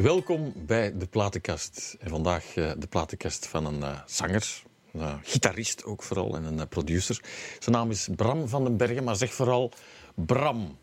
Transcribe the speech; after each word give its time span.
Welkom 0.00 0.52
bij 0.56 0.98
de 0.98 1.06
Platenkast. 1.06 1.96
En 1.98 2.08
vandaag 2.08 2.56
uh, 2.56 2.70
de 2.78 2.86
Platenkast 2.86 3.46
van 3.46 3.66
een 3.66 3.78
uh, 3.78 3.98
zanger, 4.06 4.62
een 4.92 5.00
uh, 5.00 5.14
gitarist 5.22 5.84
ook 5.84 6.02
vooral 6.02 6.36
en 6.36 6.44
een 6.44 6.68
producer. 6.68 7.24
Zijn 7.58 7.74
naam 7.74 7.90
is 7.90 8.08
Bram 8.16 8.48
van 8.48 8.64
den 8.64 8.76
Bergen, 8.76 9.04
maar 9.04 9.16
zeg 9.16 9.32
vooral 9.32 9.72
Bram. 10.14 10.78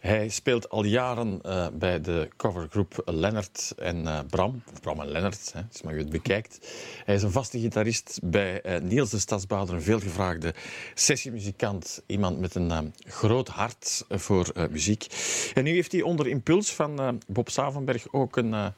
Hij 0.00 0.28
speelt 0.28 0.68
al 0.68 0.84
jaren 0.84 1.40
uh, 1.46 1.66
bij 1.72 2.00
de 2.00 2.28
covergroep 2.36 3.02
Lennart 3.04 3.72
en 3.78 4.02
uh, 4.02 4.18
Bram. 4.30 4.62
Of 4.72 4.80
Bram 4.80 5.00
en 5.00 5.08
Lennart, 5.08 5.52
hè, 5.52 5.60
als 5.60 5.92
je 5.92 5.98
het 5.98 6.10
bekijkt. 6.10 6.58
Hij 7.04 7.14
is 7.14 7.22
een 7.22 7.30
vaste 7.30 7.58
gitarist 7.58 8.20
bij 8.22 8.60
uh, 8.66 8.80
Niels 8.80 9.10
de 9.10 9.18
Stadsbouwer, 9.18 9.74
een 9.74 9.82
veelgevraagde 9.82 10.54
sessiemuzikant. 10.94 12.02
Iemand 12.06 12.40
met 12.40 12.54
een 12.54 12.94
groot 13.04 13.48
hart 13.48 14.04
voor 14.08 14.52
muziek. 14.70 15.06
En 15.54 15.64
nu 15.64 15.70
heeft 15.70 15.92
hij 15.92 16.02
onder 16.02 16.26
impuls 16.26 16.72
van 16.72 17.20
Bob 17.26 17.48
Savenberg 17.48 18.12
ook 18.12 18.36
een 18.36 18.72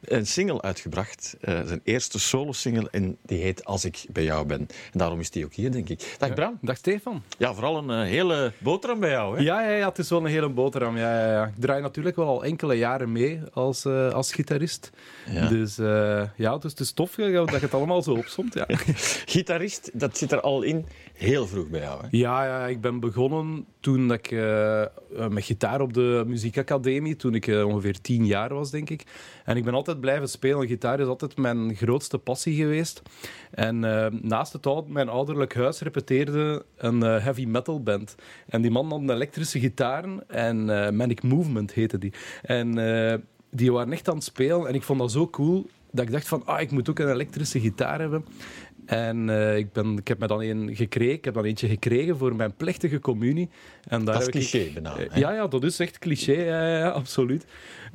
een 0.00 0.26
single 0.26 0.62
uitgebracht. 0.62 1.36
Uh, 1.40 1.60
zijn 1.66 1.80
eerste 1.84 2.18
solo-single. 2.18 2.88
En 2.90 3.16
die 3.22 3.42
heet 3.42 3.64
Als 3.64 3.84
ik 3.84 4.04
bij 4.12 4.24
jou 4.24 4.46
ben. 4.46 4.58
En 4.92 4.98
daarom 4.98 5.20
is 5.20 5.30
die 5.30 5.44
ook 5.44 5.54
hier, 5.54 5.72
denk 5.72 5.88
ik. 5.88 6.16
Dag 6.18 6.34
Bram. 6.34 6.58
Dag 6.60 6.76
Stefan. 6.76 7.22
Ja, 7.38 7.54
vooral 7.54 7.76
een 7.76 7.90
uh, 7.90 8.10
hele 8.10 8.52
boterham 8.58 9.00
bij 9.00 9.10
jou. 9.10 9.36
Hè? 9.36 9.42
Ja, 9.42 9.62
ja, 9.62 9.76
ja, 9.76 9.88
het 9.88 9.98
is 9.98 10.10
wel 10.10 10.18
een 10.18 10.30
hele 10.30 10.48
boterham. 10.48 10.96
Ja, 10.96 11.18
ja, 11.20 11.32
ja. 11.32 11.46
Ik 11.46 11.52
draai 11.58 11.82
natuurlijk 11.82 12.16
wel 12.16 12.26
al 12.26 12.44
enkele 12.44 12.74
jaren 12.74 13.12
mee 13.12 13.40
als, 13.52 13.84
uh, 13.84 14.10
als 14.10 14.32
gitarist. 14.32 14.90
Dus 15.48 15.76
ja, 16.36 16.58
dus 16.58 16.70
het 16.70 16.80
is 16.80 16.92
tof 16.92 17.14
dat 17.14 17.50
je 17.50 17.58
het 17.60 17.74
allemaal 17.74 18.02
zo 18.02 18.12
opzomt. 18.12 18.54
Ja. 18.54 18.66
Gitarist, 19.34 19.90
dat 19.92 20.18
zit 20.18 20.32
er 20.32 20.40
al 20.40 20.62
in 20.62 20.86
heel 21.18 21.46
vroeg 21.46 21.68
bij 21.68 21.80
jou. 21.80 22.02
Hè? 22.02 22.08
Ja, 22.10 22.44
ja, 22.44 22.66
ik 22.66 22.80
ben 22.80 23.00
begonnen 23.00 23.66
toen 23.80 24.12
ik 24.12 24.30
met 25.28 25.44
gitaar 25.44 25.80
op 25.80 25.92
de 25.92 26.24
muziekacademie, 26.26 27.16
toen 27.16 27.34
ik 27.34 27.46
ongeveer 27.46 28.00
tien 28.00 28.26
jaar 28.26 28.54
was, 28.54 28.70
denk 28.70 28.90
ik. 28.90 29.04
En 29.44 29.56
ik 29.56 29.64
ben 29.64 29.74
altijd 29.74 30.00
blijven 30.00 30.28
spelen. 30.28 30.66
Gitaar 30.66 31.00
is 31.00 31.06
altijd 31.06 31.36
mijn 31.36 31.76
grootste 31.76 32.18
passie 32.18 32.56
geweest. 32.56 33.02
En 33.50 33.78
naast 34.22 34.52
het 34.52 34.66
oud, 34.66 34.88
mijn 34.88 35.08
ouderlijk 35.08 35.54
huis 35.54 35.80
repeteerde 35.80 36.64
een 36.76 37.00
heavy 37.00 37.44
metal 37.44 37.82
band. 37.82 38.14
En 38.48 38.62
die 38.62 38.70
man 38.70 38.92
een 38.92 39.10
elektrische 39.10 39.60
gitaren 39.60 40.28
en 40.28 40.64
Manic 40.96 41.22
Movement 41.22 41.72
heette 41.72 41.98
die. 41.98 42.12
En 42.42 42.74
die 43.50 43.72
waren 43.72 43.92
echt 43.92 44.08
aan 44.08 44.14
het 44.14 44.24
spelen 44.24 44.66
en 44.66 44.74
ik 44.74 44.82
vond 44.82 44.98
dat 44.98 45.12
zo 45.12 45.28
cool 45.28 45.66
dat 45.92 46.04
ik 46.04 46.12
dacht 46.12 46.28
van, 46.28 46.46
ah, 46.46 46.60
ik 46.60 46.70
moet 46.70 46.90
ook 46.90 46.98
een 46.98 47.10
elektrische 47.10 47.60
gitaar 47.60 47.98
hebben. 47.98 48.24
En 48.88 49.28
uh, 49.28 49.56
ik, 49.56 49.72
ben, 49.72 49.96
ik 49.96 50.08
heb 50.08 50.18
me 50.18 50.26
dan 50.26 50.42
een 50.42 50.76
gekregen. 50.76 51.14
Ik 51.14 51.24
heb 51.24 51.34
dan 51.34 51.44
eentje 51.44 51.68
gekregen 51.68 52.16
voor 52.16 52.36
mijn 52.36 52.54
plechtige 52.54 53.00
communie. 53.00 53.48
En 53.88 54.04
daar 54.04 54.14
dat 54.14 54.22
is 54.22 54.28
cliché 54.28 54.58
ik, 54.58 54.72
bijna. 54.72 54.94
Ja, 55.14 55.32
ja, 55.32 55.46
dat 55.46 55.64
is 55.64 55.78
echt 55.78 55.98
cliché, 55.98 56.32
ja, 56.32 56.78
ja, 56.78 56.88
absoluut. 56.88 57.46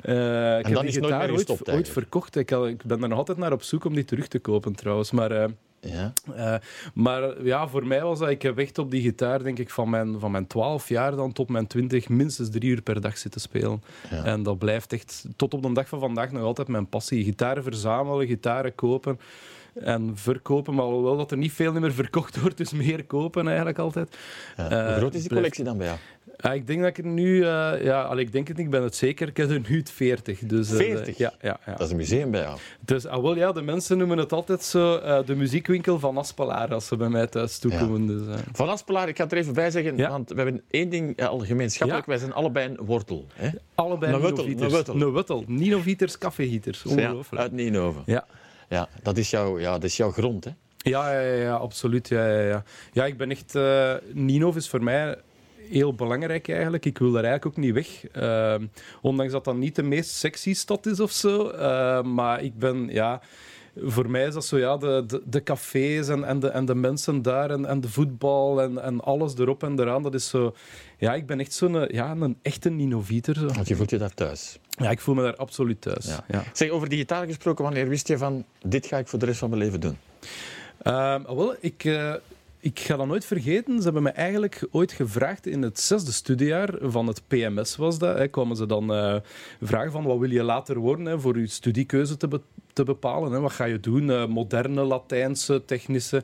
Uh, 0.05 0.59
ik 0.59 0.65
heb 0.65 0.81
die 0.81 0.91
gitaar 0.91 1.29
ooit, 1.29 1.31
gestopt, 1.31 1.71
ooit 1.71 1.89
verkocht. 1.89 2.35
Ik, 2.35 2.51
ik, 2.51 2.83
ben 2.83 3.01
er 3.01 3.07
nog 3.09 3.17
altijd 3.17 3.37
naar 3.37 3.51
op 3.51 3.63
zoek 3.63 3.85
om 3.85 3.93
die 3.93 4.05
terug 4.05 4.27
te 4.27 4.39
kopen 4.39 4.75
trouwens. 4.75 5.11
Maar, 5.11 5.31
uh, 5.31 5.45
ja. 5.79 6.13
Uh, 6.29 6.55
maar 6.93 7.43
ja, 7.43 7.67
voor 7.67 7.87
mij 7.87 8.01
was 8.01 8.19
dat, 8.19 8.29
ik 8.29 8.41
heb 8.41 8.57
echt 8.57 8.77
op 8.77 8.91
die 8.91 9.01
gitaar, 9.01 9.43
denk 9.43 9.59
ik, 9.59 9.69
van 9.69 9.89
mijn, 9.89 10.19
van 10.19 10.31
mijn 10.31 10.47
12 10.47 10.89
jaar 10.89 11.15
dan 11.15 11.33
tot 11.33 11.49
mijn 11.49 11.67
20, 11.67 12.09
minstens 12.09 12.49
drie 12.49 12.69
uur 12.69 12.81
per 12.81 13.01
dag 13.01 13.17
zitten 13.17 13.41
spelen. 13.41 13.83
Ja. 14.09 14.23
En 14.23 14.43
dat 14.43 14.57
blijft 14.57 14.93
echt 14.93 15.25
tot 15.35 15.53
op 15.53 15.63
de 15.63 15.73
dag 15.73 15.87
van 15.87 15.99
vandaag 15.99 16.31
nog 16.31 16.43
altijd 16.43 16.67
mijn 16.67 16.89
passie. 16.89 17.23
Gitaren 17.23 17.63
verzamelen, 17.63 18.27
gitaren 18.27 18.75
kopen 18.75 19.19
en 19.73 20.11
verkopen. 20.13 20.73
Maar 20.73 20.85
alhoewel 20.85 21.17
dat 21.17 21.31
er 21.31 21.37
niet 21.37 21.51
veel 21.51 21.73
meer 21.73 21.93
verkocht 21.93 22.41
wordt, 22.41 22.57
dus 22.57 22.71
meer 22.71 23.05
kopen 23.05 23.47
eigenlijk 23.47 23.79
altijd. 23.79 24.17
Ja. 24.57 24.63
Hoe 24.63 24.77
uh, 24.77 24.95
groot 24.97 25.13
is 25.13 25.21
die 25.21 25.29
collectie 25.29 25.63
dan 25.63 25.77
bij 25.77 25.85
jou? 25.85 25.99
Uh, 26.45 26.53
ik 26.53 26.67
denk 26.67 26.79
dat 26.79 26.89
ik 26.89 26.97
er 26.97 27.11
nu, 27.11 27.35
uh, 27.35 27.83
ja, 27.83 28.01
allee, 28.01 28.25
ik 28.25 28.31
denk 28.31 28.47
het 28.47 28.57
niet, 28.57 28.65
ik 28.65 28.71
ben 28.71 28.83
het 28.83 28.95
zeker, 28.95 29.27
ik 29.27 29.37
heb 29.37 29.49
er 29.49 29.61
nu 29.69 29.83
40. 29.91 30.39
Dus, 30.39 30.69
40? 30.69 31.17
ja, 31.17 31.33
ja, 31.41 31.59
ja. 31.65 31.71
Dat 31.71 31.85
is 31.85 31.91
een 31.91 31.97
museum 31.97 32.31
bij 32.31 32.41
jou. 32.41 32.57
Dus, 32.79 33.05
ah, 33.05 33.21
wel, 33.21 33.35
ja, 33.35 33.51
de 33.51 33.61
mensen 33.61 33.97
noemen 33.97 34.17
het 34.17 34.33
altijd 34.33 34.63
zo 34.63 34.99
de 35.25 35.35
muziekwinkel 35.35 35.99
van 35.99 36.17
Aspelaar 36.17 36.73
als 36.73 36.87
ze 36.87 36.97
bij 36.97 37.09
mij 37.09 37.27
thuis 37.27 37.59
toekomen. 37.59 38.01
Ja. 38.01 38.07
Dus, 38.07 38.41
van 38.51 38.69
Aspelaar, 38.69 39.07
ik 39.07 39.17
ga 39.17 39.23
het 39.23 39.31
er 39.31 39.37
even 39.37 39.53
bij 39.53 39.71
zeggen, 39.71 39.97
want 39.97 40.29
we 40.29 40.35
hebben 40.35 40.61
één 40.69 40.89
ding 40.89 41.21
al 41.21 41.39
gemeenschappelijk, 41.39 42.05
wij 42.05 42.17
zijn 42.17 42.33
allebei 42.33 42.69
een 42.69 42.85
wortel. 42.85 43.27
Hè? 43.33 43.49
Allebei 43.75 44.13
een 44.13 44.21
wuttel. 44.21 44.95
Een 44.95 45.13
wuttel. 45.13 45.43
Nino-Vieters, 45.47 46.17
café-gieters. 46.17 46.85
Ongelooflijk. 46.85 47.41
uit 47.41 47.51
Ninove. 47.51 47.99
Ja. 48.05 48.25
Ja, 48.73 48.89
dat 49.03 49.17
is, 49.17 49.29
jouw, 49.29 49.59
ja, 49.59 49.71
dat 49.71 49.83
is 49.83 49.97
jouw 49.97 50.11
grond, 50.11 50.43
hè? 50.43 50.51
Ja, 50.77 51.11
ja, 51.11 51.33
ja, 51.33 51.55
absoluut. 51.55 52.07
Ja, 52.07 52.27
ja, 52.27 52.39
ja. 52.39 52.63
ja, 52.91 53.05
ik 53.05 53.17
ben 53.17 53.31
echt... 53.31 53.55
Uh, 53.55 53.93
Ninov 54.13 54.55
is 54.55 54.69
voor 54.69 54.83
mij 54.83 55.17
heel 55.69 55.93
belangrijk 55.93 56.49
eigenlijk. 56.49 56.85
Ik 56.85 56.97
wil 56.97 57.11
daar 57.11 57.23
eigenlijk 57.23 57.57
ook 57.57 57.63
niet 57.63 57.73
weg. 57.73 58.15
Uh, 58.23 58.67
ondanks 59.01 59.31
dat 59.31 59.43
dat 59.43 59.55
niet 59.55 59.75
de 59.75 59.83
meest 59.83 60.09
sexy 60.09 60.53
stad 60.53 60.85
is 60.85 60.99
of 60.99 61.11
zo. 61.11 61.51
Uh, 61.51 62.01
maar 62.01 62.43
ik 62.43 62.57
ben... 62.59 62.87
Ja, 62.89 63.21
voor 63.77 64.09
mij 64.09 64.25
is 64.27 64.33
dat 64.33 64.45
zo, 64.45 64.57
ja, 64.57 64.77
de, 64.77 65.03
de, 65.07 65.21
de 65.25 65.43
cafés 65.43 66.07
en, 66.07 66.23
en, 66.23 66.39
de, 66.39 66.47
en 66.47 66.65
de 66.65 66.75
mensen 66.75 67.21
daar 67.21 67.51
en, 67.51 67.65
en 67.65 67.81
de 67.81 67.89
voetbal 67.89 68.61
en, 68.61 68.83
en 68.83 69.01
alles 69.01 69.37
erop 69.37 69.63
en 69.63 69.79
eraan. 69.79 70.03
Dat 70.03 70.13
is 70.13 70.29
zo... 70.29 70.55
Ja, 71.03 71.13
ik 71.13 71.25
ben 71.25 71.39
echt 71.39 71.53
zo'n 71.53 71.87
ja, 71.91 72.11
een 72.11 72.37
echte 72.41 72.69
Ninovieter. 72.69 73.35
Zo. 73.35 73.45
Want 73.45 73.67
je 73.67 73.75
voelt 73.75 73.89
je 73.89 73.97
daar 73.97 74.13
thuis? 74.13 74.59
Ja, 74.69 74.89
ik 74.89 74.99
voel 74.99 75.15
me 75.15 75.21
daar 75.21 75.35
absoluut 75.35 75.81
thuis. 75.81 76.05
Ja. 76.05 76.23
Ja. 76.27 76.43
Zeg, 76.53 76.69
over 76.69 76.89
digitaal 76.89 77.25
gesproken, 77.25 77.63
wanneer 77.63 77.87
wist 77.87 78.07
je 78.07 78.17
van 78.17 78.45
dit 78.61 78.85
ga 78.85 78.97
ik 78.97 79.07
voor 79.07 79.19
de 79.19 79.25
rest 79.25 79.39
van 79.39 79.49
mijn 79.49 79.61
leven 79.61 79.79
doen? 79.79 79.97
Uh, 80.83 81.25
wel, 81.25 81.55
ik, 81.59 81.83
uh, 81.83 82.13
ik 82.63 82.79
ga 82.79 82.95
dat 82.95 83.07
nooit 83.07 83.25
vergeten. 83.25 83.77
Ze 83.77 83.83
hebben 83.83 84.03
me 84.03 84.09
eigenlijk 84.09 84.67
ooit 84.71 84.91
gevraagd 84.91 85.47
in 85.47 85.61
het 85.61 85.79
zesde 85.79 86.11
studiejaar 86.11 86.69
van 86.81 87.07
het 87.07 87.21
PMS 87.27 87.75
was 87.75 87.99
dat. 87.99 88.17
Hè, 88.17 88.27
kwamen 88.27 88.55
ze 88.55 88.65
dan 88.65 88.91
uh, 88.91 89.15
vragen 89.61 89.91
van 89.91 90.03
wat 90.03 90.17
wil 90.17 90.31
je 90.31 90.43
later 90.43 90.77
worden 90.77 91.05
hè, 91.05 91.19
voor 91.19 91.39
je 91.39 91.47
studiekeuze 91.47 92.17
te, 92.17 92.27
be 92.27 92.41
te 92.73 92.83
bepalen. 92.83 93.31
Hè. 93.31 93.39
Wat 93.39 93.51
ga 93.51 93.65
je 93.65 93.79
doen? 93.79 94.09
Uh, 94.09 94.27
moderne, 94.27 94.83
Latijnse, 94.83 95.65
technische. 95.65 96.23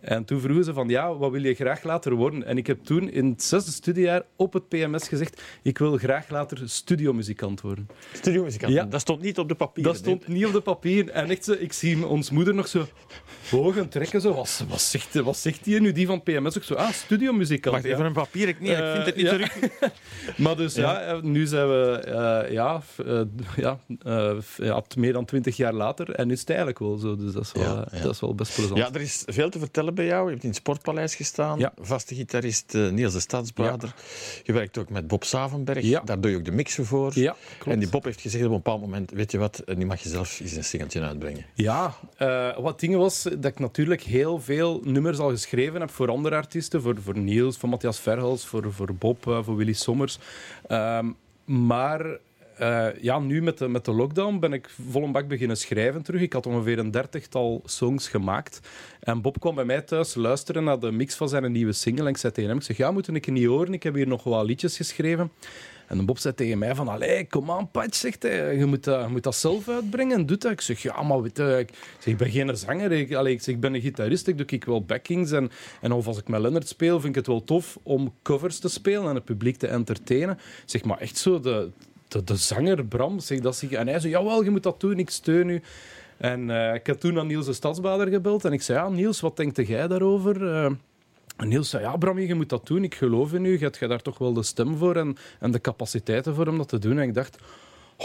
En 0.00 0.24
toen 0.24 0.40
vroegen 0.40 0.64
ze 0.64 0.72
van 0.72 0.88
ja, 0.88 1.16
wat 1.16 1.30
wil 1.30 1.44
je 1.44 1.54
graag 1.54 1.82
later 1.82 2.14
worden? 2.14 2.44
En 2.44 2.56
ik 2.56 2.66
heb 2.66 2.84
toen 2.84 3.10
in 3.10 3.28
het 3.28 3.42
zesde 3.42 3.70
studiejaar 3.70 4.22
op 4.36 4.52
het 4.52 4.68
PMS 4.68 5.08
gezegd 5.08 5.42
ik 5.62 5.78
wil 5.78 5.96
graag 5.96 6.28
later 6.28 6.68
studiomuzikant 6.68 7.60
worden. 7.60 7.88
Studiomuzikant? 8.12 8.72
Ja. 8.72 8.84
Dat 8.84 9.00
stond 9.00 9.20
niet 9.20 9.38
op 9.38 9.48
de 9.48 9.54
papieren? 9.54 9.92
Dat 9.92 10.00
stond 10.00 10.28
niet 10.28 10.46
op 10.46 10.52
de 10.52 10.60
papieren. 10.60 11.14
En 11.14 11.30
echt 11.30 11.60
ik 11.60 11.72
zie 11.72 12.06
ons 12.06 12.30
moeder 12.30 12.54
nog 12.54 12.68
zo 12.68 12.86
bogen 13.50 13.88
trekken. 13.88 14.20
Zo. 14.20 14.34
Wat, 14.34 14.64
wat, 14.68 14.80
zegt, 14.80 15.14
wat 15.14 15.36
zegt 15.36 15.64
die 15.64 15.80
nu, 15.80 15.92
die 15.92 16.06
van 16.06 16.22
PMS? 16.22 16.56
Ook 16.56 16.64
zo, 16.64 16.74
ah, 16.74 16.90
studiomuzikant. 16.90 17.74
Wacht, 17.74 17.86
even 17.86 17.98
ja. 17.98 18.04
een 18.04 18.12
papier. 18.12 18.48
Ik, 18.48 18.60
nee, 18.60 18.70
ik 18.70 18.92
vind 18.92 19.06
het 19.06 19.16
niet 19.16 19.24
uh, 19.24 19.30
terug. 19.30 19.58
maar 20.36 20.56
dus 20.56 20.74
ja. 20.74 21.00
ja, 21.00 21.20
nu 21.22 21.46
zijn 21.46 21.68
we 21.68 22.04
uh, 22.06 22.52
ja, 22.52 22.82
uh, 23.06 23.20
ja, 23.56 23.78
ja, 24.56 24.82
meer 24.96 25.12
dan 25.12 25.24
twintig 25.24 25.56
jaar 25.56 25.72
later. 25.72 26.10
En 26.10 26.26
nu 26.26 26.32
is 26.32 26.40
het 26.40 26.48
eigenlijk 26.48 26.78
wel 26.78 26.96
zo. 26.96 27.16
Dus 27.16 27.32
dat 27.32 27.42
is 27.42 27.52
wel, 27.52 27.84
dat 28.02 28.14
is 28.14 28.20
wel 28.20 28.34
best 28.34 28.54
plezant. 28.54 28.78
Ja, 28.78 28.92
er 28.92 29.00
is 29.00 29.22
veel 29.26 29.50
te 29.50 29.58
vertellen 29.58 29.94
bij 29.94 30.06
jou. 30.06 30.24
Je 30.24 30.30
hebt 30.30 30.42
in 30.42 30.48
het 30.48 30.58
Sportpaleis 30.58 31.14
gestaan. 31.14 31.58
Ja. 31.58 31.72
Vaste 31.80 32.14
gitarist 32.14 32.72
Niels 32.72 33.12
de 33.12 33.20
Stadsbader. 33.20 33.94
Je 34.42 34.52
werkt 34.52 34.78
ook 34.78 34.90
met 34.90 35.06
Bob 35.06 35.24
Savenberg. 35.24 36.00
Daar 36.04 36.20
doe 36.20 36.30
je 36.30 36.36
ook 36.36 36.44
de 36.44 36.52
mixen 36.52 36.84
voor. 36.84 37.12
Ja, 37.14 37.36
en 37.66 37.78
die 37.78 37.88
Bob 37.88 38.04
heeft 38.04 38.20
gezegd 38.20 38.44
op 38.44 38.50
een 38.50 38.56
bepaald 38.56 38.80
moment, 38.80 39.10
weet 39.10 39.32
je 39.32 39.38
wat, 39.38 39.62
nu 39.74 39.86
mag 39.86 40.02
je 40.02 40.08
zelf 40.08 40.40
eens 40.40 40.52
een 40.52 40.64
singeltje 40.64 41.00
uitbrengen. 41.00 41.44
Ja, 41.54 41.94
wat 42.58 42.80
dingen 42.80 42.98
was 42.98 43.28
dat 43.38 43.52
ik 43.52 43.58
natuurlijk 43.58 44.02
heel 44.02 44.40
veel 44.40 44.80
nummers 44.84 45.18
al 45.18 45.30
geschreven 45.30 45.80
heb 45.80 45.90
voor 45.90 46.08
andere 46.08 46.36
artiesten. 46.36 46.82
Voor, 46.82 46.96
voor 47.02 47.18
Niels, 47.18 47.56
voor 47.56 47.68
Matthias 47.68 48.00
Verhels, 48.00 48.46
voor, 48.46 48.72
voor 48.72 48.94
Bob, 48.94 49.26
uh, 49.26 49.38
voor 49.42 49.56
Willy 49.56 49.72
Sommers. 49.72 50.18
Um, 50.68 51.16
maar 51.44 52.18
uh, 52.60 52.86
ja, 53.00 53.18
nu 53.18 53.42
met 53.42 53.58
de, 53.58 53.68
met 53.68 53.84
de 53.84 53.92
lockdown 53.92 54.38
ben 54.38 54.52
ik 54.52 54.70
vol 54.90 55.04
een 55.04 55.12
bak 55.12 55.28
beginnen 55.28 55.56
schrijven 55.56 56.02
terug. 56.02 56.20
Ik 56.20 56.32
had 56.32 56.46
ongeveer 56.46 56.78
een 56.78 56.90
dertigtal 56.90 57.62
songs 57.64 58.08
gemaakt. 58.08 58.60
En 59.00 59.20
Bob 59.20 59.40
kwam 59.40 59.54
bij 59.54 59.64
mij 59.64 59.80
thuis 59.80 60.14
luisteren 60.14 60.64
naar 60.64 60.78
de 60.78 60.90
mix 60.92 61.14
van 61.14 61.28
zijn 61.28 61.52
nieuwe 61.52 61.72
single. 61.72 62.04
En 62.04 62.10
ik 62.10 62.16
zei 62.16 62.32
tegen 62.32 62.50
hem, 62.50 62.58
ik 62.58 62.64
zeg, 62.64 62.76
ja, 62.76 62.90
moet 62.90 63.14
ik 63.14 63.30
niet 63.30 63.46
horen? 63.46 63.72
Ik 63.72 63.82
heb 63.82 63.94
hier 63.94 64.06
nog 64.06 64.24
wel 64.24 64.44
liedjes 64.44 64.76
geschreven. 64.76 65.30
En 65.90 66.06
Bob 66.06 66.18
zei 66.18 66.34
tegen 66.34 66.58
mij 66.58 66.74
van, 66.74 66.88
allee, 66.88 67.26
kom 67.26 67.50
aan, 67.50 67.70
Pat, 67.70 67.94
zegt 67.94 68.22
hij. 68.22 68.56
Je 68.56 68.64
moet, 68.64 68.84
dat, 68.84 69.04
je 69.04 69.08
moet 69.08 69.22
dat 69.22 69.34
zelf 69.34 69.68
uitbrengen, 69.68 70.26
doe 70.26 70.36
dat. 70.36 70.50
Ik 70.50 70.60
zeg, 70.60 70.82
ja, 70.82 71.02
maar 71.02 71.22
weet 71.22 71.38
ik, 71.38 71.70
zeg, 71.98 72.12
ik 72.12 72.16
ben 72.16 72.30
geen 72.30 72.56
zanger. 72.56 72.92
Ik, 72.92 73.14
allee, 73.14 73.32
ik, 73.32 73.42
zeg, 73.42 73.54
ik 73.54 73.60
ben 73.60 73.74
een 73.74 73.80
gitarist, 73.80 74.26
ik 74.26 74.36
doe 74.36 74.46
ik 74.46 74.64
wel 74.64 74.84
backings. 74.84 75.30
En, 75.32 75.50
en 75.80 75.92
of 75.92 76.06
als 76.06 76.18
ik 76.18 76.28
met 76.28 76.40
Leonard 76.40 76.68
speel, 76.68 77.00
vind 77.00 77.08
ik 77.08 77.14
het 77.14 77.26
wel 77.26 77.44
tof 77.44 77.78
om 77.82 78.14
covers 78.22 78.58
te 78.58 78.68
spelen 78.68 79.08
en 79.08 79.14
het 79.14 79.24
publiek 79.24 79.56
te 79.56 79.66
entertainen. 79.66 80.38
Zeg, 80.64 80.84
maar 80.84 80.98
echt 80.98 81.16
zo, 81.16 81.40
de, 81.40 81.70
de, 82.08 82.24
de 82.24 82.36
zanger 82.36 82.84
Bram 82.84 83.18
zegt 83.18 83.42
dat 83.42 83.56
zich... 83.56 83.70
En 83.70 83.88
hij 83.88 84.00
zei, 84.00 84.12
jawel, 84.12 84.44
je 84.44 84.50
moet 84.50 84.62
dat 84.62 84.80
doen, 84.80 84.98
ik 84.98 85.10
steun 85.10 85.48
u. 85.48 85.62
En 86.16 86.48
uh, 86.48 86.74
ik 86.74 86.86
heb 86.86 87.00
toen 87.00 87.18
aan 87.18 87.26
Niels 87.26 87.46
de 87.46 87.52
Stadsbader 87.52 88.08
gebeld 88.08 88.44
en 88.44 88.52
ik 88.52 88.62
zei, 88.62 88.78
ja, 88.78 88.88
Niels, 88.88 89.20
wat 89.20 89.36
denkt 89.36 89.66
jij 89.66 89.88
daarover? 89.88 90.42
Uh, 90.42 90.70
en 91.40 91.48
Niels 91.48 91.70
zei, 91.70 91.82
ja, 91.82 91.96
Bram, 91.96 92.18
je 92.18 92.34
moet 92.34 92.48
dat 92.48 92.66
doen, 92.66 92.84
ik 92.84 92.94
geloof 92.94 93.32
in 93.32 93.44
u, 93.44 93.52
je 93.52 93.58
hebt 93.58 93.80
daar 93.80 94.02
toch 94.02 94.18
wel 94.18 94.32
de 94.32 94.42
stem 94.42 94.76
voor 94.76 94.96
en, 94.96 95.16
en 95.40 95.50
de 95.50 95.60
capaciteiten 95.60 96.34
voor 96.34 96.46
om 96.46 96.58
dat 96.58 96.68
te 96.68 96.78
doen. 96.78 96.98
En 96.98 97.08
ik 97.08 97.14
dacht... 97.14 97.38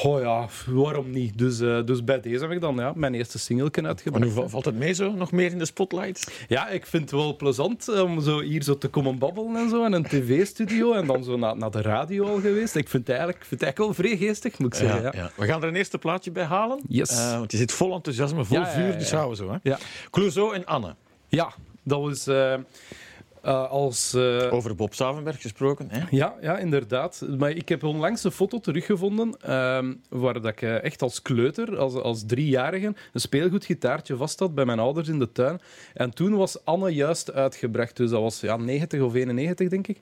Oh 0.03 0.21
ja, 0.21 0.47
waarom 0.67 1.09
niet? 1.09 1.37
Dus, 1.37 1.59
uh, 1.59 1.85
dus 1.85 2.03
bij 2.03 2.21
deze 2.21 2.39
heb 2.39 2.51
ik 2.51 2.61
dan 2.61 2.75
ja, 2.75 2.91
mijn 2.95 3.13
eerste 3.13 3.39
singelken 3.39 3.87
uitgebracht. 3.87 4.25
En 4.25 4.31
hoe 4.31 4.49
valt 4.49 4.65
het 4.65 4.75
mee 4.75 4.93
zo? 4.93 5.11
Nog 5.11 5.31
meer 5.31 5.51
in 5.51 5.57
de 5.57 5.65
spotlight? 5.65 6.45
Ja, 6.47 6.69
ik 6.69 6.85
vind 6.85 7.03
het 7.03 7.11
wel 7.11 7.35
plezant 7.35 8.01
om 8.01 8.21
zo 8.21 8.41
hier 8.41 8.63
zo 8.63 8.77
te 8.77 8.87
komen 8.87 9.17
babbelen 9.17 9.55
en 9.55 9.69
zo. 9.69 9.85
En 9.85 9.93
een 9.93 10.03
tv-studio 10.03 10.93
en 10.93 11.07
dan 11.07 11.23
zo 11.23 11.37
naar, 11.37 11.57
naar 11.57 11.71
de 11.71 11.81
radio 11.81 12.25
al 12.25 12.39
geweest. 12.39 12.75
Ik 12.75 12.89
vind 12.89 13.07
het 13.07 13.17
eigenlijk, 13.17 13.45
vind 13.45 13.61
het 13.61 13.63
eigenlijk 13.63 13.97
wel 13.97 14.05
vrij 14.05 14.27
geestig, 14.27 14.59
moet 14.59 14.73
ik 14.73 14.79
zeggen. 14.79 15.01
Ja, 15.01 15.11
ja. 15.15 15.31
We 15.35 15.45
gaan 15.45 15.61
er 15.61 15.67
een 15.67 15.75
eerste 15.75 15.97
plaatje 15.97 16.31
bij 16.31 16.45
halen. 16.45 16.79
Yes. 16.87 17.11
Uh, 17.11 17.37
want 17.37 17.51
je 17.51 17.57
zit 17.57 17.71
vol 17.71 17.93
enthousiasme, 17.93 18.45
vol 18.45 18.65
vuur, 18.65 18.97
dus 18.97 19.11
houden 19.11 19.37
we 19.37 19.45
zo. 19.45 19.51
Hè? 19.51 19.57
Ja. 19.63 19.77
Clouseau 20.09 20.55
en 20.55 20.65
Anne. 20.65 20.95
Ja, 21.27 21.53
dat 21.83 22.01
was... 22.01 22.27
Uh, 22.27 22.53
uh, 23.45 23.69
als, 23.69 24.13
uh... 24.13 24.53
Over 24.53 24.75
Bob 24.75 24.93
Savenberg 24.93 25.41
gesproken, 25.41 25.87
hè? 25.89 26.03
Ja, 26.09 26.35
ja, 26.41 26.57
inderdaad. 26.57 27.25
Maar 27.37 27.51
ik 27.51 27.69
heb 27.69 27.83
onlangs 27.83 28.23
een 28.23 28.31
foto 28.31 28.59
teruggevonden 28.59 29.35
uh, 29.45 29.79
waar 30.09 30.33
dat 30.33 30.45
ik 30.45 30.61
echt 30.61 31.01
als 31.01 31.21
kleuter, 31.21 31.77
als, 31.77 31.93
als 31.93 32.23
driejarige, 32.25 32.93
een 33.13 33.19
speelgoedgitaartje 33.19 34.15
vast 34.15 34.39
had 34.39 34.55
bij 34.55 34.65
mijn 34.65 34.79
ouders 34.79 35.07
in 35.07 35.19
de 35.19 35.31
tuin. 35.31 35.59
En 35.93 36.13
toen 36.13 36.35
was 36.35 36.65
Anne 36.65 36.89
juist 36.89 37.33
uitgebracht, 37.33 37.97
dus 37.97 38.09
dat 38.09 38.21
was 38.21 38.39
ja, 38.39 38.57
90 38.57 39.01
of 39.01 39.13
91, 39.13 39.69
denk 39.69 39.87
ik. 39.87 39.97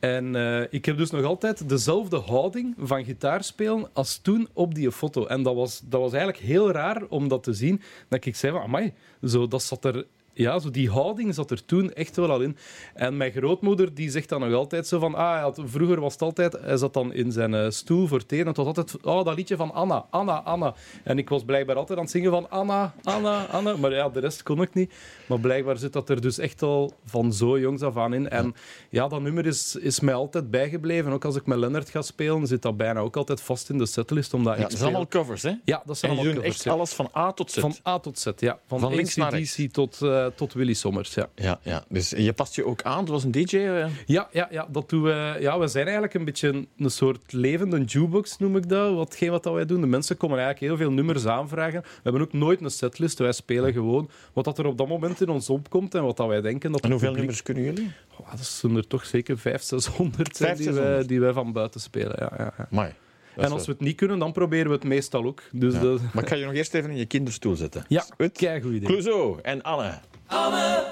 En 0.00 0.34
ik 0.70 0.84
heb 0.84 0.96
dus 0.96 1.10
nog 1.10 1.24
altijd 1.24 1.68
dezelfde 1.68 2.16
houding 2.16 2.74
van 2.78 3.04
gitaarspelen 3.04 3.88
als 3.92 4.18
toen 4.18 4.48
op 4.52 4.74
die 4.74 4.92
foto. 4.92 5.26
En 5.26 5.42
dat 5.42 5.54
was, 5.54 5.82
dat 5.84 6.00
was 6.00 6.12
eigenlijk 6.12 6.42
heel 6.44 6.70
raar 6.70 7.02
om 7.08 7.28
dat 7.28 7.42
te 7.42 7.52
zien. 7.52 7.80
Dat 8.08 8.24
ik 8.24 8.36
zei 8.36 8.52
van, 8.52 8.62
amai, 8.62 8.92
zo, 9.22 9.48
dat 9.48 9.62
zat 9.62 9.84
er 9.84 10.06
ja, 10.34 10.58
zo 10.58 10.70
die 10.70 10.90
houding 10.90 11.34
zat 11.34 11.50
er 11.50 11.64
toen 11.64 11.92
echt 11.92 12.16
wel 12.16 12.30
al 12.30 12.40
in. 12.40 12.56
En 12.94 13.16
mijn 13.16 13.32
grootmoeder 13.32 13.94
die 13.94 14.10
zegt 14.10 14.28
dan 14.28 14.40
nog 14.40 14.52
altijd 14.52 14.86
zo 14.86 14.98
van... 14.98 15.14
Ah, 15.14 15.40
had, 15.40 15.60
vroeger 15.64 16.00
was 16.00 16.12
het 16.12 16.22
altijd... 16.22 16.52
Hij 16.60 16.76
zat 16.76 16.94
dan 16.94 17.12
in 17.12 17.32
zijn 17.32 17.52
uh, 17.52 17.70
stoel 17.70 18.06
voor 18.06 18.26
thee 18.26 18.40
en 18.40 18.46
het 18.46 18.56
was 18.56 18.66
altijd... 18.66 18.96
Oh, 19.02 19.24
dat 19.24 19.36
liedje 19.36 19.56
van 19.56 19.72
Anna, 19.72 20.06
Anna, 20.10 20.42
Anna. 20.42 20.74
En 21.04 21.18
ik 21.18 21.28
was 21.28 21.44
blijkbaar 21.44 21.76
altijd 21.76 21.98
aan 21.98 22.04
het 22.04 22.12
zingen 22.12 22.30
van 22.30 22.50
Anna, 22.50 22.94
Anna, 23.02 23.44
Anna. 23.44 23.76
Maar 23.76 23.92
ja, 23.92 24.08
de 24.08 24.20
rest 24.20 24.42
kon 24.42 24.62
ik 24.62 24.74
niet. 24.74 24.92
Maar 25.26 25.40
blijkbaar 25.40 25.76
zit 25.76 25.92
dat 25.92 26.08
er 26.08 26.20
dus 26.20 26.38
echt 26.38 26.62
al 26.62 26.92
van 27.04 27.32
zo 27.32 27.58
jongs 27.58 27.82
af 27.82 27.96
aan 27.96 28.14
in. 28.14 28.28
En 28.28 28.54
ja, 28.88 29.08
dat 29.08 29.20
nummer 29.20 29.46
is, 29.46 29.76
is 29.76 30.00
mij 30.00 30.14
altijd 30.14 30.50
bijgebleven. 30.50 31.12
Ook 31.12 31.24
als 31.24 31.36
ik 31.36 31.46
met 31.46 31.58
Leonard 31.58 31.90
ga 31.90 32.02
spelen, 32.02 32.46
zit 32.46 32.62
dat 32.62 32.76
bijna 32.76 33.00
ook 33.00 33.16
altijd 33.16 33.40
vast 33.40 33.70
in 33.70 33.78
de 33.78 33.86
setlist. 33.86 34.34
Omdat 34.34 34.56
ja, 34.56 34.62
dat 34.62 34.72
zijn 34.72 34.84
allemaal 34.84 35.08
covers, 35.08 35.42
hè? 35.42 35.52
Ja, 35.64 35.82
dat 35.84 35.98
zijn 35.98 36.12
en 36.12 36.18
allemaal 36.18 36.34
covers. 36.34 36.56
echt 36.56 36.66
alles 36.66 36.92
van 36.92 37.08
A 37.16 37.32
tot 37.32 37.50
Z? 37.50 37.58
Van 37.58 37.74
A 37.86 37.98
tot 37.98 38.18
Z, 38.18 38.30
ja. 38.36 38.58
Van, 38.66 38.80
van 38.80 38.94
links 38.94 39.16
naar 39.16 39.30
rechts. 39.30 39.60
tot... 39.72 40.00
Uh, 40.02 40.21
tot 40.34 40.52
Willy 40.52 40.72
Sommers. 40.74 41.14
Ja. 41.14 41.28
Ja, 41.34 41.58
ja. 41.62 41.84
Dus 41.88 42.10
je 42.10 42.32
past 42.32 42.54
je 42.54 42.66
ook 42.66 42.82
aan. 42.82 42.98
Het 42.98 43.08
was 43.08 43.24
een 43.24 43.30
DJ. 43.30 43.56
Uh... 43.56 43.86
Ja, 44.06 44.28
ja, 44.32 44.48
ja, 44.50 44.66
dat 44.70 44.88
doen 44.88 45.02
we. 45.02 45.36
Ja, 45.40 45.58
we 45.58 45.66
zijn 45.66 45.84
eigenlijk 45.84 46.14
een 46.14 46.24
beetje 46.24 46.48
een, 46.48 46.68
een 46.78 46.90
soort 46.90 47.32
levende 47.32 47.84
jukebox, 47.84 48.38
noem 48.38 48.56
ik 48.56 48.68
dat. 48.68 48.94
Watgeen 48.94 49.30
wat 49.30 49.42
dat 49.42 49.54
wij 49.54 49.66
doen. 49.66 49.80
De 49.80 49.86
mensen 49.86 50.16
komen 50.16 50.38
eigenlijk 50.38 50.66
heel 50.72 50.86
veel 50.86 50.94
nummers 50.94 51.26
aanvragen. 51.26 51.80
We 51.80 52.00
hebben 52.02 52.22
ook 52.22 52.32
nooit 52.32 52.60
een 52.60 52.70
setlist. 52.70 53.18
Wij 53.18 53.32
spelen 53.32 53.72
gewoon 53.72 54.10
wat 54.32 54.44
dat 54.44 54.58
er 54.58 54.66
op 54.66 54.78
dat 54.78 54.88
moment 54.88 55.20
in 55.20 55.28
ons 55.28 55.50
opkomt 55.50 55.94
en 55.94 56.02
wat 56.02 56.16
dat 56.16 56.28
wij 56.28 56.40
denken. 56.40 56.72
Dat 56.72 56.80
en 56.80 56.90
hoeveel 56.90 57.08
publiek... 57.08 57.24
nummers 57.24 57.42
kunnen 57.42 57.64
jullie? 57.64 57.92
Oh, 58.16 58.30
dat 58.30 58.44
zijn 58.46 58.76
er 58.76 58.86
toch 58.86 59.06
zeker 59.06 59.38
500, 59.38 59.82
600 59.82 60.36
zijn 60.36 60.56
die, 60.56 60.70
wij, 60.70 61.06
die 61.06 61.20
wij 61.20 61.32
van 61.32 61.52
buiten 61.52 61.80
spelen. 61.80 62.16
Ja, 62.18 62.32
ja, 62.38 62.52
ja. 62.56 62.68
Amai. 62.70 62.92
En 63.36 63.52
als 63.52 63.66
we 63.66 63.72
het 63.72 63.80
niet 63.80 63.96
kunnen, 63.96 64.18
dan 64.18 64.32
proberen 64.32 64.66
we 64.66 64.72
het 64.72 64.84
meestal 64.84 65.24
ook. 65.24 65.42
Dus 65.52 65.74
ja. 65.74 65.80
dat... 65.80 66.00
Maar 66.12 66.22
ik 66.22 66.28
ga 66.28 66.34
je 66.34 66.44
nog 66.44 66.54
eerst 66.54 66.74
even 66.74 66.90
in 66.90 66.96
je 66.96 67.06
kinderstoel 67.06 67.54
zetten. 67.54 67.84
Ja, 67.88 68.04
kijk 68.32 68.62
goed 68.62 68.72
idee. 68.72 68.88
Clouseau 68.88 69.38
en 69.42 69.62
Anne. 69.62 69.98
Anne, 70.32 70.84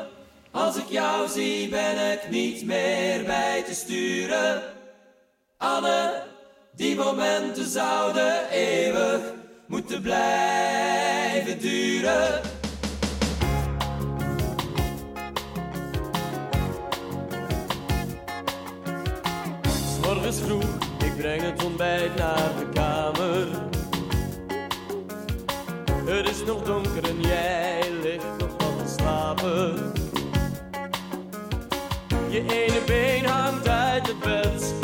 als 0.51 0.77
ik 0.77 0.89
jou 0.89 1.29
zie 1.29 1.69
ben 1.69 2.13
ik 2.13 2.31
niet 2.31 2.65
meer 2.67 3.25
bij 3.25 3.63
te 3.63 3.75
sturen. 3.75 4.63
Anne, 5.57 6.23
die 6.73 6.97
momenten 6.97 7.67
zouden 7.67 8.49
eeuwig 8.51 9.21
moeten 9.67 10.03
blijven 10.03 11.59
duren. 11.59 12.41
Morgens 20.03 20.41
vroeg, 20.41 20.79
ik 21.05 21.17
breng 21.17 21.43
het 21.43 21.65
ontbijt 21.65 22.17
naar 22.17 22.51
de 22.59 22.69
kamer. 22.75 23.47
Het 26.05 26.29
is 26.31 26.45
nog 26.45 26.63
donker 26.63 27.05
en 27.05 27.21
jij 27.21 27.83
ligt 28.03 28.40
Je 32.29 32.45
ene 32.49 32.81
been 32.87 33.25
hangt 33.25 33.69
uit 33.69 34.07
het 34.07 34.19
bed, 34.19 34.75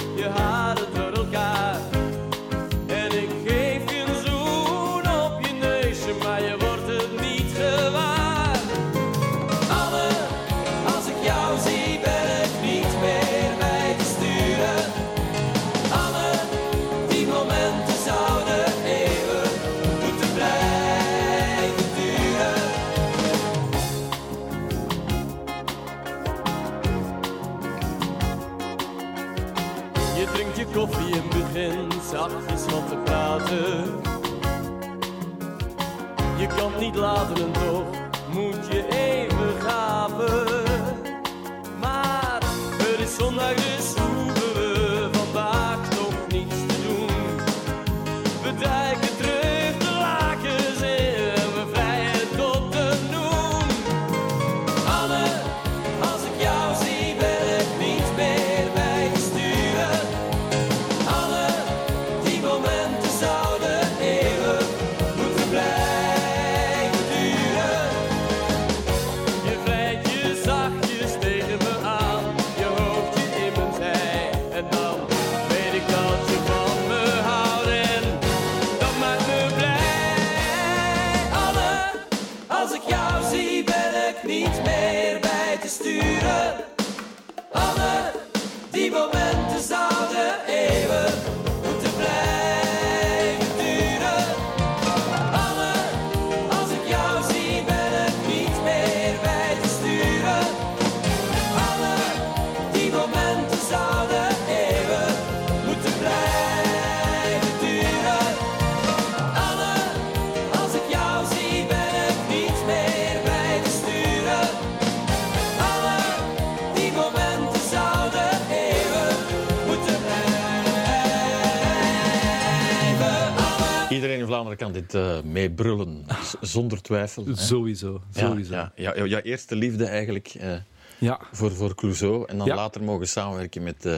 Vlaanderen 124.37 124.59
kan 124.59 124.73
dit 124.73 124.95
uh, 124.95 125.23
meebrullen, 125.33 126.05
zonder 126.41 126.83
twijfel. 126.83 127.25
hè. 127.27 127.37
Sowieso, 127.37 128.01
sowieso. 128.15 128.55
Ja, 128.55 128.73
ja, 128.75 128.95
ja, 128.97 129.05
jouw 129.07 129.21
eerste 129.21 129.57
liefde 129.57 129.85
eigenlijk 129.85 130.29
eh, 130.39 130.55
Ja. 130.99 131.21
voor, 131.33 131.53
voor 131.53 131.75
Clouseau. 131.75 132.25
En 132.29 132.39
dan 132.39 132.47
Ja. 132.47 132.55
later 132.55 132.83
mogen 132.83 133.09
samenwerken 133.09 133.63
met, 133.63 133.85
eh, 133.85 133.97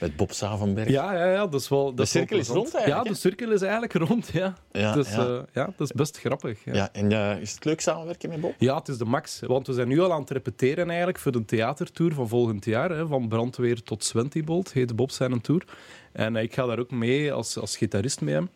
met 0.00 0.16
Bob 0.16 0.32
Savenberg. 0.32 0.88
Ja, 0.88 1.12
ja, 1.14 1.32
ja, 1.32 1.46
dat 1.46 1.60
is 1.60 1.68
wel. 1.68 1.94
Dat 1.94 2.08
cirkel 2.08 2.30
wel 2.36 2.38
is 2.40 2.48
rond 2.48 2.74
eigenlijk, 2.74 3.04
Ja, 3.06 3.12
de 3.12 3.18
cirkel 3.18 3.50
is 3.52 3.62
eigenlijk 3.62 3.92
rond, 3.92 4.28
ja. 4.32 4.54
Ja, 4.72 4.92
dus, 4.92 5.10
ja. 5.10 5.44
ja, 5.52 5.64
dat 5.76 5.80
is 5.88 5.92
best 5.92 6.18
grappig. 6.18 6.64
Ja. 6.64 6.74
Ja, 6.74 6.88
en 6.92 7.12
is 7.40 7.52
het 7.54 7.64
leuk 7.64 7.80
samenwerken 7.80 8.28
met 8.28 8.40
Bob? 8.40 8.54
Ja, 8.58 8.76
het 8.78 8.88
is 8.88 8.98
de 8.98 9.04
max. 9.04 9.40
Want 9.46 9.66
we 9.66 9.72
zijn 9.72 9.88
nu 9.88 10.00
al 10.00 10.12
aan 10.12 10.20
het 10.20 10.30
repeteren 10.30 10.88
eigenlijk 10.88 11.18
voor 11.18 11.32
de 11.32 11.44
theatertour 11.44 12.14
van 12.14 12.28
volgend 12.28 12.64
jaar. 12.64 12.90
Hè, 12.90 13.06
van 13.06 13.28
Brandweer 13.28 13.82
tot 13.82 14.04
Swentibolt 14.04 14.72
heet 14.72 14.96
Bob 14.96 15.10
zijn 15.10 15.40
tour. 15.40 15.64
En 16.12 16.36
ik 16.36 16.54
ga 16.54 16.66
daar 16.66 16.78
ook 16.78 16.90
mee 16.90 17.32
als, 17.32 17.58
als 17.58 17.76
gitarist 17.76 18.20
mee 18.20 18.34
hem. 18.34 18.50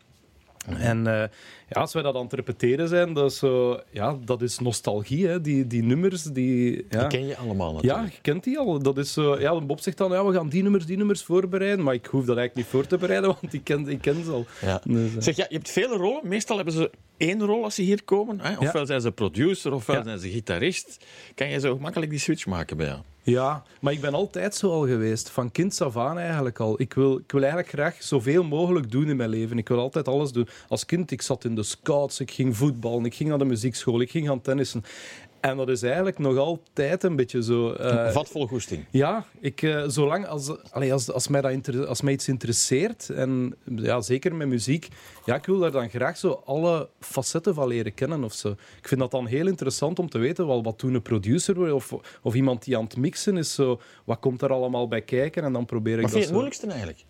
En 0.67 1.07
eh, 1.07 1.29
ja, 1.69 1.81
als 1.81 1.93
wij 1.93 2.03
dat 2.03 2.15
aan 2.15 2.23
het 2.23 2.33
repeteren 2.33 2.89
zijn, 2.89 3.13
dat 3.13 3.31
is, 3.31 3.39
zo, 3.39 3.81
ja, 3.91 4.17
dat 4.25 4.43
is 4.43 4.59
nostalgie. 4.59 5.27
Hè? 5.27 5.41
Die, 5.41 5.67
die 5.67 5.83
nummers, 5.83 6.23
die... 6.23 6.87
Ja. 6.91 6.99
Die 6.99 7.19
ken 7.19 7.27
je 7.27 7.37
allemaal 7.37 7.71
Ja, 7.71 7.75
natuurlijk. 7.75 8.15
je 8.15 8.21
kent 8.23 8.45
die 8.45 8.59
al. 8.59 8.83
Dat 8.83 8.99
is 8.99 9.13
zo, 9.13 9.39
ja, 9.41 9.61
Bob 9.61 9.81
zegt 9.81 9.97
dan, 9.97 10.11
ja, 10.13 10.25
we 10.27 10.33
gaan 10.33 10.49
die 10.49 10.63
nummers, 10.63 10.87
die 10.87 10.97
nummers 10.97 11.23
voorbereiden. 11.23 11.85
Maar 11.85 11.95
ik 11.95 12.07
hoef 12.07 12.25
dat 12.25 12.37
eigenlijk 12.37 12.55
niet 12.57 12.67
voor 12.67 12.87
te 12.87 12.97
bereiden, 12.99 13.29
want 13.41 13.53
ik 13.53 13.65
ken, 13.65 13.89
ik 13.89 14.01
ken 14.01 14.25
ze 14.25 14.31
al. 14.31 14.47
Ja. 14.61 14.81
Dus, 14.85 15.15
eh, 15.17 15.23
Zeg, 15.23 15.37
ja, 15.37 15.47
je 15.49 15.55
hebt 15.57 15.71
vele 15.71 15.97
rollen. 15.97 16.29
Meestal 16.29 16.57
hebben 16.57 16.75
ze 16.75 16.91
één 17.17 17.43
rol 17.43 17.65
als 17.65 17.75
ze 17.75 17.83
hier 17.83 18.05
komen. 18.05 18.41
Hè? 18.41 18.57
Ofwel 18.59 18.87
zijn 18.87 19.01
ze 19.01 19.13
producer, 19.13 19.73
ofwel 19.73 19.97
Ja. 19.97 20.03
zijn 20.03 20.19
ze 20.19 20.29
gitarist. 20.31 21.05
Kan 21.35 21.49
je 21.49 21.61
zo 21.61 21.79
makkelijk 21.79 22.11
die 22.11 22.21
switch 22.21 22.47
maken 22.47 22.77
bij 22.77 22.87
jou? 22.87 22.99
Ja, 23.27 23.63
maar 23.81 23.93
ik 23.93 24.01
ben 24.01 24.15
altijd 24.15 24.55
zo 24.55 24.71
al 24.71 24.87
geweest. 24.87 25.31
Van 25.31 25.51
kind 25.51 25.81
af 25.81 25.97
aan 25.97 26.19
eigenlijk 26.19 26.61
al. 26.61 26.81
Ik 26.81 26.95
wil, 26.95 27.19
ik 27.19 27.33
wil 27.33 27.41
eigenlijk 27.41 27.73
graag 27.73 28.03
zoveel 28.03 28.45
mogelijk 28.45 28.91
doen 28.91 29.09
in 29.09 29.17
mijn 29.17 29.29
leven. 29.29 29.59
Ik 29.59 29.69
wil 29.69 29.79
altijd 29.79 30.09
alles 30.09 30.33
doen. 30.33 30.49
Als 30.69 30.87
kind, 30.87 31.11
ik 31.11 31.23
zat 31.23 31.45
in 31.45 31.55
de 31.55 31.63
scouts, 31.63 32.21
ik 32.21 32.31
ging 32.31 32.57
voetballen, 32.57 33.05
ik 33.05 33.15
ging 33.15 33.29
naar 33.29 33.39
de 33.39 33.45
muziekschool, 33.45 34.01
ik 34.01 34.11
ging 34.11 34.27
gaan 34.27 34.41
tennissen. 34.41 34.85
En 35.45 35.57
dat 35.57 35.69
is 35.69 35.83
eigenlijk 35.83 36.19
nog 36.19 36.37
altijd 36.37 37.03
een 37.03 37.17
beetje 37.17 37.43
zo... 37.43 37.73
eh, 37.73 38.11
Vat 38.11 38.29
vol 38.29 38.47
goesting. 38.47 38.85
Ja, 38.91 39.25
ik, 39.41 39.63
eh, 39.63 39.85
zolang 39.87 40.27
als, 40.27 40.71
allee, 40.71 40.93
als, 40.93 41.11
als, 41.11 41.29
mij 41.29 41.41
dat 41.41 41.87
als 41.87 42.01
mij 42.01 42.13
iets 42.13 42.29
interesseert, 42.29 43.11
en 43.11 43.55
ja, 43.65 44.01
zeker 44.01 44.35
met 44.35 44.49
muziek, 44.49 44.89
ja, 45.25 45.35
ik 45.35 45.47
wil 45.47 45.59
daar 45.59 45.71
dan 45.71 45.89
graag 45.91 46.17
zo 46.17 46.43
alle 46.45 46.89
facetten 47.01 47.55
van 47.55 47.69
leren 47.69 47.95
kennen. 47.95 48.25
Of 48.25 48.33
zo. 48.33 48.49
Ik 48.79 48.89
vind 48.89 49.01
dat 49.01 49.11
dan 49.11 49.27
heel 49.27 49.47
interessant 49.47 49.99
om 49.99 50.09
te 50.09 50.19
weten 50.19 50.47
wel, 50.47 50.63
wat 50.63 50.81
doen 50.81 50.95
een 50.95 51.03
producer 51.03 51.75
of, 51.75 51.93
of 52.23 52.35
iemand 52.35 52.65
die 52.65 52.77
aan 52.77 52.85
het 52.85 52.97
mixen 52.97 53.37
is. 53.37 53.55
Zo, 53.55 53.81
wat 54.05 54.19
komt 54.19 54.43
er 54.43 54.53
allemaal 54.53 54.89
bij 54.89 55.03
kijken? 55.03 55.45
En 55.45 55.53
dan 55.53 55.65
probeer 55.65 55.95
ik 55.95 56.03
Wat 56.03 56.11
dat 56.11 56.21
vind 56.21 56.23
je 56.25 56.29
het 56.29 56.41
moeilijkste 56.41 56.67
eigenlijk? 56.67 57.05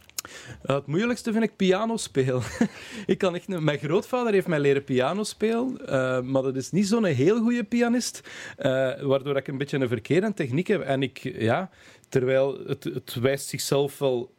Uh, 0.67 0.77
het 0.77 0.87
moeilijkste 0.87 1.33
vind 1.33 1.45
ik 1.45 1.57
piano 1.57 1.97
spelen. 1.97 2.43
ik 3.07 3.19
kan 3.19 3.35
echt, 3.35 3.49
mijn 3.49 3.79
grootvader 3.79 4.33
heeft 4.33 4.47
mij 4.47 4.61
leren 4.61 4.85
piano 4.85 5.23
spelen, 5.23 5.79
uh, 5.83 6.21
maar 6.21 6.43
dat 6.43 6.57
is 6.57 6.71
niet 6.71 6.87
zo'n 6.87 7.05
heel 7.05 7.39
goede 7.39 7.65
pianist, 7.65 8.21
uh, 8.59 8.65
waardoor 9.03 9.37
ik 9.37 9.49
een 9.49 9.59
beetje 9.59 9.79
een 9.79 9.89
verkeerde 9.89 10.35
techniek 10.35 10.67
heb. 10.67 10.81
En 10.81 11.03
ik, 11.03 11.19
ja, 11.39 11.71
terwijl 12.09 12.59
het, 12.67 12.85
het 12.85 13.15
wijst 13.15 13.49
zichzelf 13.49 13.99
wel 13.99 14.33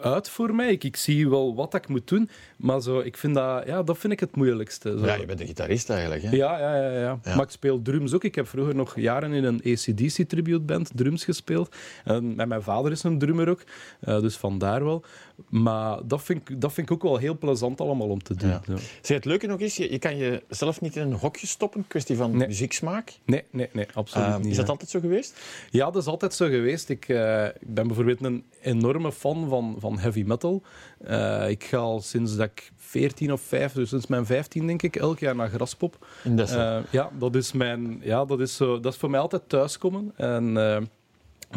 uit 0.00 0.28
voor 0.28 0.54
mij. 0.54 0.70
Ik, 0.70 0.84
ik 0.84 0.96
zie 0.96 1.28
wel 1.28 1.54
wat 1.54 1.74
ik 1.74 1.88
moet 1.88 2.08
doen, 2.08 2.30
maar 2.56 2.80
zo, 2.80 2.98
ik 2.98 3.16
vind 3.16 3.34
dat, 3.34 3.66
ja, 3.66 3.82
dat 3.82 3.98
vind 3.98 4.12
ik 4.12 4.20
het 4.20 4.36
moeilijkste. 4.36 4.98
Zo. 4.98 5.06
Ja, 5.06 5.14
je 5.14 5.26
bent 5.26 5.40
een 5.40 5.46
gitarist 5.46 5.90
eigenlijk. 5.90 6.22
Hè? 6.22 6.30
Ja, 6.30 6.58
ja, 6.58 6.76
ja, 6.76 6.90
ja, 6.90 7.18
Ja. 7.24 7.34
Maar 7.34 7.44
ik 7.44 7.50
speel 7.50 7.82
drums 7.82 8.14
ook. 8.14 8.24
Ik 8.24 8.34
heb 8.34 8.48
vroeger 8.48 8.74
nog 8.74 9.00
jaren 9.00 9.32
in 9.32 9.44
een 9.44 9.62
ACDC 9.64 10.28
tributeband 10.28 10.90
drums 10.94 11.24
gespeeld. 11.24 11.76
En 12.04 12.34
met 12.34 12.48
mijn 12.48 12.62
vader 12.62 12.92
is 12.92 13.02
een 13.02 13.18
drummer 13.18 13.48
ook, 13.48 13.62
uh, 14.08 14.20
dus 14.20 14.36
vandaar 14.36 14.84
wel. 14.84 15.04
Maar 15.48 15.98
dat 16.06 16.22
vind, 16.22 16.48
ik, 16.48 16.60
dat 16.60 16.72
vind 16.72 16.86
ik 16.90 16.92
ook 16.94 17.02
wel 17.02 17.16
heel 17.16 17.38
plezant 17.38 17.80
allemaal 17.80 18.08
om 18.08 18.22
te 18.22 18.34
doen. 18.34 18.48
Ja. 18.48 18.62
Zo. 18.66 18.76
Zeg, 19.02 19.16
het 19.16 19.24
leuke 19.24 19.46
nog 19.46 19.58
is, 19.60 19.76
je, 19.76 19.90
je 19.90 19.98
kan 19.98 20.16
jezelf 20.16 20.80
niet 20.80 20.96
in 20.96 21.02
een 21.02 21.12
hokje 21.12 21.46
stoppen. 21.46 21.84
Kwestie 21.88 22.16
van 22.16 22.36
Nee. 22.36 22.46
muzieksmaak. 22.46 23.12
Nee, 23.24 23.44
nee, 23.50 23.68
nee, 23.72 23.86
absoluut 23.94 24.28
Uh, 24.28 24.36
niet. 24.36 24.46
is 24.46 24.56
dat 24.56 24.64
ja. 24.66 24.70
altijd 24.72 24.90
zo 24.90 25.00
geweest? 25.00 25.40
Ja, 25.70 25.84
dat 25.90 26.02
is 26.02 26.06
altijd 26.08 26.34
zo 26.34 26.48
geweest. 26.48 26.88
Ik, 26.88 27.08
eh, 27.08 27.44
ik 27.46 27.74
ben 27.74 27.86
bijvoorbeeld 27.86 28.24
een 28.24 28.44
enorme 28.62 29.12
fan 29.12 29.48
van, 29.48 29.76
van 29.78 29.98
heavy 29.98 30.22
metal. 30.26 30.62
Eh, 31.00 31.48
ik 31.48 31.64
ga 31.64 31.76
al 31.76 32.00
sinds 32.00 32.36
dat 32.36 32.46
ik 32.46 32.72
14 32.76 33.32
of 33.32 33.40
5, 33.40 33.72
dus 33.72 33.88
sinds 33.88 34.06
mijn 34.06 34.26
15 34.26 34.66
denk 34.66 34.82
ik, 34.82 34.96
elk 34.96 35.18
jaar 35.18 35.36
naar 35.36 35.48
Graspop. 35.48 36.06
In. 36.24 36.38
Eh, 36.38 36.78
ja, 36.90 37.10
dat 37.18 37.34
is, 37.34 37.52
mijn, 37.52 38.00
ja 38.02 38.24
dat, 38.24 38.40
is 38.40 38.56
zo, 38.56 38.80
dat 38.80 38.92
is 38.92 38.98
voor 38.98 39.10
mij 39.10 39.20
altijd 39.20 39.42
thuiskomen. 39.48 40.12
En 40.16 40.54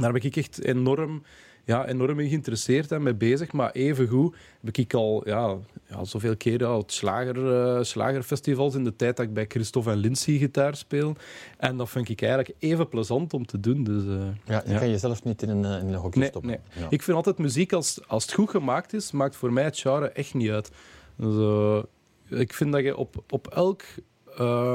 daar 0.01 0.11
ben 0.11 0.23
ik 0.23 0.35
echt 0.35 0.63
enorm, 0.63 1.23
ja, 1.65 1.87
enorm 1.87 2.19
in 2.19 2.29
geïnteresseerd 2.29 2.91
en 2.91 3.03
mee 3.03 3.13
bezig. 3.13 3.51
Maar 3.51 3.71
evengoed 3.71 4.35
heb 4.63 4.77
ik 4.77 4.93
al 4.93 5.21
ja, 5.25 5.57
ja, 5.87 6.03
zoveel 6.03 6.37
keren 6.37 6.67
al 6.67 6.83
slager, 6.85 7.53
eh, 7.53 7.83
slagerfestivals 7.83 8.75
in 8.75 8.83
de 8.83 8.95
tijd 8.95 9.17
dat 9.17 9.25
ik 9.25 9.33
bij 9.33 9.45
Christophe 9.47 9.91
en 9.91 9.97
Lindsay 9.97 10.37
gitaar 10.37 10.75
speel. 10.75 11.15
En 11.57 11.77
dat 11.77 11.89
vind 11.89 12.09
ik 12.09 12.21
eigenlijk 12.21 12.55
even 12.59 12.89
plezant 12.89 13.33
om 13.33 13.45
te 13.45 13.59
doen. 13.59 13.83
Dus, 13.83 14.03
eh, 14.03 14.09
ja, 14.45 14.61
je 14.65 14.71
ja. 14.71 14.79
kan 14.79 14.89
jezelf 14.89 15.23
niet 15.23 15.41
in 15.41 15.49
een, 15.49 15.65
eh, 15.65 15.79
in 15.79 15.87
een 15.87 15.95
hokje 15.95 16.19
Nee, 16.19 16.29
stoppen. 16.29 16.51
nee. 16.51 16.83
Ja. 16.83 16.87
Ik 16.89 17.01
vind 17.01 17.17
altijd 17.17 17.37
muziek, 17.37 17.73
als, 17.73 17.99
als 18.07 18.23
het 18.23 18.33
goed 18.33 18.49
gemaakt 18.49 18.93
is, 18.93 19.11
maakt 19.11 19.35
voor 19.35 19.53
mij 19.53 19.63
het 19.63 19.79
genre 19.79 20.09
echt 20.09 20.33
niet 20.33 20.49
uit. 20.49 20.71
Dus, 21.15 21.83
ik 22.29 22.53
vind 22.53 22.71
dat 22.71 22.83
je 22.83 22.97
op, 22.97 23.23
op, 23.29 23.47
elk, 23.47 23.83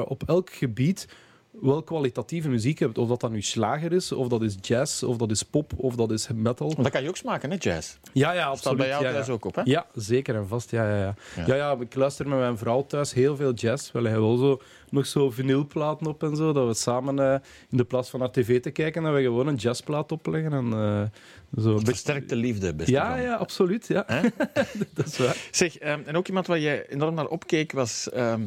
op 0.09 0.23
elk 0.27 0.51
gebied 0.51 1.09
wel 1.51 1.83
kwalitatieve 1.83 2.49
muziek 2.49 2.79
hebt. 2.79 2.99
Of 2.99 3.09
dat 3.09 3.21
dan 3.21 3.33
nu 3.33 3.43
slager 3.43 3.93
is, 3.93 4.13
of 4.13 4.29
dat 4.29 4.43
is 4.43 4.57
jazz, 4.61 5.03
of 5.03 5.17
dat 5.17 5.31
is 5.31 5.43
pop, 5.43 5.73
of 5.77 5.95
dat 5.95 6.11
is 6.11 6.29
metal. 6.35 6.75
Dat 6.75 6.91
kan 6.91 7.03
je 7.03 7.09
ook 7.09 7.17
smaken, 7.17 7.51
hè, 7.51 7.57
jazz. 7.59 7.97
Ja, 8.13 8.33
ja, 8.33 8.49
Dat 8.49 8.59
staat 8.59 8.73
absoluut. 8.73 8.79
bij 8.79 8.89
jou 8.89 9.05
ja, 9.05 9.13
thuis 9.13 9.27
ja. 9.27 9.33
ook 9.33 9.45
op, 9.45 9.55
hè? 9.55 9.63
Ja, 9.65 9.87
zeker 9.95 10.35
en 10.35 10.49
vast. 10.49 10.71
Ja, 10.71 10.89
ja, 10.89 10.97
ja. 10.97 11.15
Ja. 11.37 11.45
Ja. 11.47 11.55
Ja, 11.55 11.77
ik 11.81 11.95
luister 11.95 12.29
met 12.29 12.39
mijn 12.39 12.59
vrouw 12.59 12.87
thuis 12.87 13.13
heel 13.13 13.37
veel 13.37 13.53
jazz. 13.53 13.93
Wel, 13.93 14.05
hij 14.05 14.19
wil 14.19 14.37
zo, 14.37 14.61
nog 14.91 15.07
zo 15.07 15.31
vinylplaten 15.31 16.07
op 16.07 16.23
en 16.23 16.37
zo. 16.37 16.53
Dat 16.53 16.67
we 16.67 16.75
samen 16.75 17.19
eh, 17.19 17.41
in 17.71 17.77
de 17.77 17.85
plaats 17.85 18.11
van 18.11 18.21
naar 18.21 18.31
tv 18.31 18.61
te 18.61 18.71
kijken, 18.71 19.03
dat 19.03 19.15
we 19.15 19.23
gewoon 19.23 19.47
een 19.47 19.55
jazzplaat 19.55 20.13
opleggen. 20.13 20.53
En, 20.53 20.73
eh, 20.73 21.63
zo 21.63 21.79
Versterkte 21.79 22.37
liefde, 22.37 22.75
beste 22.75 22.93
Ja, 22.93 23.17
ja, 23.17 23.35
absoluut. 23.35 23.87
Ja. 23.87 24.07
Dat 24.95 25.07
is 25.07 25.19
waar. 25.19 25.37
Zeg, 25.51 25.79
ehm, 25.79 26.01
en 26.05 26.17
ook 26.17 26.29
iemand 26.29 26.47
waar 26.47 26.61
jij 26.61 26.89
enorm 26.89 27.15
naar 27.15 27.27
opkeek 27.27 27.73
was 27.73 28.11
ehm, 28.11 28.43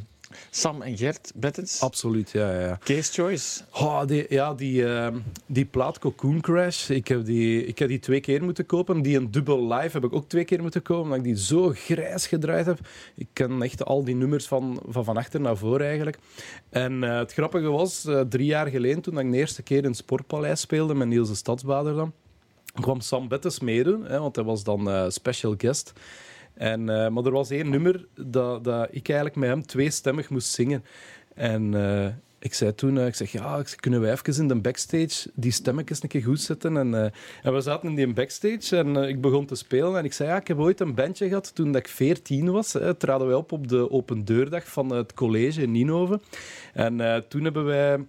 Sam 0.50 0.82
en 0.82 0.98
Gert 0.98 1.32
Bettens. 1.36 1.82
Absoluut, 1.82 2.32
ja, 2.32 2.60
ja. 2.60 2.80
Case 2.84 3.14
Choice. 3.14 3.62
Oh, 3.74 4.06
die, 4.06 4.26
ja, 4.30 4.54
die, 4.54 4.86
ehm, 4.86 5.18
die 5.46 5.66
plaat 5.66 6.00
Cocoon 6.00 6.42
Crash, 6.42 6.90
ik 6.90 7.08
heb 7.08 7.26
die, 7.26 7.66
ik 7.66 7.80
heb 7.80 7.88
die 7.88 8.00
twee 8.00 8.20
keer 8.20 8.44
moeten 8.44 8.66
kopen. 8.66 9.02
Die 9.02 9.18
een 9.18 9.32
dubbel 9.32 9.74
live 9.74 9.90
heb 9.92 10.04
ik 10.04 10.14
ook 10.14 10.30
twee 10.30 10.46
keer 10.46 10.62
moeten 10.62 10.82
kopen, 10.82 11.04
omdat 11.04 11.18
ik 11.18 11.24
die 11.24 11.38
zo 11.38 11.72
grijs 11.76 12.28
gedraaid 12.28 12.66
heb. 12.66 12.80
Ik 13.16 13.28
ken 13.34 13.62
echt 13.62 13.86
al 13.86 14.04
die 14.04 14.16
nummers 14.16 14.48
van, 14.48 14.82
van, 14.88 15.04
van 15.04 15.18
achter 15.18 15.42
naar 15.42 15.58
voor 15.58 15.80
eigenlijk. 15.80 16.18
En 16.70 17.04
eh, 17.04 17.18
het 17.18 17.34
grappige 17.34 17.70
was, 17.70 18.06
eh, 18.06 18.20
drie 18.20 18.46
jaar 18.46 18.68
geleden, 18.68 19.02
toen 19.02 19.20
ik 19.20 19.32
de 19.32 19.38
eerste 19.38 19.64
keer 19.64 19.78
in 19.78 19.84
het 19.84 19.98
Sportpaleis 19.98 20.62
speelde 20.62 20.94
met 20.94 21.08
Niels 21.08 21.30
de 21.30 21.36
Stadsbader 21.36 21.96
dan, 21.96 22.14
kwam 22.74 23.02
Sam 23.02 23.28
Bettes 23.28 23.60
meedoen, 23.60 24.06
hè, 24.06 24.20
want 24.20 24.36
hij 24.36 24.46
was 24.46 24.64
dan 24.64 24.90
eh, 24.90 25.06
special 25.10 25.56
guest. 25.58 25.94
En, 26.62 26.90
eh, 26.90 27.10
maar 27.10 27.26
er 27.26 27.32
was 27.32 27.50
één 27.50 27.70
nummer 27.70 28.06
dat, 28.16 28.64
dat 28.64 28.88
ik 28.92 29.08
eigenlijk 29.08 29.38
met 29.38 29.50
hem 29.50 29.66
tweestemmig 29.66 30.30
moest 30.30 30.48
zingen. 30.48 30.84
En 31.36 31.74
eh, 31.74 32.08
ik 32.40 32.54
zei 32.54 32.76
toen, 32.76 32.98
eh, 32.98 33.06
ik 33.06 33.16
zeg, 33.16 33.32
ja, 33.32 33.64
kunnen 33.76 34.02
wij 34.02 34.12
even 34.12 34.42
in 34.42 34.48
de 34.48 34.56
backstage 34.56 35.30
die 35.34 35.52
stemmetjes 35.52 36.04
een 36.04 36.10
keer 36.10 36.24
goed 36.24 36.42
zetten? 36.42 36.78
En, 36.78 36.94
en 37.44 37.54
we 37.54 37.62
zaten 37.62 37.90
in 37.90 37.96
die 37.96 38.14
backstage 38.14 38.78
en 38.78 38.96
ik 38.96 39.22
begon 39.22 39.46
te 39.46 39.56
spelen. 39.56 39.98
En 39.98 40.06
ik 40.06 40.14
zei, 40.14 40.30
ja, 40.30 40.36
ik 40.36 40.48
heb 40.48 40.58
ooit 40.58 40.80
een 40.80 40.96
bandje 40.96 41.28
gehad 41.28 41.56
toen 41.56 41.72
dat 41.72 41.82
ik 41.82 41.88
14 41.88 42.52
was. 42.52 42.74
Hè, 42.74 42.94
traden 42.94 43.28
wij 43.28 43.36
op 43.36 43.52
op 43.52 43.68
de 43.68 43.92
open 43.92 44.26
deurdag 44.26 44.68
van 44.68 44.90
het 44.90 45.14
college 45.14 45.62
in 45.62 45.72
Nienhoven. 45.72 46.22
En 46.74 47.26
toen 47.28 47.44
hebben 47.44 47.66
wij... 47.66 48.06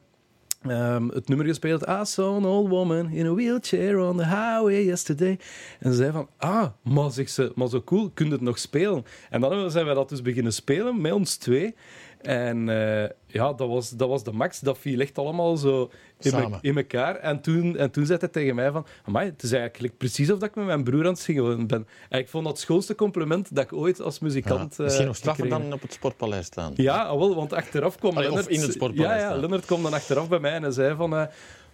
Ehm, 0.66 1.08
het 1.08 1.28
nummer 1.28 1.46
gespeeld. 1.46 1.88
I 1.88 2.04
saw 2.04 2.34
an 2.34 2.44
old 2.44 2.68
woman 2.68 3.10
in 3.10 3.26
a 3.26 3.34
wheelchair 3.34 3.98
on 3.98 4.16
the 4.16 4.24
highway 4.24 4.84
yesterday. 4.84 5.38
En 5.78 5.90
ze 5.90 5.96
zei 5.96 6.12
van, 6.12 6.28
ah, 6.36 6.66
maar, 6.82 7.10
zegt 7.10 7.30
ze, 7.30 7.52
maar 7.54 7.68
zo 7.68 7.82
cool, 7.82 8.10
kun 8.14 8.26
je 8.26 8.32
het 8.32 8.40
nog 8.40 8.58
spelen? 8.58 9.04
En 9.30 9.40
dan 9.40 9.70
zijn 9.70 9.84
wij 9.84 9.94
dat 9.94 10.08
dus 10.08 10.22
beginnen 10.22 10.52
spelen, 10.52 11.00
met 11.00 11.12
ons 11.12 11.36
twee. 11.36 11.74
En 12.22 12.68
eh, 12.68 13.08
ja, 13.26 13.52
dat 13.52 13.68
was, 13.68 13.90
dat 13.90 14.08
was 14.08 14.24
de 14.24 14.32
max. 14.32 14.60
Dat 14.60 14.78
viel 14.78 15.00
echt 15.00 15.18
allemaal 15.18 15.56
zo 15.56 15.82
in, 15.82 15.88
me- 16.34 16.40
Samen. 16.40 16.58
in 16.62 16.76
elkaar. 16.76 17.16
En 17.16 17.40
toen, 17.40 17.76
en 17.76 17.90
toen 17.90 18.06
zei 18.06 18.18
hij 18.18 18.28
tegen 18.28 18.54
mij 18.54 18.70
van, 18.70 18.86
het 19.12 19.42
is 19.42 19.52
eigenlijk 19.52 19.96
precies 19.96 20.30
of 20.30 20.38
dat 20.38 20.48
ik 20.48 20.54
met 20.54 20.64
mijn 20.64 20.84
broer 20.84 21.04
aan 21.04 21.10
het 21.12 21.18
zingen 21.18 21.66
ben. 21.66 21.86
En 22.08 22.18
ik 22.18 22.28
vond 22.28 22.44
dat 22.44 22.52
het 22.52 22.62
schoonste 22.62 22.94
compliment 22.94 23.54
dat 23.54 23.64
ik 23.64 23.72
ooit 23.72 24.00
als 24.00 24.14
Ja. 24.14 24.20
muzikant 24.26 24.72
eh, 24.72 24.78
Misschien 24.78 25.06
nog 25.06 25.16
straffer 25.16 25.44
gekregen 25.44 25.68
dan 25.68 25.76
op 25.78 25.82
het 25.82 25.92
Sportpaleis 25.92 26.46
staan. 26.46 26.72
ja, 26.76 27.02
ah, 27.02 27.18
wel, 27.18 27.34
want 27.34 27.52
achteraf 27.52 27.96
kwam 27.98 28.12
Allee, 28.16 28.24
Lennart... 28.28 28.48
in 28.48 28.60
het 28.60 28.72
sportpaleis 28.72 29.22
Ja, 29.22 29.28
ja. 29.30 29.36
Lennart 29.36 29.64
kwam 29.64 29.82
dan 29.82 29.92
achteraf 29.92 30.28
bij 30.28 30.38
mij 30.40 30.52
en 30.52 30.62
hij 30.62 30.70
zei 30.72 30.94
van... 30.96 31.16
eh, 31.16 31.24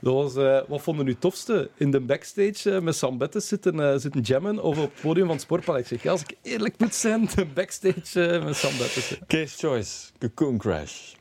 eh, 0.02 0.60
wat 0.68 0.82
vonden 0.82 1.06
u 1.06 1.10
het 1.10 1.20
tofste? 1.20 1.70
In 1.76 1.90
de 1.90 2.00
backstage 2.00 2.70
eh, 2.70 2.80
met 2.80 2.96
Sam 2.96 3.18
Bettes 3.18 3.48
zitten, 3.48 3.80
eh, 3.80 3.98
zitten 3.98 4.20
jammen 4.20 4.62
of 4.62 4.78
op 4.78 4.92
het 4.92 5.00
podium 5.00 5.26
van 5.26 5.34
het 5.34 5.44
Sportpaleis? 5.44 5.92
Ik 5.92 6.00
zeg, 6.00 6.12
als 6.12 6.20
ik 6.20 6.36
eerlijk 6.42 6.74
moet 6.78 6.94
zijn, 6.94 7.28
de 7.34 7.46
backstage 7.54 8.40
met 8.44 8.56
Sam 8.56 8.76
Bettes. 8.78 9.18
Case 9.26 9.56
Choice, 9.56 10.10
Cocoon 10.18 10.58
Crash. 10.58 11.14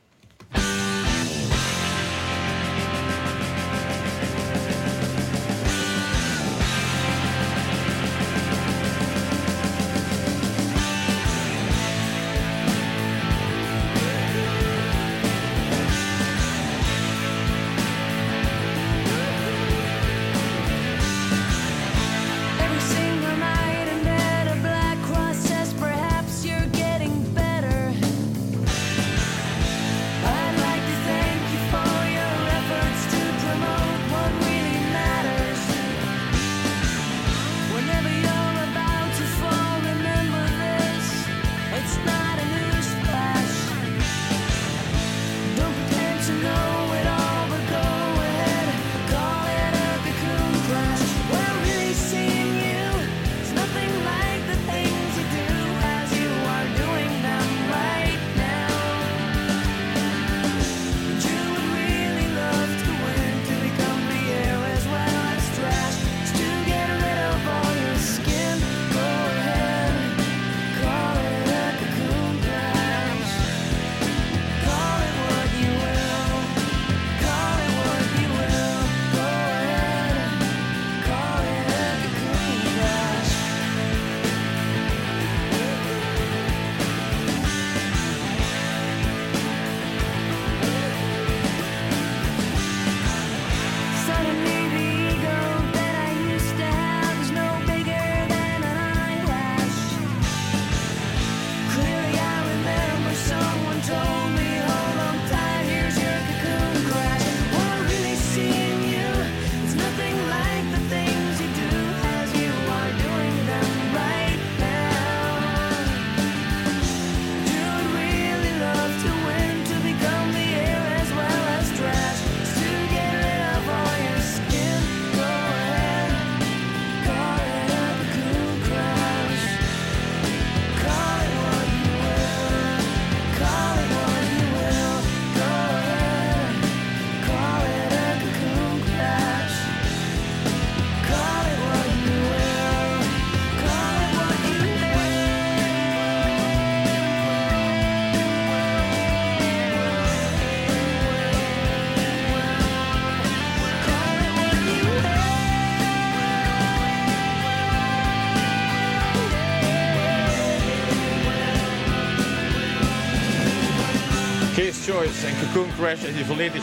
Choice 164.88 165.26
en 165.26 165.34
Cocoon 165.52 165.68
Crash 165.78 166.04
en 166.04 166.14
die 166.14 166.24
volledig 166.24 166.62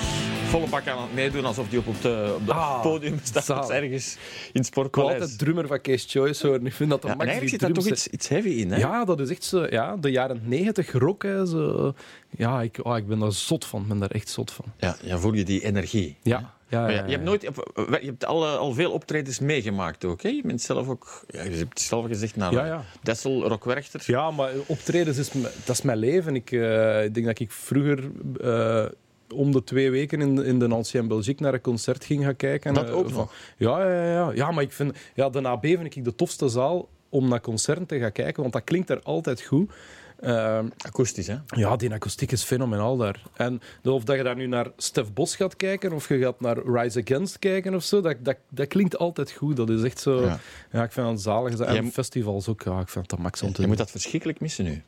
volle 0.49 0.67
bak 0.69 0.87
aan 0.87 1.01
het 1.01 1.13
meedoen 1.13 1.45
alsof 1.45 1.69
die 1.69 1.79
op, 1.79 1.87
op, 1.87 2.01
de, 2.01 2.33
op 2.35 2.47
het 2.47 2.49
Ah, 2.55 2.81
podium 2.81 3.19
staat 3.23 3.45
zalig. 3.45 3.69
ergens 3.69 4.13
in 4.13 4.19
het 4.51 4.55
Ik 4.55 4.63
sportpaleis. 4.65 5.19
altijd 5.21 5.37
drummer 5.39 5.67
van 5.67 5.81
Case 5.81 6.07
Choice 6.09 6.47
horen. 6.47 6.65
Ik 6.65 6.73
vind 6.73 6.89
dat 6.89 7.01
de 7.01 7.07
Ja, 7.07 7.17
eigenlijk 7.17 7.49
zit 7.49 7.59
daar 7.59 7.71
toch 7.71 7.87
iets, 7.87 8.07
iets 8.07 8.27
heavy 8.27 8.49
in, 8.49 8.71
hè? 8.71 8.77
Ja, 8.77 9.05
dat 9.05 9.19
is 9.19 9.29
echt 9.29 9.43
zo. 9.43 9.65
Ja, 9.69 9.95
de 9.97 10.11
jaren 10.11 10.41
90 10.43 10.91
rock. 10.91 11.23
Hè, 11.23 11.45
zo. 11.45 11.93
Ja, 12.29 12.61
ik, 12.61 12.79
oh, 12.83 12.97
ik 12.97 13.07
ben 13.07 13.19
daar 13.19 13.31
zot 13.31 13.65
van. 13.65 13.81
Ik 13.81 13.87
ben 13.87 13.99
daar 13.99 14.11
echt 14.11 14.29
zot 14.29 14.51
van. 14.51 14.65
Ja, 14.77 14.95
ja, 15.01 15.17
voel 15.17 15.33
je 15.33 15.43
die 15.45 15.63
energie. 15.65 16.17
Ja, 16.23 16.53
ja, 16.67 16.89
ja, 16.89 16.95
ja, 16.95 17.05
je 17.05 17.11
hebt, 17.11 17.23
nooit, 17.23 17.41
je 17.41 18.05
hebt 18.05 18.25
al, 18.25 18.45
al 18.47 18.73
veel 18.73 18.91
optredens 18.91 19.39
meegemaakt 19.39 20.05
ook. 20.05 20.21
Hè? 20.21 20.29
Je 20.29 20.41
bent 20.45 20.61
zelf 20.61 20.87
ook, 20.87 21.23
ja, 21.27 21.43
je 21.43 21.49
hebt 21.55 21.79
zelf 21.79 22.05
gezegd, 22.07 22.35
naar 22.35 22.51
Ja, 22.53 22.65
ja. 22.65 22.83
Dessel, 23.03 23.47
Rock 23.47 23.63
Werchter. 23.65 24.03
Ja, 24.05 24.31
maar 24.31 24.51
optredens 24.67 25.17
is, 25.17 25.31
dat 25.65 25.75
is 25.75 25.81
mijn 25.81 25.97
leven. 25.97 26.35
Ik, 26.35 26.51
eh, 26.51 27.03
ik 27.03 27.13
denk 27.13 27.25
dat 27.25 27.39
ik 27.39 27.51
vroeger 27.51 28.11
eh, 28.41 28.85
om 29.33 29.51
de 29.51 29.63
twee 29.63 29.91
weken 29.91 30.21
in, 30.21 30.43
in 30.45 30.59
de 30.59 30.67
Ancien 30.67 31.07
Belgique 31.07 31.43
naar 31.43 31.53
een 31.53 31.61
concert 31.61 32.05
ging 32.05 32.23
gaan 32.23 32.35
kijken. 32.35 32.73
Dat 32.73 32.89
Eh, 32.89 32.95
ook 32.95 33.09
van- 33.09 33.17
nog? 33.17 33.33
Ja, 33.57 33.79
ja, 33.83 34.03
ja, 34.03 34.11
ja. 34.11 34.31
ja, 34.33 34.51
maar 34.51 34.63
ik 34.63 34.71
vind... 34.71 34.97
Ja, 35.15 35.29
de 35.29 35.47
AB 35.47 35.65
vind 35.65 35.95
ik 35.95 36.03
de 36.03 36.15
tofste 36.15 36.47
zaal 36.49 36.89
om 37.09 37.27
naar 37.29 37.41
concerten 37.41 37.85
te 37.85 37.99
gaan 37.99 38.11
kijken, 38.11 38.41
want 38.41 38.53
dat 38.53 38.63
klinkt 38.63 38.89
er 38.89 38.99
altijd 39.03 39.41
goed. 39.41 39.71
Eh, 40.19 40.59
Akoestisch, 40.77 41.27
hè? 41.27 41.35
ja, 41.47 41.75
die 41.75 41.93
akoestiek 41.93 42.31
is 42.31 42.43
fenomenaal 42.43 42.97
daar. 42.97 43.23
En 43.33 43.61
of 43.83 44.03
dat 44.03 44.15
je 44.15 44.23
daar 44.23 44.35
nu 44.35 44.47
naar 44.47 44.67
Stef 44.77 45.13
Bos 45.13 45.35
gaat 45.35 45.55
kijken, 45.55 45.91
of 45.93 46.07
je 46.09 46.19
gaat 46.19 46.39
naar 46.39 46.57
Rise 46.65 47.01
Against 47.05 47.39
kijken 47.39 47.73
of 47.75 47.83
zo, 47.83 48.01
dat, 48.01 48.15
dat, 48.19 48.37
dat 48.49 48.67
klinkt 48.67 48.97
altijd 48.97 49.31
goed. 49.31 49.55
Dat 49.55 49.69
is 49.69 49.83
echt 49.83 49.99
zo... 49.99 50.21
Ja. 50.21 50.39
Ja, 50.71 50.83
ik 50.83 50.91
vind 50.91 51.07
dat 51.07 51.21
zalig. 51.21 51.59
En 51.59 51.73
Jij 51.73 51.83
festivals 51.83 52.47
ook, 52.47 52.61
ja, 52.61 52.79
ik 52.79 52.89
vind 52.89 53.09
dat 53.09 53.19
max 53.19 53.41
om 53.41 53.53
te 53.53 53.61
Je 53.61 53.67
moet 53.67 53.77
dat 53.77 53.91
verschrikkelijk 53.91 54.39
missen 54.39 54.65
nu. 54.65 54.81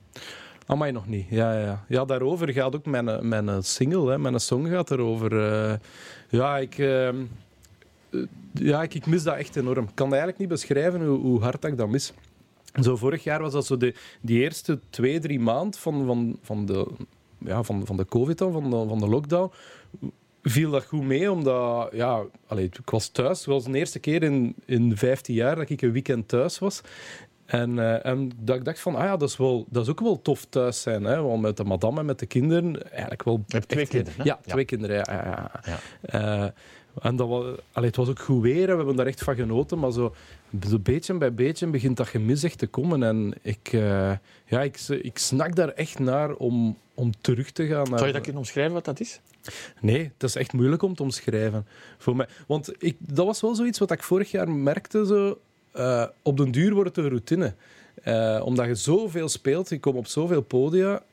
Amai, 0.65 0.91
nog 0.91 1.07
niet. 1.07 1.25
Ja, 1.29 1.59
ja, 1.59 1.83
ja. 1.87 2.05
daarover 2.05 2.51
gaat 2.53 2.75
ook 2.75 2.85
mijn, 2.85 3.09
eh, 3.09 3.19
mijn 3.19 3.49
eh, 3.49 3.57
single, 3.61 4.09
hè. 4.11 4.17
mijn 4.17 4.39
song 4.39 4.67
gaat 4.67 4.91
erover. 4.91 5.53
eh. 5.53 5.73
ja, 6.29 6.57
ik, 6.57 6.77
ehm, 6.77 7.15
eh, 8.09 8.19
ja 8.53 8.83
ik, 8.83 8.93
ik 8.93 9.05
mis 9.05 9.23
dat 9.23 9.35
echt 9.35 9.55
enorm. 9.55 9.83
Ik 9.83 9.91
kan 9.93 10.07
eigenlijk 10.07 10.37
niet 10.39 10.49
beschrijven 10.49 11.05
hoe, 11.05 11.19
hoe 11.19 11.41
hard 11.41 11.61
dat 11.61 11.71
ik 11.71 11.77
dat 11.77 11.87
mis. 11.89 12.13
Zo, 12.81 12.95
vorig 12.95 13.23
jaar 13.23 13.41
was 13.41 13.53
dat 13.53 13.65
zo 13.65 13.77
de, 13.77 13.93
die 14.21 14.41
eerste 14.41 14.79
twee, 14.89 15.19
drie 15.19 15.39
maanden 15.39 15.79
van, 15.79 16.05
van, 16.05 16.39
van, 16.41 16.65
de, 16.65 16.87
ja, 17.37 17.63
van, 17.63 17.85
van 17.85 17.97
de 17.97 18.05
COVID, 18.05 18.37
dan, 18.37 18.51
van, 18.51 18.69
de, 18.69 18.85
van 18.87 18.99
de 18.99 19.07
lockdown. 19.07 19.51
Viel 20.41 20.71
dat 20.71 20.85
goed 20.85 21.03
mee, 21.03 21.31
omdat 21.31 21.89
ja, 21.93 22.23
allee, 22.47 22.65
ik 22.65 22.89
was 22.89 23.07
thuis. 23.07 23.37
Het 23.37 23.47
was 23.47 23.63
de 23.63 23.77
eerste 23.77 23.99
keer 23.99 24.23
in, 24.23 24.55
in 24.65 24.97
15 24.97 25.35
jaar 25.35 25.55
dat 25.55 25.69
ik 25.69 25.81
een 25.81 25.91
weekend 25.91 26.27
thuis 26.27 26.59
was. 26.59 26.81
En, 27.45 27.79
eh, 27.79 28.05
en 28.05 28.31
dat 28.39 28.55
ik 28.55 28.65
dacht 28.65 28.79
van, 28.79 28.95
ah 28.95 29.03
ja, 29.03 29.17
dat 29.17 29.29
is, 29.29 29.37
wel, 29.37 29.65
dat 29.69 29.83
is 29.83 29.89
ook 29.89 29.99
wel 29.99 30.21
tof 30.21 30.45
thuis 30.45 30.81
zijn. 30.81 31.03
Hè? 31.03 31.21
Want 31.21 31.41
met 31.41 31.57
de 31.57 31.63
madame 31.63 31.99
en 31.99 32.05
met 32.05 32.19
de 32.19 32.25
kinderen, 32.25 32.91
eigenlijk 32.91 33.23
wel... 33.23 33.43
Je 33.47 33.55
hebt 33.55 33.67
twee 33.67 33.87
kinderen, 33.87 34.17
hè? 34.17 34.23
Ja, 34.23 34.39
Ja. 34.43 34.51
twee 34.51 34.65
kinderen, 34.65 34.95
ja. 34.95 35.05
ja, 35.07 35.51
ja. 35.65 35.79
Ja. 36.19 36.53
En 37.01 37.15
dat 37.15 37.27
was, 37.27 37.45
allee, 37.71 37.87
het 37.87 37.95
was 37.95 38.09
ook 38.09 38.19
goed 38.19 38.41
weer 38.41 38.61
en 38.61 38.69
we 38.69 38.75
hebben 38.75 38.95
daar 38.95 39.05
echt 39.05 39.23
van 39.23 39.35
genoten. 39.35 39.79
Maar 39.79 39.91
zo, 39.91 40.15
zo 40.67 40.79
beetje 40.79 41.17
bij 41.17 41.33
beetje 41.33 41.67
begint 41.67 41.97
dat 41.97 42.07
gemis 42.07 42.43
echt 42.43 42.57
te 42.57 42.67
komen. 42.67 43.03
En 43.03 43.33
ik, 43.41 43.69
eh, 43.71 44.11
ja, 44.45 44.61
ik, 44.61 44.79
ik 44.87 45.17
snak 45.17 45.55
daar 45.55 45.69
echt 45.69 45.99
naar 45.99 46.33
om, 46.33 46.77
om 46.93 47.11
terug 47.21 47.51
te 47.51 47.65
gaan. 47.67 47.89
Naar, 47.89 47.97
Zou 47.97 48.05
je 48.05 48.13
dat 48.13 48.21
kunnen 48.21 48.41
omschrijven 48.41 48.73
wat 48.73 48.85
dat 48.85 48.99
is? 48.99 49.19
Nee, 49.81 50.11
het 50.13 50.23
is 50.23 50.35
echt 50.35 50.53
moeilijk 50.53 50.81
om 50.81 50.95
te 50.95 51.03
omschrijven. 51.03 51.65
Voor 51.97 52.15
mij. 52.15 52.27
Want 52.47 52.73
ik, 52.77 52.95
dat 52.99 53.25
was 53.25 53.41
wel 53.41 53.55
zoiets 53.55 53.79
wat 53.79 53.91
ik 53.91 54.03
vorig 54.03 54.31
jaar 54.31 54.49
merkte. 54.49 55.05
Zo, 55.05 55.39
eh, 55.71 56.05
op 56.21 56.37
den 56.37 56.51
duur 56.51 56.73
wordt 56.73 56.95
het 56.95 57.05
een 57.05 57.11
routine. 57.11 57.53
Eh, 58.03 58.41
omdat 58.43 58.65
je 58.65 58.75
zoveel 58.75 59.29
speelt, 59.29 59.69
je 59.69 59.79
komt 59.79 59.95
op 59.95 60.07
zoveel 60.07 60.41
podia. 60.41 61.03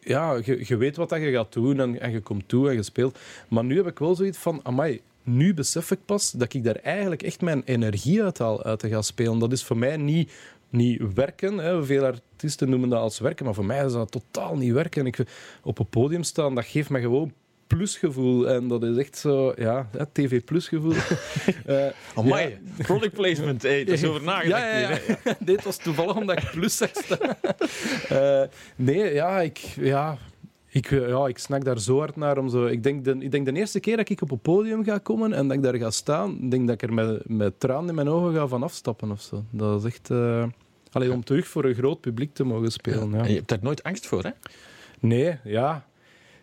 Ja, 0.00 0.40
je, 0.44 0.64
je 0.66 0.76
weet 0.76 0.96
wat 0.96 1.08
dat 1.08 1.20
je 1.20 1.32
gaat 1.32 1.52
doen 1.52 1.80
en, 1.80 2.00
en 2.00 2.10
je 2.10 2.20
komt 2.20 2.48
toe 2.48 2.68
en 2.68 2.74
je 2.74 2.82
speelt. 2.82 3.18
Maar 3.48 3.64
nu 3.64 3.76
heb 3.76 3.86
ik 3.86 3.98
wel 3.98 4.14
zoiets 4.14 4.38
van, 4.38 4.60
amai, 4.62 5.00
nu 5.36 5.54
besef 5.54 5.90
ik 5.90 5.98
pas 6.04 6.30
dat 6.30 6.54
ik 6.54 6.64
daar 6.64 6.76
eigenlijk 6.76 7.22
echt 7.22 7.40
mijn 7.40 7.62
energie 7.64 8.22
uit 8.22 8.38
haal 8.38 8.64
uit 8.64 8.78
te 8.78 8.88
gaan 8.88 9.04
spelen. 9.04 9.38
Dat 9.38 9.52
is 9.52 9.64
voor 9.64 9.78
mij 9.78 9.96
niet, 9.96 10.32
niet 10.70 11.14
werken. 11.14 11.58
Hè. 11.58 11.84
Veel 11.84 12.04
artiesten 12.04 12.70
noemen 12.70 12.88
dat 12.88 13.00
als 13.00 13.18
werken, 13.18 13.44
maar 13.44 13.54
voor 13.54 13.64
mij 13.64 13.84
is 13.84 13.92
dat 13.92 14.10
totaal 14.10 14.56
niet 14.56 14.72
werken. 14.72 15.06
Ik, 15.06 15.18
op 15.62 15.78
een 15.78 15.88
podium 15.88 16.22
staan, 16.22 16.54
dat 16.54 16.64
geeft 16.64 16.90
me 16.90 17.00
gewoon 17.00 17.32
plusgevoel. 17.76 18.48
En 18.48 18.68
dat 18.68 18.82
is 18.82 18.96
echt 18.96 19.18
zo, 19.18 19.52
ja, 19.56 19.88
hè, 19.96 20.06
tv-plusgevoel. 20.12 20.94
Eh, 21.66 21.86
Amai, 22.14 22.58
product 22.76 23.12
placement. 23.12 23.62
Hey, 23.62 23.80
is 23.80 24.04
over 24.04 24.22
nagedacht. 24.32 24.62
ja, 24.62 24.78
ja, 24.78 24.88
hier, 24.88 25.02
ja. 25.06 25.16
hè. 25.22 25.32
Dit 25.52 25.64
was 25.64 25.76
toevallig 25.76 26.16
omdat 26.16 26.42
ik 26.42 26.50
plus 26.50 26.74
staan. 26.74 27.36
Eh, 28.08 28.42
nee, 28.76 29.12
ja 29.14 29.40
ik, 29.40 29.58
ja, 29.76 30.18
ik, 30.70 30.90
eh, 30.90 31.08
ja, 31.08 31.26
ik 31.26 31.38
snak 31.38 31.64
daar 31.64 31.78
zo 31.78 31.98
hard 31.98 32.16
naar. 32.16 32.38
Om 32.38 32.48
zo, 32.48 32.66
ik, 32.66 32.82
denk 32.82 33.04
de, 33.04 33.16
ik 33.18 33.30
denk 33.30 33.46
de 33.46 33.52
eerste 33.52 33.80
keer 33.80 33.96
dat 33.96 34.08
ik 34.08 34.22
op 34.22 34.30
een 34.30 34.38
podium 34.38 34.84
ga 34.84 34.98
komen 34.98 35.32
en 35.32 35.48
dat 35.48 35.56
ik 35.56 35.62
daar 35.62 35.76
ga 35.76 35.90
staan, 35.90 36.48
denk 36.48 36.66
dat 36.66 36.82
ik 36.82 36.88
er 36.88 36.94
met, 36.94 37.28
met 37.28 37.60
tranen 37.60 37.88
in 37.88 37.94
mijn 37.94 38.08
ogen 38.08 38.34
ga 38.34 38.46
van 38.46 38.62
afstappen 38.62 39.10
of 39.10 39.20
zo. 39.20 39.44
Dat 39.50 39.84
is 39.84 39.92
echt... 39.92 40.10
eh 40.10 40.44
Allee, 40.92 41.12
om 41.12 41.24
terug 41.24 41.46
voor 41.46 41.64
een 41.64 41.74
groot 41.74 42.00
publiek 42.00 42.34
te 42.34 42.44
mogen 42.44 42.70
spelen. 42.70 43.10
Ja. 43.10 43.18
En 43.18 43.28
je 43.28 43.36
hebt 43.36 43.48
daar 43.48 43.58
nooit 43.62 43.82
angst 43.82 44.06
voor, 44.06 44.22
hè? 44.22 44.30
Nee, 45.00 45.38
ja. 45.44 45.86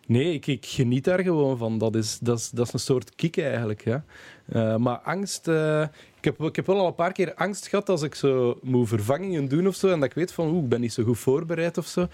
Nee, 0.06 0.32
ik, 0.32 0.46
ik 0.46 0.66
geniet 0.66 1.04
daar 1.04 1.20
gewoon 1.20 1.58
van. 1.58 1.78
Dat 1.78 1.94
is, 1.94 2.18
dat 2.18 2.38
is, 2.38 2.50
dat 2.50 2.66
is 2.66 2.72
een 2.72 2.78
soort 2.78 3.14
kick 3.14 3.36
eigenlijk. 3.36 3.84
Ja. 3.84 4.04
Eh, 4.48 4.76
maar 4.76 4.96
angst... 4.98 5.48
eh, 5.48 5.82
ik, 6.20 6.24
heb, 6.24 6.40
ik 6.42 6.56
heb 6.56 6.66
wel 6.66 6.78
al 6.78 6.86
een 6.86 6.94
paar 6.94 7.12
keer 7.12 7.34
angst 7.34 7.66
gehad 7.66 7.88
als 7.88 8.02
ik 8.02 8.14
zo 8.14 8.58
moet 8.62 8.88
vervangingen 8.88 9.48
doen 9.48 9.66
of 9.66 9.74
zo. 9.74 9.88
En 9.88 10.00
dat 10.00 10.08
ik 10.08 10.14
weet 10.14 10.32
van, 10.32 10.48
oeh, 10.48 10.62
ik 10.62 10.68
ben 10.68 10.80
niet 10.80 10.92
zo 10.92 11.02
goed 11.04 11.18
voorbereid 11.18 11.78
of 11.78 11.86
zo. 11.86 12.06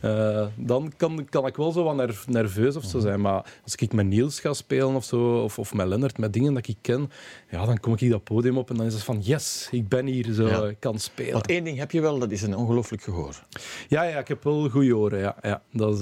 Eh, 0.00 0.46
dan 0.56 0.92
kan, 0.96 1.26
kan 1.30 1.46
ik 1.46 1.56
wel 1.56 1.72
zo 1.72 1.84
wat 1.84 1.94
ner- 1.96 2.24
nerveus 2.26 2.76
of 2.76 2.84
zo 2.84 2.98
zijn. 2.98 3.20
Maar 3.20 3.44
als 3.64 3.74
ik 3.74 3.92
met 3.92 4.06
Niels 4.06 4.40
ga 4.40 4.52
spelen 4.52 4.94
of 4.94 5.04
zo, 5.04 5.42
of, 5.42 5.58
of 5.58 5.74
met 5.74 5.86
Lennart, 5.86 6.18
met 6.18 6.32
dingen 6.32 6.54
dat 6.54 6.68
ik 6.68 6.76
ken, 6.80 7.10
ja, 7.50 7.64
dan 7.66 7.80
kom 7.80 7.94
ik 7.96 8.10
dat 8.10 8.24
podium 8.24 8.58
op 8.58 8.70
en 8.70 8.76
dan 8.76 8.86
is 8.86 8.94
het 8.94 9.02
van, 9.02 9.20
yes, 9.20 9.68
ik 9.70 9.88
ben 9.88 10.06
hier, 10.06 10.32
zo, 10.32 10.46
Ja. 10.48 10.62
ik 10.64 10.80
kan 10.80 10.98
spelen. 10.98 11.32
Want 11.32 11.46
één 11.46 11.64
ding 11.64 11.78
heb 11.78 11.90
je 11.90 12.00
wel, 12.00 12.18
dat 12.18 12.30
is 12.30 12.42
een 12.42 12.56
ongelooflijk 12.56 13.02
gehoor. 13.02 13.42
Ja, 13.88 14.02
ja, 14.02 14.18
ik 14.18 14.28
heb 14.28 14.44
wel 14.44 14.68
goede 14.68 14.96
oren. 14.96 15.18
Ja, 15.18 15.36
ja. 15.42 15.62
Dat 15.72 15.94
is, 15.94 16.00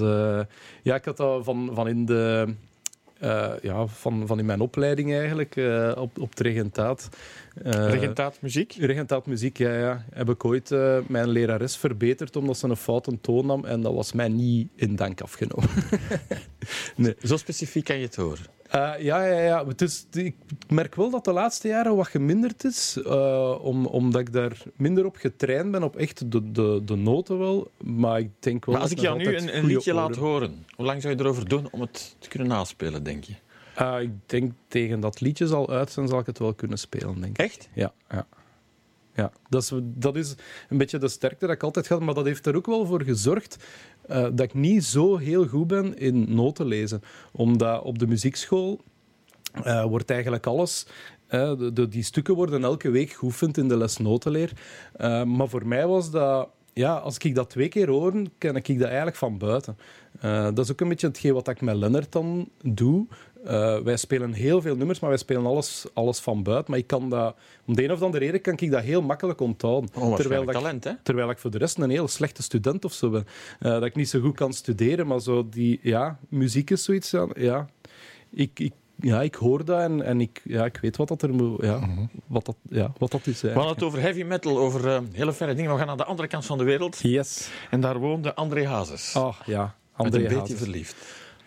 ja 0.83 0.94
ik 0.94 1.05
had 1.05 1.16
dat 1.16 1.44
van, 1.44 1.70
van 1.74 1.88
in 1.88 2.07
de. 2.07 2.55
Eh, 3.18 3.52
ja, 3.62 3.87
van, 3.87 4.26
van 4.26 4.38
in 4.38 4.46
mijn 4.46 4.61
opleiding 4.61 5.14
eigenlijk, 5.14 5.57
eh, 5.57 5.92
op, 5.96 6.18
op 6.18 6.31
het 6.31 6.40
regentaat. 7.62 7.87
Eh, 7.87 7.92
Regentaat 7.92 8.38
muziek? 8.40 8.73
Regentaat 8.73 9.27
muziek, 9.27 9.59
ja, 9.59 9.73
ja. 9.79 10.05
Heb 10.11 10.29
ik 10.29 10.44
ooit 10.44 10.71
eh, 10.71 10.99
mijn 11.09 11.29
lerares 11.29 11.77
verbeterd 11.77 12.37
omdat 12.37 12.59
ze 12.59 12.68
een 12.68 12.77
foute 12.77 13.21
toon 13.21 13.47
nam 13.47 13.64
en 13.64 13.81
dat 13.81 13.94
was 13.94 14.12
mij 14.12 14.29
niet 14.29 14.68
in 14.75 14.97
dank 14.97 15.21
afgenomen. 15.21 15.68
Zo 17.23 17.37
specifiek 17.37 17.85
kan 17.85 17.97
je 17.97 18.05
het 18.05 18.16
horen. 18.16 18.44
Eh, 18.68 18.92
ja, 18.99 19.25
ja, 19.25 19.40
ja. 19.40 19.66
Het 19.66 19.81
is, 19.81 20.07
ik 20.12 20.35
merk 20.68 20.94
wel 20.94 21.11
dat 21.11 21.25
de 21.25 21.33
laatste 21.33 21.68
jaren 21.68 21.97
wat 21.97 22.07
geminderd 22.09 22.64
is, 22.64 22.99
om, 23.61 23.87
omdat 23.87 24.21
ik 24.21 24.33
daar 24.33 24.62
minder 24.77 25.05
op 25.05 25.16
getraind 25.16 25.71
ben, 25.71 25.83
op 25.83 25.97
echt 25.97 26.33
de, 26.33 26.51
de, 26.53 26.81
de 26.85 26.94
noten 26.97 27.38
wel. 27.38 27.71
Maar 27.85 28.18
ik 28.18 28.31
denk 28.38 28.64
wel 28.64 28.75
Maar 28.75 28.83
als 28.85 28.92
ik 28.92 28.99
jou 28.99 29.18
nu 29.18 29.37
een, 29.37 29.57
een 29.57 29.64
liedje 29.64 29.94
laat 29.94 30.09
oren- 30.18 30.23
horen, 30.31 30.64
hoe 30.77 30.87
lang 30.87 31.03
zou 31.03 31.14
je 31.14 31.21
erover 31.21 31.49
doen 31.49 31.68
om 31.71 31.81
het 31.81 32.16
te 32.18 32.29
kunnen 32.29 32.49
naspelen, 32.49 33.03
denk 33.03 33.25
je? 33.25 33.33
Eh, 33.79 34.01
ik 34.01 34.11
denk 34.27 34.53
tegen 34.69 35.01
dat 35.01 35.21
liedje 35.21 35.47
zal 35.47 35.71
uit 35.71 35.91
zijn, 35.91 36.09
zal 36.09 36.19
ik 36.19 36.27
het 36.27 36.38
wel 36.38 36.55
kunnen 36.55 36.79
spelen, 36.79 37.21
denk 37.21 37.38
ik. 37.38 37.45
Echt? 37.45 37.69
Ja, 37.73 37.93
ja. 38.11 38.27
ja. 39.14 39.33
Dat, 39.49 39.62
is, 39.62 39.73
dat 39.83 40.17
is 40.17 40.35
een 40.69 40.79
beetje 40.79 40.99
de 40.99 41.09
sterkte 41.09 41.47
dat 41.47 41.55
ik 41.55 41.62
altijd 41.62 41.88
had, 41.88 42.01
maar 42.01 42.14
dat 42.14 42.25
heeft 42.25 42.47
er 42.47 42.57
ook 42.57 42.67
wel 42.67 42.87
voor 42.87 43.03
gezorgd 43.03 43.57
eh, 44.07 44.23
dat 44.23 44.41
ik 44.41 44.55
niet 44.55 44.85
zo 44.85 45.17
heel 45.17 45.47
goed 45.47 45.67
ben 45.67 45.99
in 45.99 46.35
noten 46.35 46.67
lezen. 46.67 47.03
Omdat 47.33 47.83
op 47.83 47.99
de 47.99 48.07
muziekschool 48.07 48.81
eh, 49.53 49.85
wordt 49.85 50.11
eigenlijk 50.11 50.47
alles... 50.47 50.87
eh, 51.27 51.59
de, 51.59 51.73
de- 51.73 51.88
die 51.88 52.03
stukken 52.03 52.35
worden 52.35 52.62
elke 52.64 52.91
week 52.91 53.11
geoefend 53.11 53.57
in 53.57 53.69
de 53.69 53.77
les 53.77 53.97
notenleer. 53.97 54.53
Maar 55.27 55.49
voor 55.49 55.67
mij 55.67 55.87
was 55.87 56.11
dat... 56.11 56.49
Ja, 56.73 56.95
als 56.97 57.19
ik 57.19 57.35
dat 57.35 57.51
twee 57.51 57.69
keer 57.69 57.88
hoor, 57.88 58.12
ken 58.38 58.57
ik 58.57 58.79
dat 58.79 58.87
eigenlijk 58.88 59.17
van 59.17 59.38
buiten. 59.38 59.77
Dat 60.21 60.59
is 60.59 60.71
ook 60.71 60.81
een 60.81 60.88
beetje 60.88 61.07
hetgeen 61.07 61.33
wat 61.33 61.49
ik 61.49 61.61
met 61.61 61.77
Lennart 61.77 62.12
dan 62.12 62.49
doe. 62.62 63.07
Eh, 63.44 63.79
wij 63.79 63.96
spelen 63.96 64.33
heel 64.33 64.61
veel 64.62 64.77
nummers, 64.77 65.01
maar 65.01 65.09
wij 65.11 65.18
spelen 65.18 65.46
alles, 65.46 65.87
alles 65.94 66.18
van 66.18 66.42
buiten. 66.42 66.70
Maar 66.70 66.79
ik 66.79 66.87
kan 66.87 67.11
dat, 67.11 67.37
om 67.66 67.74
de 67.77 67.85
een 67.85 67.92
of 67.92 68.03
andere 68.03 68.24
reden 68.24 68.40
kan 68.40 68.57
ik 68.59 68.70
dat 68.70 68.83
heel 68.83 69.03
makkelijk 69.03 69.40
onthouden. 69.40 69.90
Onwaarschijnlijk 69.94 70.46
dat 70.46 70.55
ik- 70.55 70.61
talent, 70.62 70.85
hè? 70.85 70.92
Terwijl 71.03 71.31
ik 71.31 71.38
voor 71.38 71.51
de 71.51 71.59
rest 71.59 71.79
een 71.79 71.90
heel 71.90 72.09
slechte 72.09 72.42
student 72.42 72.85
of 72.85 72.92
zo 72.92 73.11
ben. 73.11 73.27
Eh, 73.59 73.70
dat 73.70 73.85
ik 73.85 73.94
niet 73.94 74.09
zo 74.09 74.20
goed 74.20 74.35
kan 74.37 74.53
studeren, 74.53 75.07
maar 75.07 75.20
zo 75.20 75.48
die, 75.48 75.81
ja, 75.83 76.18
muziek 76.29 76.70
is 76.70 76.85
zoiets. 76.85 77.11
Ja, 77.11 77.27
ja. 77.37 77.66
Ik, 78.31 78.61
ik, 78.61 78.72
ja, 79.01 79.22
ik 79.22 79.35
hoor 79.35 79.64
dat 79.64 79.81
en, 79.81 80.03
en 80.03 80.20
ik, 80.20 80.40
ja, 80.44 80.64
ik 80.64 80.79
weet 80.83 80.96
wat 80.96 81.09
dat, 81.09 81.22
er 81.22 81.31
ja, 81.61 81.88
wat 82.27 82.44
dat, 82.44 82.57
ja, 82.68 82.92
wat 82.98 83.11
dat 83.11 83.27
is. 83.27 83.40
We 83.40 83.51
hadden 83.51 83.72
het 83.74 83.83
over 83.83 84.01
heavy 84.01 84.22
metal, 84.22 84.59
over 84.59 84.88
eh, 84.88 85.01
hele 85.12 85.33
verre 85.33 85.55
dingen. 85.55 85.72
We 85.72 85.79
gaan 85.79 85.87
naar 85.87 85.96
de 85.96 86.05
andere 86.05 86.29
kant 86.29 86.44
van 86.46 86.59
de 86.59 86.64
wereld. 86.64 86.98
Yes. 87.03 87.51
En 87.70 87.81
daar 87.81 87.98
woonde 87.98 88.35
André 88.35 88.66
Hazes. 88.66 89.14
Ah, 89.16 89.35
ja. 89.46 89.62
met 89.62 89.72
André 90.07 90.16
een 90.18 90.22
beetje 90.24 90.38
Hazes. 90.38 90.59
verliefd. 90.59 90.96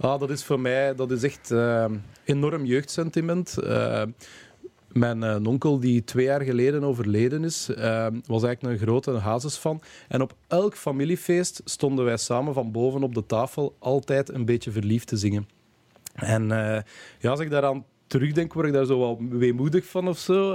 Ah, 0.02 0.20
dat 0.20 0.30
is 0.30 0.44
voor 0.44 0.60
mij 0.60 0.96
dat 0.96 1.12
is 1.12 1.24
echt 1.24 1.52
eh, 1.52 1.86
enorm 2.24 2.66
jeugdsentiment. 2.66 3.58
Eh, 3.58 4.04
Mijn 4.92 5.24
eh, 5.24 5.46
onkel, 5.48 5.80
die 5.80 6.04
twee 6.04 6.26
jaar 6.26 6.42
geleden 6.42 6.84
overleden 6.84 7.44
is, 7.44 7.68
was 8.26 8.44
eigenlijk 8.44 8.64
een 8.64 8.78
grote 8.88 9.12
Hazes-fan. 9.12 9.82
En 10.08 10.22
op 10.22 10.34
elk 10.48 10.76
familiefeest 10.76 11.62
stonden 11.66 12.06
wij 12.06 12.18
samen 12.18 12.54
van 12.54 12.72
boven 12.72 13.04
op 13.04 13.14
de 13.14 13.26
tafel 13.26 13.76
altijd 13.80 14.30
een 14.30 14.46
beetje 14.46 14.72
verliefd 14.72 15.08
te 15.08 15.18
zingen. 15.18 15.48
En 16.14 16.48
ja, 17.20 17.30
als 17.30 17.40
ik 17.40 17.50
daaraan 17.50 17.86
terugdenk, 18.08 18.54
word 18.54 18.68
ik 18.68 18.74
daar 18.74 18.86
zo 18.86 19.00
wel 19.00 19.20
weemoedig 19.30 19.86
van 19.86 20.08
of 20.08 20.18
zo. 20.18 20.52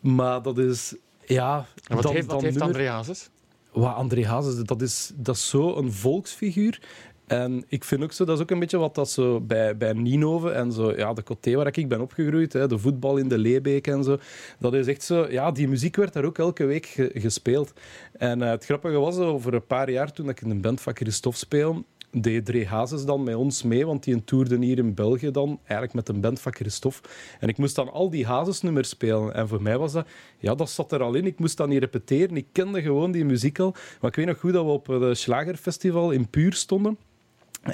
Maar 0.00 0.42
dat 0.42 0.58
is... 0.58 0.94
Ja, 1.24 1.66
En 1.88 1.94
wat 1.94 2.02
dan- 2.04 2.12
heeft, 2.14 2.26
wat 2.26 2.34
dan 2.40 2.44
heeft 2.44 2.60
André 2.60 2.88
Hazes? 2.88 3.28
wat 3.72 3.94
André 3.94 4.26
Hazes, 4.26 4.64
dat 4.64 4.82
is, 4.82 5.12
dat 5.14 5.34
is 5.36 5.48
zo 5.48 5.76
een 5.76 5.92
volksfiguur. 5.92 6.80
En 7.26 7.64
ik 7.68 7.84
vind 7.84 8.02
ook 8.02 8.12
zo, 8.12 8.24
dat 8.24 8.36
is 8.36 8.42
ook 8.42 8.50
een 8.50 8.58
beetje 8.58 8.78
wat 8.78 8.94
dat 8.94 9.10
zo 9.10 9.40
bij, 9.40 9.76
bij 9.76 9.92
Nienhoven 9.92 10.54
en 10.54 10.72
zo, 10.72 10.92
ja, 10.96 11.12
de 11.12 11.22
coté 11.22 11.54
waar 11.54 11.78
ik 11.78 11.88
ben 11.88 12.00
opgegroeid, 12.00 12.52
hè, 12.52 12.68
de 12.68 12.78
voetbal 12.78 13.16
in 13.16 13.28
de 13.28 13.38
Leebeek 13.38 13.86
en 13.86 14.04
zo. 14.04 14.18
Dat 14.58 14.74
is 14.74 14.86
echt 14.86 15.02
zo, 15.02 15.26
ja, 15.30 15.50
die 15.50 15.68
muziek 15.68 15.96
werd 15.96 16.12
daar 16.12 16.24
ook 16.24 16.38
elke 16.38 16.64
week 16.64 16.86
ge- 16.86 17.10
gespeeld. 17.14 17.72
En 18.12 18.42
eh, 18.42 18.50
het 18.50 18.64
grappige 18.64 18.98
was, 18.98 19.16
over 19.18 19.54
een 19.54 19.66
paar 19.66 19.90
jaar 19.90 20.12
toen 20.12 20.28
ik 20.28 20.40
in 20.40 20.50
een 20.50 20.60
band 20.60 20.80
van 20.80 20.96
Christophe 20.96 21.38
speel, 21.38 21.84
deed 22.10 22.44
Dre 22.44 22.66
Hazes 22.66 23.04
dan 23.04 23.22
met 23.22 23.34
ons 23.34 23.62
mee, 23.62 23.86
want 23.86 24.04
die 24.04 24.24
toerde 24.24 24.58
hier 24.58 24.78
in 24.78 24.94
België 24.94 25.30
dan, 25.30 25.58
eigenlijk 25.58 25.92
met 25.92 26.08
een 26.08 26.20
band 26.20 26.40
van 26.40 26.54
Christophe. 26.54 27.08
En 27.40 27.48
ik 27.48 27.58
moest 27.58 27.74
dan 27.74 27.92
al 27.92 28.10
die 28.10 28.26
Hazes-nummers 28.26 28.88
spelen. 28.88 29.34
En 29.34 29.48
voor 29.48 29.62
mij 29.62 29.78
was 29.78 29.92
dat, 29.92 30.06
ja, 30.38 30.54
dat 30.54 30.70
zat 30.70 30.92
er 30.92 31.02
al 31.02 31.14
in. 31.14 31.26
Ik 31.26 31.38
moest 31.38 31.56
dat 31.56 31.68
niet 31.68 31.78
repeteren. 31.78 32.36
Ik 32.36 32.46
kende 32.52 32.82
gewoon 32.82 33.10
die 33.12 33.24
muziek 33.24 33.58
al. 33.58 33.74
Maar 34.00 34.10
ik 34.10 34.16
weet 34.16 34.26
nog 34.26 34.38
goed 34.40 34.52
dat 34.52 34.64
we 34.64 34.70
op 34.70 34.86
het 34.86 35.18
Slagerfestival 35.18 36.10
in 36.10 36.28
Puur 36.30 36.52
stonden. 36.52 36.98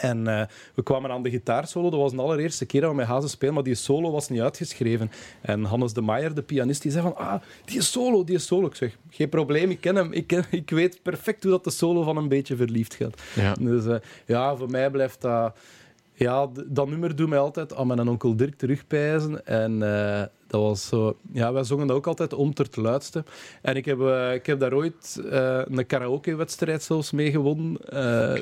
En 0.00 0.26
eh, 0.26 0.46
we 0.74 0.82
kwamen 0.82 1.10
aan 1.10 1.22
de 1.22 1.30
gitaarsolo. 1.30 1.90
Dat 1.90 2.00
was 2.00 2.12
de 2.12 2.22
allereerste 2.22 2.66
keer 2.66 2.80
dat 2.80 2.90
we 2.90 2.96
met 2.96 3.06
Hazen 3.06 3.30
spelen, 3.30 3.54
maar 3.54 3.62
die 3.62 3.74
solo 3.74 4.10
was 4.10 4.28
niet 4.28 4.40
uitgeschreven. 4.40 5.10
En 5.40 5.64
Hannes 5.64 5.92
de 5.92 6.00
Maier, 6.00 6.34
de 6.34 6.42
pianist, 6.42 6.82
die 6.82 6.90
zei 6.90 7.02
van 7.02 7.16
ah, 7.16 7.42
die 7.64 7.82
solo, 7.82 8.24
die 8.24 8.38
solo. 8.38 8.66
Ik 8.66 8.74
zeg, 8.74 8.96
geen 9.10 9.28
probleem, 9.28 9.70
ik 9.70 9.80
ken 9.80 9.96
hem. 9.96 10.12
Ik, 10.12 10.26
ken, 10.26 10.44
ik 10.50 10.70
weet 10.70 11.02
perfect 11.02 11.42
hoe 11.42 11.52
dat 11.52 11.64
de 11.64 11.70
solo 11.70 12.02
van 12.02 12.16
een 12.16 12.28
beetje 12.28 12.56
verliefd 12.56 12.94
gaat. 12.94 13.20
Ja. 13.34 13.54
Dus 13.54 13.86
eh, 13.86 13.96
ja, 14.26 14.56
voor 14.56 14.70
mij 14.70 14.90
blijft 14.90 15.20
dat... 15.20 15.56
Ja, 16.22 16.48
dat 16.66 16.88
nummer 16.88 17.16
doet 17.16 17.28
mij 17.28 17.38
altijd 17.38 17.74
aan 17.74 17.86
mijn 17.86 18.08
onkel 18.08 18.36
Dirk 18.36 18.54
terugpijzen. 18.54 19.46
En 19.46 19.82
eh, 19.82 20.22
dat 20.46 20.60
was 20.60 20.86
zo... 20.86 21.16
Ja, 21.32 21.52
wij 21.52 21.64
zongen 21.64 21.86
dat 21.86 21.96
ook 21.96 22.06
altijd 22.06 22.32
om 22.32 22.54
ter 22.54 22.68
te 22.68 22.80
luidste. 22.80 23.24
En 23.62 23.76
ik 23.76 23.84
heb, 23.84 24.00
eh, 24.00 24.34
ik 24.34 24.46
heb 24.46 24.60
daar 24.60 24.72
ooit 24.72 25.20
eh, 25.30 25.60
een 25.64 25.86
karaoke-wedstrijd 25.86 26.82
zelfs 26.82 27.10
mee 27.10 27.30
gewonnen 27.30 27.78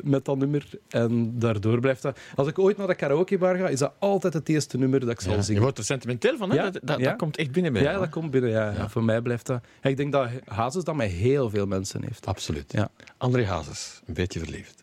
met 0.04 0.24
dat 0.24 0.36
nummer. 0.38 0.68
En 0.88 1.38
daardoor 1.38 1.80
blijft 1.80 2.02
dat... 2.02 2.18
Als 2.36 2.48
ik 2.48 2.58
ooit 2.58 2.76
naar 2.76 2.86
de 2.86 2.94
karaokebar 2.94 3.56
ga, 3.56 3.68
is 3.68 3.78
dat 3.78 3.92
altijd 3.98 4.32
het 4.32 4.48
eerste 4.48 4.78
nummer 4.78 5.00
dat 5.00 5.10
ik 5.10 5.20
zal 5.20 5.30
Ja, 5.30 5.36
je 5.36 5.42
zingen. 5.44 5.62
wordt 5.62 5.78
er 5.78 5.84
sentimenteel 5.84 6.36
van, 6.36 6.50
hè? 6.50 6.56
Ja, 6.56 6.70
Dat, 6.70 6.80
dat, 6.84 6.98
ja. 6.98 7.04
dat 7.08 7.16
komt 7.16 7.36
echt 7.36 7.52
binnen 7.52 7.72
bij 7.72 7.82
Ja, 7.82 7.98
dat 7.98 8.08
komt 8.08 8.30
binnen. 8.30 8.50
Ja. 8.50 8.88
Voor 8.88 9.04
mij 9.04 9.20
blijft 9.20 9.46
dat... 9.46 9.60
Ik 9.82 9.96
denk 9.96 10.12
dat 10.12 10.28
Hazes 10.44 10.84
dat 10.84 10.94
met 10.94 11.10
heel 11.10 11.50
veel 11.50 11.66
mensen 11.66 12.02
heeft. 12.02 12.26
Absoluut. 12.26 12.72
Ja. 12.72 12.90
André 13.16 13.44
Hazes, 13.46 14.00
een 14.06 14.14
beetje 14.14 14.38
verliefd. 14.40 14.79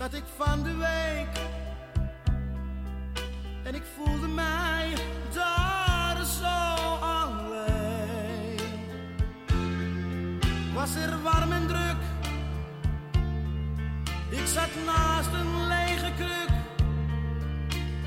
Zat 0.00 0.14
ik 0.14 0.24
van 0.36 0.62
de 0.62 0.76
week 0.76 1.40
en 3.62 3.74
ik 3.74 3.82
voelde 3.96 4.28
mij 4.28 4.92
daar 5.34 6.24
zo 6.24 6.94
alleen. 7.00 8.58
Was 10.74 10.94
er 10.94 11.22
warm 11.22 11.52
en 11.52 11.66
druk, 11.66 12.00
ik 14.28 14.46
zat 14.46 14.68
naast 14.86 15.32
een 15.32 15.66
lege 15.66 16.12
kruk. 16.16 16.50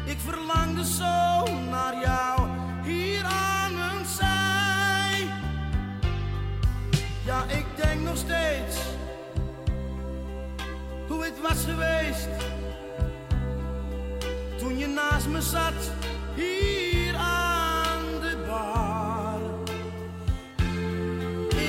Ik 0.05 0.19
verlangde 0.19 0.85
zo 0.85 1.43
naar 1.69 1.99
jou 2.01 2.49
hier 2.83 3.23
aan 3.23 3.73
mijn 3.73 4.05
zij. 4.05 5.27
Ja, 7.25 7.43
ik 7.43 7.65
denk 7.75 8.01
nog 8.01 8.17
steeds 8.17 8.92
hoe 11.13 11.23
het 11.23 11.41
was 11.41 11.63
geweest 11.65 12.27
toen 14.57 14.77
je 14.77 14.87
naast 14.87 15.27
me 15.27 15.41
zat 15.41 15.91
hier 16.35 17.15
aan 17.15 18.05
de 18.21 18.37
bar. 18.47 19.39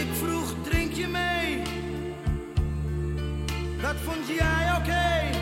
Ik 0.00 0.06
vroeg, 0.12 0.54
drink 0.62 0.92
je 0.92 1.06
mee? 1.06 1.62
Dat 3.80 3.96
vond 4.04 4.26
jij 4.26 4.72
oké. 4.78 5.38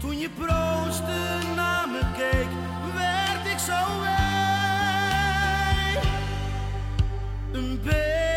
Toen 0.00 0.18
je 0.18 0.30
proostte 0.30 1.38
naar 1.54 1.88
me 1.88 2.00
keek, 2.16 2.48
werd 2.94 3.46
ik 3.52 3.58
zo 3.58 4.00
wee 4.00 4.16
een 7.52 7.80
beetje 7.82 8.35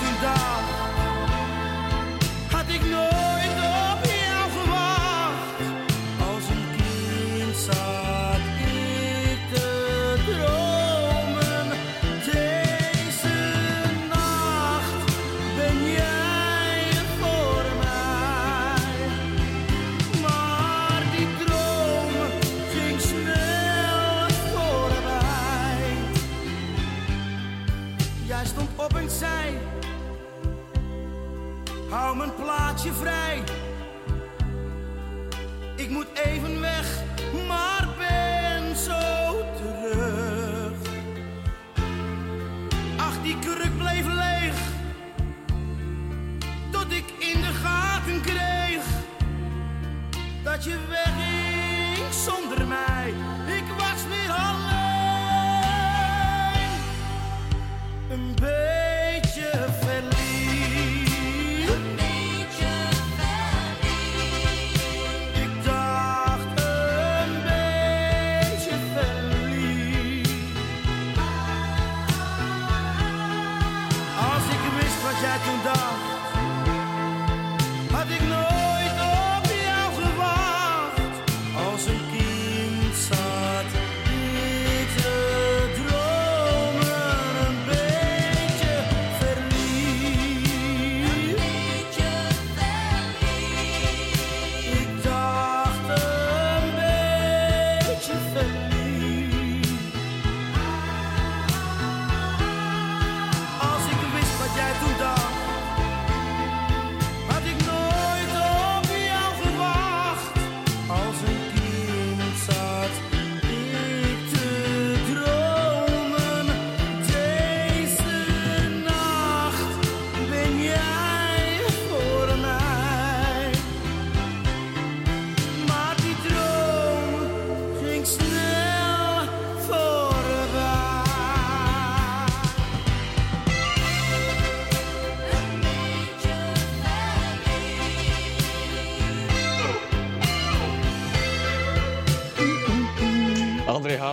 wist 0.00 0.20
wat 0.20 0.20
jij 0.20 0.81
mijn 32.84 33.51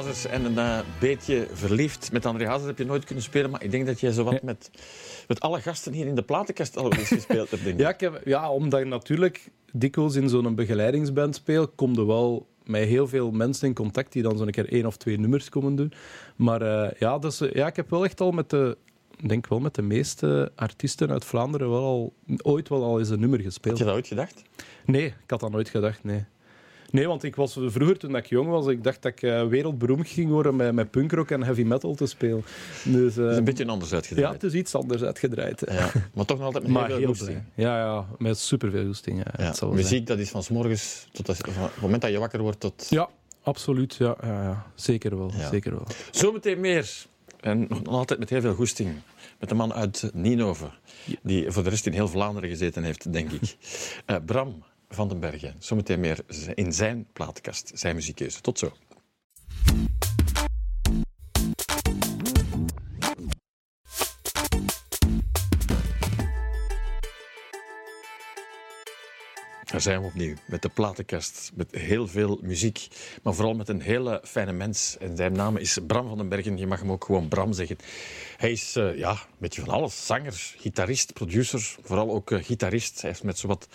Hazes 0.09 0.31
en 0.31 0.45
een 0.45 0.57
eh, 0.57 0.79
beetje 0.99 1.47
verliefd. 1.53 2.11
Met 2.11 2.25
André 2.25 2.47
Hazes 2.47 2.67
heb 2.67 2.77
je 2.77 2.85
nooit 2.85 3.05
kunnen 3.05 3.23
spelen, 3.23 3.49
maar 3.49 3.63
ik 3.63 3.71
denk 3.71 3.85
dat 3.85 3.99
jij 3.99 4.11
zo 4.11 4.23
wat 4.23 4.41
met, 4.41 4.71
met 5.27 5.39
alle 5.39 5.61
gasten 5.61 5.93
hier 5.93 6.07
in 6.07 6.15
de 6.15 6.21
platenkast 6.21 6.77
al 6.77 6.93
eens 6.93 7.07
gespeeld 7.07 7.49
hebt. 7.51 7.63
Denk 7.63 7.75
ik. 7.75 7.81
Ja, 7.81 7.89
ik 7.89 7.99
heb, 7.99 8.21
ja, 8.25 8.51
omdat 8.51 8.79
je 8.79 8.85
natuurlijk 8.85 9.51
dikwijls 9.71 10.15
in 10.15 10.29
zo'n 10.29 10.55
begeleidingsband 10.55 11.35
speelt, 11.35 11.71
kom 11.75 12.05
wel 12.05 12.47
met 12.63 12.83
heel 12.87 13.07
veel 13.07 13.31
mensen 13.31 13.67
in 13.67 13.73
contact 13.73 14.13
die 14.13 14.23
dan 14.23 14.37
zo'n 14.37 14.51
keer 14.51 14.71
één 14.71 14.85
of 14.85 14.97
twee 14.97 15.19
nummers 15.19 15.49
komen 15.49 15.75
doen. 15.75 15.93
Maar 16.35 16.61
eh, 16.61 16.99
ja, 16.99 17.19
dus, 17.19 17.41
eh, 17.41 17.51
ja, 17.51 17.67
ik 17.67 17.75
heb 17.75 17.89
wel 17.89 18.03
echt 18.03 18.21
al 18.21 18.31
met 18.31 18.49
de, 18.49 18.77
ik 19.17 19.29
denk 19.29 19.47
wel 19.47 19.59
met 19.59 19.75
de 19.75 19.81
meeste 19.81 20.51
artiesten 20.55 21.09
uit 21.09 21.25
Vlaanderen 21.25 21.69
wel 21.69 21.83
al, 21.83 22.13
ooit 22.41 22.69
wel 22.69 22.83
al 22.83 22.99
eens 22.99 23.09
een 23.09 23.19
nummer 23.19 23.39
Had 23.39 23.47
gespeeld. 23.47 23.77
je 23.77 23.83
dat 23.83 23.93
ooit 23.93 24.07
gedacht? 24.07 24.41
Nee, 24.85 25.05
ik 25.05 25.29
had 25.29 25.39
dat 25.39 25.51
nooit 25.51 25.69
gedacht, 25.69 26.03
nee. 26.03 26.25
Nee, 26.91 27.07
want 27.07 27.23
ik 27.23 27.35
was 27.35 27.53
vroeger, 27.65 27.97
toen 27.97 28.15
ik 28.15 28.25
jong 28.25 28.49
was, 28.49 28.67
ik 28.67 28.83
dacht 28.83 29.01
dat 29.01 29.11
ik 29.11 29.21
eh, 29.21 29.47
wereldberoemd 29.47 30.07
ging 30.07 30.29
worden 30.29 30.55
met, 30.55 30.73
met 30.73 30.91
punkrock 30.91 31.31
en 31.31 31.43
heavy 31.43 31.61
metal 31.63 31.95
te 31.95 32.05
spelen. 32.05 32.43
Dus, 32.83 33.13
Dat 33.15 33.31
is 33.31 33.37
een 33.37 33.43
beetje 33.43 33.67
anders 33.67 33.89
ja, 33.89 33.95
uitgedraaid. 33.95 34.33
het 34.33 34.43
is 34.43 34.53
iets 34.53 34.75
anders 34.75 35.01
uitgedraaid. 35.03 35.63
Ja, 35.71 35.91
maar 36.13 36.25
toch 36.25 36.37
nog 36.37 36.45
altijd 36.45 36.67
met 36.67 36.85
heel 36.85 36.97
veel 36.97 37.05
goesting. 37.07 37.41
Ja, 37.55 37.77
ja, 37.77 38.05
met 38.17 38.37
superveel 38.37 38.85
goesting. 38.85 39.17
Ja, 39.17 39.33
Ja, 39.37 39.43
het 39.45 39.57
zijn. 39.57 39.73
muziek, 39.73 40.07
dat 40.07 40.19
is 40.19 40.29
van 40.29 40.43
's 40.43 40.49
morgens 40.49 41.07
tot 41.11 41.27
als- 41.29 41.37
van 41.37 41.63
het 41.63 41.81
moment 41.81 42.01
dat 42.01 42.11
je 42.11 42.19
wakker 42.19 42.41
wordt 42.41 42.59
tot... 42.59 42.87
Ja, 42.89 43.09
absoluut. 43.43 43.95
Ja, 43.95 44.15
ja, 44.21 44.43
ja. 44.43 44.65
Zeker 44.75 45.17
wel. 45.17 45.31
Ja. 45.37 45.49
Zeker 45.49 45.71
wel. 45.71 45.87
Zometeen 46.11 46.59
meer. 46.59 46.91
En 47.39 47.65
nog 47.69 47.83
altijd 47.85 48.19
met 48.19 48.29
heel 48.29 48.41
veel 48.41 48.53
goesting. 48.53 48.89
Met 49.39 49.51
een 49.51 49.57
man 49.57 49.73
uit 49.73 50.09
Ninove. 50.13 50.69
Die 51.23 51.51
voor 51.51 51.63
de 51.63 51.69
rest 51.69 51.85
in 51.85 51.93
heel 51.93 52.07
Vlaanderen 52.07 52.49
gezeten 52.49 52.83
heeft, 52.83 53.13
denk 53.13 53.31
ik. 53.31 53.41
Eh, 54.05 54.15
Bram 54.25 54.63
van 54.89 55.07
den 55.07 55.19
Bergen. 55.19 55.55
Zometeen 55.59 55.99
meer 55.99 56.19
in 56.53 56.73
zijn 56.73 57.07
platenkast. 57.13 57.71
Zijn 57.73 57.95
muziekkeuze. 57.95 58.41
Tot 58.41 58.59
zo. 58.59 58.71
Daar 69.79 69.87
zijn 69.87 70.01
we 70.01 70.07
opnieuw 70.07 70.35
met 70.45 70.61
de 70.61 70.69
platenkast, 70.69 71.51
met 71.55 71.71
heel 71.71 72.07
veel 72.07 72.39
muziek, 72.41 72.87
maar 73.23 73.33
vooral 73.33 73.53
met 73.53 73.69
een 73.69 73.81
hele 73.81 74.21
fijne 74.23 74.51
mens. 74.51 74.97
En 74.97 75.15
zijn 75.15 75.33
naam 75.33 75.57
is 75.57 75.77
Bram 75.87 76.07
van 76.07 76.17
den 76.17 76.29
Bergen, 76.29 76.57
je 76.57 76.67
mag 76.67 76.79
hem 76.79 76.91
ook 76.91 77.05
gewoon 77.05 77.27
Bram 77.27 77.53
zeggen. 77.53 77.77
Hij 78.37 78.51
is 78.51 78.75
eh, 78.75 78.97
ja, 78.97 79.11
een 79.11 79.17
beetje 79.37 79.61
van 79.61 79.73
alles, 79.73 80.05
zanger, 80.05 80.53
gitarist, 80.57 81.13
producer, 81.13 81.75
vooral 81.83 82.11
ook 82.11 82.31
eh, 82.31 82.43
gitarist. 82.43 83.01
Hij 83.01 83.09
heeft 83.09 83.23
met 83.23 83.37
zowat 83.37 83.67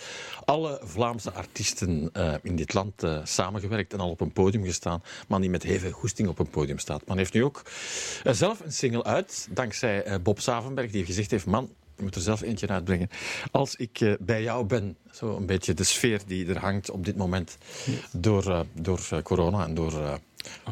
alle 0.44 0.80
Vlaamse 0.82 1.32
artiesten 1.32 2.10
eh, 2.12 2.34
in 2.42 2.56
dit 2.56 2.74
land 2.74 3.02
samengewerkt 3.22 3.92
en 3.92 4.00
al 4.00 4.10
op 4.10 4.20
een 4.20 4.32
podium 4.32 4.64
gestaan, 4.64 5.02
maar 5.28 5.40
die 5.40 5.50
met 5.50 5.64
veel 5.64 5.90
goesting 5.90 6.28
op 6.28 6.38
een 6.38 6.50
podium 6.50 6.78
staat. 6.78 7.02
Hij 7.06 7.16
heeft 7.16 7.32
nu 7.32 7.44
ook 7.44 7.62
zelf 8.24 8.60
een 8.60 8.72
single 8.72 9.04
uit, 9.04 9.48
dankzij 9.50 10.22
Bob 10.22 10.40
Savenberg, 10.40 10.90
die 10.90 11.04
gezegd 11.04 11.30
heeft, 11.30 11.46
man, 11.46 11.70
je 11.96 12.02
moet 12.02 12.14
er 12.14 12.20
zelf 12.20 12.42
eentje 12.42 12.68
uitbrengen. 12.68 13.08
Als 13.50 13.76
ik 13.76 14.00
eh, 14.00 14.12
bij 14.20 14.42
jou 14.42 14.64
ben, 14.66 14.96
zo 15.10 15.36
een 15.36 15.46
beetje 15.46 15.74
de 15.74 15.84
sfeer 15.84 16.20
die 16.26 16.46
er 16.46 16.58
hangt 16.58 16.90
op 16.90 17.04
dit 17.04 17.16
moment 17.16 17.58
door, 18.12 18.50
eh, 18.50 18.60
door 18.72 19.08
eh, 19.10 19.22
corona 19.22 19.64
en 19.64 19.74
door, 19.74 20.20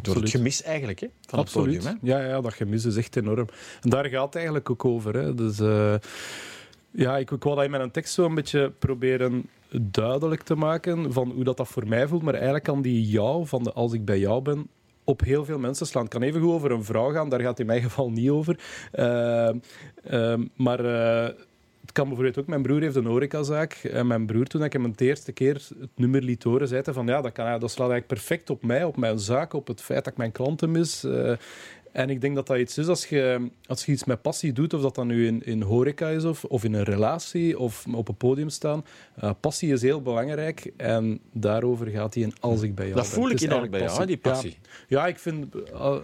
door 0.02 0.16
het 0.16 0.30
gemis 0.30 0.62
eigenlijk 0.62 1.00
hè, 1.00 1.06
van 1.26 1.38
Absoluut. 1.38 1.74
het 1.74 1.84
podium. 1.84 1.98
Hè? 2.02 2.16
Ja, 2.16 2.28
ja, 2.28 2.40
dat 2.40 2.52
gemis 2.52 2.84
is 2.84 2.96
echt 2.96 3.16
enorm. 3.16 3.48
En 3.80 3.90
daar 3.90 4.06
gaat 4.06 4.24
het 4.24 4.34
eigenlijk 4.34 4.70
ook 4.70 4.84
over. 4.84 5.14
Hè. 5.14 5.34
Dus, 5.34 5.58
ja, 6.90 7.16
ik, 7.16 7.30
ik 7.30 7.42
wou 7.42 7.56
dat 7.56 7.64
in 7.64 7.70
mijn 7.70 7.90
tekst 7.90 8.14
zo 8.14 8.24
een 8.24 8.34
beetje 8.34 8.72
proberen 8.78 9.48
duidelijk 9.80 10.42
te 10.42 10.54
maken 10.54 11.12
van 11.12 11.30
hoe 11.30 11.44
dat, 11.44 11.56
dat 11.56 11.68
voor 11.68 11.88
mij 11.88 12.08
voelt. 12.08 12.22
Maar 12.22 12.34
eigenlijk 12.34 12.64
kan 12.64 12.82
die 12.82 13.08
jou, 13.08 13.46
van 13.46 13.62
de 13.62 13.72
als 13.72 13.92
ik 13.92 14.04
bij 14.04 14.18
jou 14.18 14.42
ben, 14.42 14.68
op 15.04 15.20
heel 15.20 15.44
veel 15.44 15.58
mensen 15.58 15.86
slaan. 15.86 16.02
Het 16.02 16.12
kan 16.12 16.22
even 16.22 16.40
goed 16.40 16.52
over 16.52 16.70
een 16.70 16.84
vrouw 16.84 17.12
gaan, 17.12 17.28
daar 17.28 17.40
gaat 17.40 17.48
het 17.48 17.60
in 17.60 17.66
mijn 17.66 17.82
geval 17.82 18.10
niet 18.10 18.30
over. 18.30 18.58
Eh, 18.92 19.48
eh, 19.48 20.40
maar 20.56 20.84
eh, 20.84 21.34
het 21.80 21.92
kan 21.92 22.06
bijvoorbeeld 22.06 22.38
ook, 22.38 22.46
mijn 22.46 22.62
broer 22.62 22.80
heeft 22.80 22.96
een 22.96 23.06
horecazaak. 23.06 23.72
En 23.72 24.06
mijn 24.06 24.26
broer, 24.26 24.44
toen 24.44 24.64
ik 24.64 24.72
hem 24.72 24.84
het 24.84 25.00
eerste 25.00 25.32
keer 25.32 25.54
het 25.54 25.90
nummer 25.94 26.22
liet 26.22 26.42
horen, 26.42 26.68
zei 26.68 26.80
hij 26.84 26.94
van 26.94 27.06
ja, 27.06 27.20
dat, 27.20 27.32
kan, 27.32 27.60
dat 27.60 27.70
slaat 27.70 27.90
eigenlijk 27.90 28.06
perfect 28.06 28.50
op 28.50 28.64
mij, 28.64 28.84
op 28.84 28.96
mijn 28.96 29.18
zaak, 29.18 29.52
op 29.52 29.66
het 29.66 29.80
feit 29.80 30.04
dat 30.04 30.12
ik 30.12 30.18
mijn 30.18 30.32
klanten 30.32 30.70
mis. 30.70 31.06
En 31.92 32.10
ik 32.10 32.20
denk 32.20 32.34
dat 32.34 32.46
dat 32.46 32.58
iets 32.58 32.78
is 32.78 32.86
als 32.86 33.06
je, 33.06 33.48
als 33.66 33.84
je 33.84 33.92
iets 33.92 34.04
met 34.04 34.22
passie 34.22 34.52
doet, 34.52 34.74
of 34.74 34.80
dat 34.82 34.94
dan 34.94 35.06
nu 35.06 35.26
in, 35.26 35.42
in 35.44 35.62
horeca 35.62 36.08
is 36.08 36.24
of, 36.24 36.44
of 36.44 36.64
in 36.64 36.72
een 36.74 36.82
relatie 36.84 37.58
of 37.58 37.84
op 37.94 38.08
een 38.08 38.16
podium 38.16 38.48
staan. 38.48 38.84
eh, 39.14 39.30
passie 39.40 39.72
is 39.72 39.82
heel 39.82 40.02
belangrijk 40.02 40.72
en 40.76 41.20
daarover 41.32 41.86
gaat 41.86 42.14
hij 42.14 42.22
in 42.22 42.32
Als 42.40 42.62
ik 42.62 42.74
bij 42.74 42.84
jou 42.86 42.96
Dat 42.96 43.08
ben. 43.08 43.14
voel 43.14 43.28
ik 43.28 43.34
is 43.34 43.42
inderdaad 43.42 43.70
bij 43.70 43.80
jou, 43.82 44.06
die 44.06 44.16
passie. 44.18 44.58
Ja, 44.88 45.00
ja 45.00 45.06
ik 45.06 45.18
vind... 45.18 45.54
eh, 45.72 45.96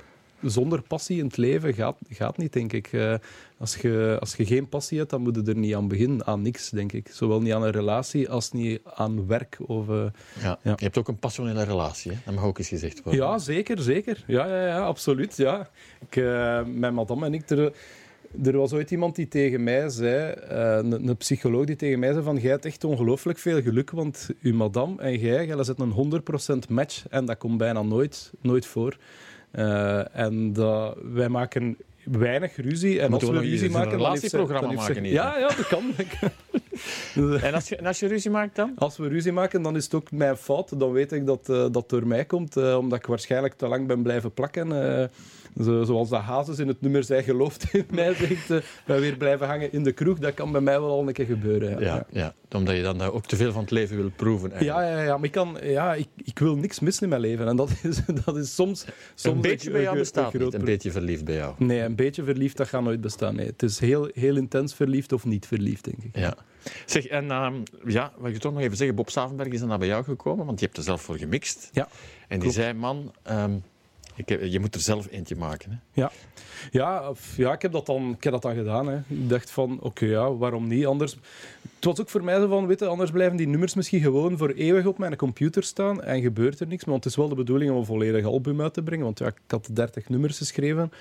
zonder 0.43 0.83
passie 0.83 1.19
in 1.19 1.25
het 1.25 1.37
leven 1.37 1.75
gaat, 1.75 1.97
gaat 2.09 2.37
niet, 2.37 2.53
denk 2.53 2.73
ik. 2.73 2.93
Eh, 2.93 3.15
als, 3.59 3.77
je, 3.77 4.17
als 4.21 4.37
je 4.37 4.47
geen 4.47 4.69
passie 4.69 4.99
hebt, 4.99 5.11
dan 5.11 5.21
moet 5.21 5.37
je 5.37 5.43
er 5.43 5.57
niet 5.57 5.75
aan 5.75 5.89
beginnen. 5.89 6.27
Aan 6.27 6.43
niks, 6.43 6.71
denk 6.71 6.93
ik. 6.93 7.09
Zowel 7.13 7.41
niet 7.41 7.53
aan 7.53 7.63
een 7.63 7.71
relatie 7.71 8.31
als 8.31 8.53
niet 8.53 8.81
aan 8.85 9.27
werk. 9.27 9.59
Of, 9.67 9.89
eh, 9.89 10.05
Ja. 10.43 10.59
Ja. 10.63 10.73
Je 10.77 10.85
hebt 10.85 10.99
ook 10.99 11.09
een 11.09 11.19
passionele 11.19 11.63
relatie, 11.63 12.11
hè? 12.11 12.19
dat 12.25 12.35
mag 12.35 12.45
ook 12.45 12.59
eens 12.59 12.69
gezegd 12.69 13.03
worden. 13.03 13.23
Ja, 13.23 13.39
zeker, 13.39 13.83
zeker. 13.83 14.25
Ja, 14.27 14.47
ja, 14.47 14.67
ja 14.67 14.81
absoluut. 14.81 15.37
Ja. 15.37 15.71
Ik, 16.09 16.17
eh, 16.17 16.65
mijn 16.65 16.95
madame 16.95 17.27
en 17.27 17.35
ik... 17.35 17.51
Er, 17.51 17.73
er 18.45 18.57
was 18.57 18.73
ooit 18.73 18.91
iemand 18.91 19.17
die 19.17 19.29
tegen 19.29 19.63
mij 19.65 19.89
zei, 19.89 20.35
een, 20.49 21.17
psycholoog 21.17 21.65
die 21.65 21.77
tegen 21.77 21.99
mij 21.99 22.13
zei 22.13 22.25
van 22.25 22.37
jij 22.37 22.51
hebt 22.51 22.65
echt 22.65 22.85
ongelooflijk 22.85 23.39
veel 23.39 23.63
geluk, 23.63 23.91
want 23.91 24.31
uw 24.43 24.55
madame 24.55 25.03
en 25.03 25.19
jij, 25.19 25.47
jij 25.47 25.65
zitten 25.65 25.93
een 25.97 26.23
100% 26.67 26.69
match 26.69 27.09
en 27.09 27.25
dat 27.25 27.39
komt 27.39 27.59
bijna 27.59 27.83
nooit, 27.83 28.33
nooit 28.41 28.67
voor. 28.67 28.97
Eh, 29.51 30.17
en 30.17 30.55
wij 31.15 31.29
maken 31.29 31.77
weinig 32.05 32.57
ruzie. 32.57 33.01
En 33.01 33.11
Moeten 33.11 33.29
als 33.29 33.37
we 33.39 33.45
ruzie 33.45 33.67
een 33.67 33.73
maken, 33.73 33.91
ze- 33.91 33.97
relatieprogramma 33.97 34.73
maken 34.73 35.05
hier, 35.05 35.13
Ja, 35.13 35.39
ja, 35.39 35.47
dat 35.57 35.67
kan. 35.67 35.93
En 37.41 37.55
als 37.55 37.69
je, 37.69 37.77
en 37.77 37.87
als 37.87 38.01
je 38.01 38.07
ruzie 38.07 38.31
maakt 38.31 38.57
dan? 38.57 38.73
Als 38.77 38.97
we 38.97 39.09
ruzie 39.09 39.33
maken, 39.33 39.63
dan 39.63 39.77
is 39.77 39.85
het 39.85 39.95
ook 39.95 40.11
mijn 40.11 40.37
fout. 40.37 40.81
Dan 40.81 40.93
weet 40.93 41.13
ik 41.13 41.27
dat 41.27 41.49
eh, 41.49 41.67
dat 41.71 41.89
door 41.89 42.07
mij 42.07 42.25
komt, 42.25 42.57
eh, 42.57 42.77
omdat 42.79 42.99
ik 42.99 43.07
waarschijnlijk 43.07 43.55
te 43.55 43.69
lang 43.69 43.87
ben 43.87 44.03
blijven 44.03 44.33
plakken. 44.33 44.73
Zo, 45.63 45.85
zoals 45.85 46.09
dat 46.09 46.21
Hazes 46.21 46.59
in 46.59 46.69
het 46.69 46.81
nummer 46.81 47.05
zei, 47.05 47.23
gelooft 47.23 47.75
in 47.75 47.87
mij, 47.95 48.15
zegt, 48.15 48.51
eh, 48.51 48.59
ben 48.87 49.01
weer 49.01 49.17
blijven 49.17 49.47
hangen 49.47 49.73
in 49.73 49.83
de 49.83 49.93
kroeg. 49.93 50.19
Dat 50.19 50.35
kan 50.35 50.53
bij 50.53 50.61
mij 50.61 50.81
wel 50.81 50.91
al 50.91 51.07
een 51.09 51.13
keer 51.13 51.27
gebeuren. 51.27 51.71
Ja, 51.71 51.79
Ja, 51.81 52.07
ja. 52.11 52.35
omdat 52.59 52.77
je 52.77 52.83
dan 52.83 53.01
ook 53.03 53.27
te 53.27 53.37
veel 53.37 53.53
van 53.53 53.61
het 53.63 53.71
leven 53.71 53.97
wil 53.97 54.11
proeven. 54.17 54.53
eigenlijk. 54.53 54.81
ja, 54.87 54.91
ja, 54.97 55.03
ja, 55.03 55.17
maar 55.17 55.25
ik, 55.25 55.33
kan, 55.33 55.57
ja, 55.63 55.95
ik, 55.95 56.07
ik 56.17 56.39
wil 56.39 56.57
niks 56.57 56.81
missen 56.81 57.03
in 57.03 57.09
mijn 57.09 57.21
leven. 57.21 57.49
En 57.49 57.57
dat 57.57 57.71
is, 57.83 58.01
dat 58.25 58.37
is 58.37 58.55
soms, 58.55 58.85
soms 59.15 59.35
een 59.37 59.41
beetje 59.43 59.71
bij 59.71 59.83
jou 59.83 59.99
bestaat 59.99 60.35
een 60.35 60.49
pro- 60.49 60.59
beetje 60.65 60.91
verliefd 60.91 61.25
bij 61.25 61.35
jou. 61.35 61.55
Nee, 61.59 61.81
een 61.81 61.95
beetje 61.97 62.25
verliefd, 62.25 62.57
dat 62.57 62.69
gaat 62.69 62.83
nooit 62.83 63.01
bestaan. 63.01 63.35
Nee. 63.37 63.47
Het 63.47 63.63
is 63.63 63.79
heel, 63.79 64.11
heel 64.15 64.37
intens 64.37 64.75
verliefd 64.75 65.13
of 65.13 65.25
niet 65.25 65.47
verliefd, 65.47 65.85
denk 65.85 66.03
ik. 66.03 66.17
Ja. 66.17 66.35
Zeg, 66.87 67.07
en 67.07 67.31
ehm, 67.31 67.55
ja, 67.87 68.13
wat 68.19 68.31
ik 68.31 68.39
toch 68.39 68.53
nog 68.53 68.63
even 68.63 68.77
zeggen, 68.77 68.97
Bob 68.97 69.11
Savenberg 69.11 69.49
is 69.53 69.59
dan 69.61 69.69
naar 69.69 69.79
bij 69.79 69.89
jou 69.89 70.05
gekomen, 70.05 70.47
want 70.47 70.59
je 70.61 70.65
hebt 70.65 70.79
er 70.79 70.85
zelf 70.85 71.03
voor 71.03 71.17
gemixt. 71.17 71.69
Ja, 71.73 71.85
En 71.85 71.91
die 72.29 72.39
klopt. 72.39 72.55
zei, 72.55 72.73
man, 72.73 73.13
ehm, 73.23 73.53
ik 74.19 74.29
heb, 74.29 74.43
je 74.45 74.61
moet 74.61 74.75
er 74.75 74.81
zelf 74.81 75.09
eentje 75.11 75.37
maken. 75.37 75.71
Hè? 75.71 75.77
Ja, 76.01 76.11
ja, 76.71 77.09
of- 77.11 77.37
ja 77.37 77.53
ik, 77.53 77.63
heb 77.63 77.73
dat 77.73 77.87
dan, 77.87 78.11
ik 78.17 78.25
heb 78.25 78.33
dat 78.33 78.43
dan 78.43 78.55
gedaan. 78.55 78.87
Hè. 78.89 78.97
Ik 78.97 79.29
dacht 79.29 79.51
van, 79.51 79.79
oké, 79.81 80.05
ja, 80.07 80.35
waarom 80.35 80.67
niet? 80.69 80.87
Anders... 80.87 81.17
Het 81.75 81.85
was 81.87 82.01
ook 82.01 82.09
voor 82.09 82.25
mij 82.25 82.41
zo 82.41 82.49
van, 82.49 82.67
weet 82.67 82.79
je, 82.79 82.87
anders 82.87 83.11
blijven 83.11 83.37
die 83.37 83.47
nummers 83.49 83.75
misschien 83.75 84.01
gewoon 84.01 84.39
voor 84.39 84.51
eeuwig 84.51 84.87
op 84.87 84.99
mijn 84.99 85.17
computer 85.17 85.63
staan 85.63 86.03
en 86.03 86.21
gebeurt 86.23 86.61
er 86.61 86.67
niks. 86.67 86.85
Maar 86.85 86.95
het 86.95 87.05
is 87.05 87.17
wel 87.17 87.29
de 87.29 87.35
bedoeling 87.35 87.71
om 87.71 87.77
een 87.77 87.85
volledig 87.85 88.25
album 88.25 88.61
uit 88.61 88.75
te 88.75 88.83
brengen, 88.83 89.05
want 89.05 89.19
ja, 89.19 89.27
ik 89.27 89.35
had 89.47 89.69
30 89.73 90.09
nummers 90.09 90.39
geschreven. 90.39 90.93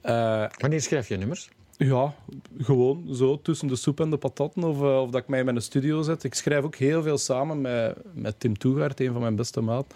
Eh, 0.00 0.44
Wanneer 0.58 0.80
schrijf 0.80 1.08
je 1.08 1.16
nummers? 1.16 1.48
ja, 1.78 2.14
gewoon 2.58 3.08
zo 3.14 3.40
tussen 3.42 3.68
de 3.68 3.76
soep 3.76 4.00
en 4.00 4.10
de 4.10 4.16
patatten. 4.16 4.64
Of, 4.64 4.80
eh, 4.82 5.00
of 5.02 5.10
dat 5.10 5.20
ik 5.22 5.28
mij 5.28 5.38
in 5.38 5.44
mijn 5.44 5.60
studio 5.62 6.02
zet. 6.02 6.24
Ik 6.24 6.34
schrijf 6.34 6.64
ook 6.64 6.74
heel 6.76 7.02
veel 7.02 7.18
samen 7.18 7.60
met, 7.60 7.96
met 8.12 8.40
Tim 8.40 8.58
Toegaard, 8.58 9.00
een 9.00 9.12
van 9.12 9.20
mijn 9.20 9.36
beste 9.36 9.60
maat. 9.60 9.94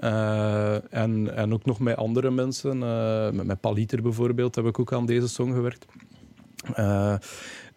Eh, 0.00 0.92
en, 0.94 1.36
en 1.36 1.52
ook 1.52 1.64
nog 1.64 1.78
met 1.78 1.96
andere 1.96 2.30
mensen. 2.30 2.82
eh, 2.82 3.30
met, 3.30 3.46
met 3.46 3.60
Paliter 3.60 4.02
bijvoorbeeld 4.02 4.54
heb 4.54 4.66
ik 4.66 4.78
ook 4.78 4.92
aan 4.92 5.06
deze 5.06 5.28
song 5.28 5.52
gewerkt. 5.52 5.86
Eh, 6.74 7.14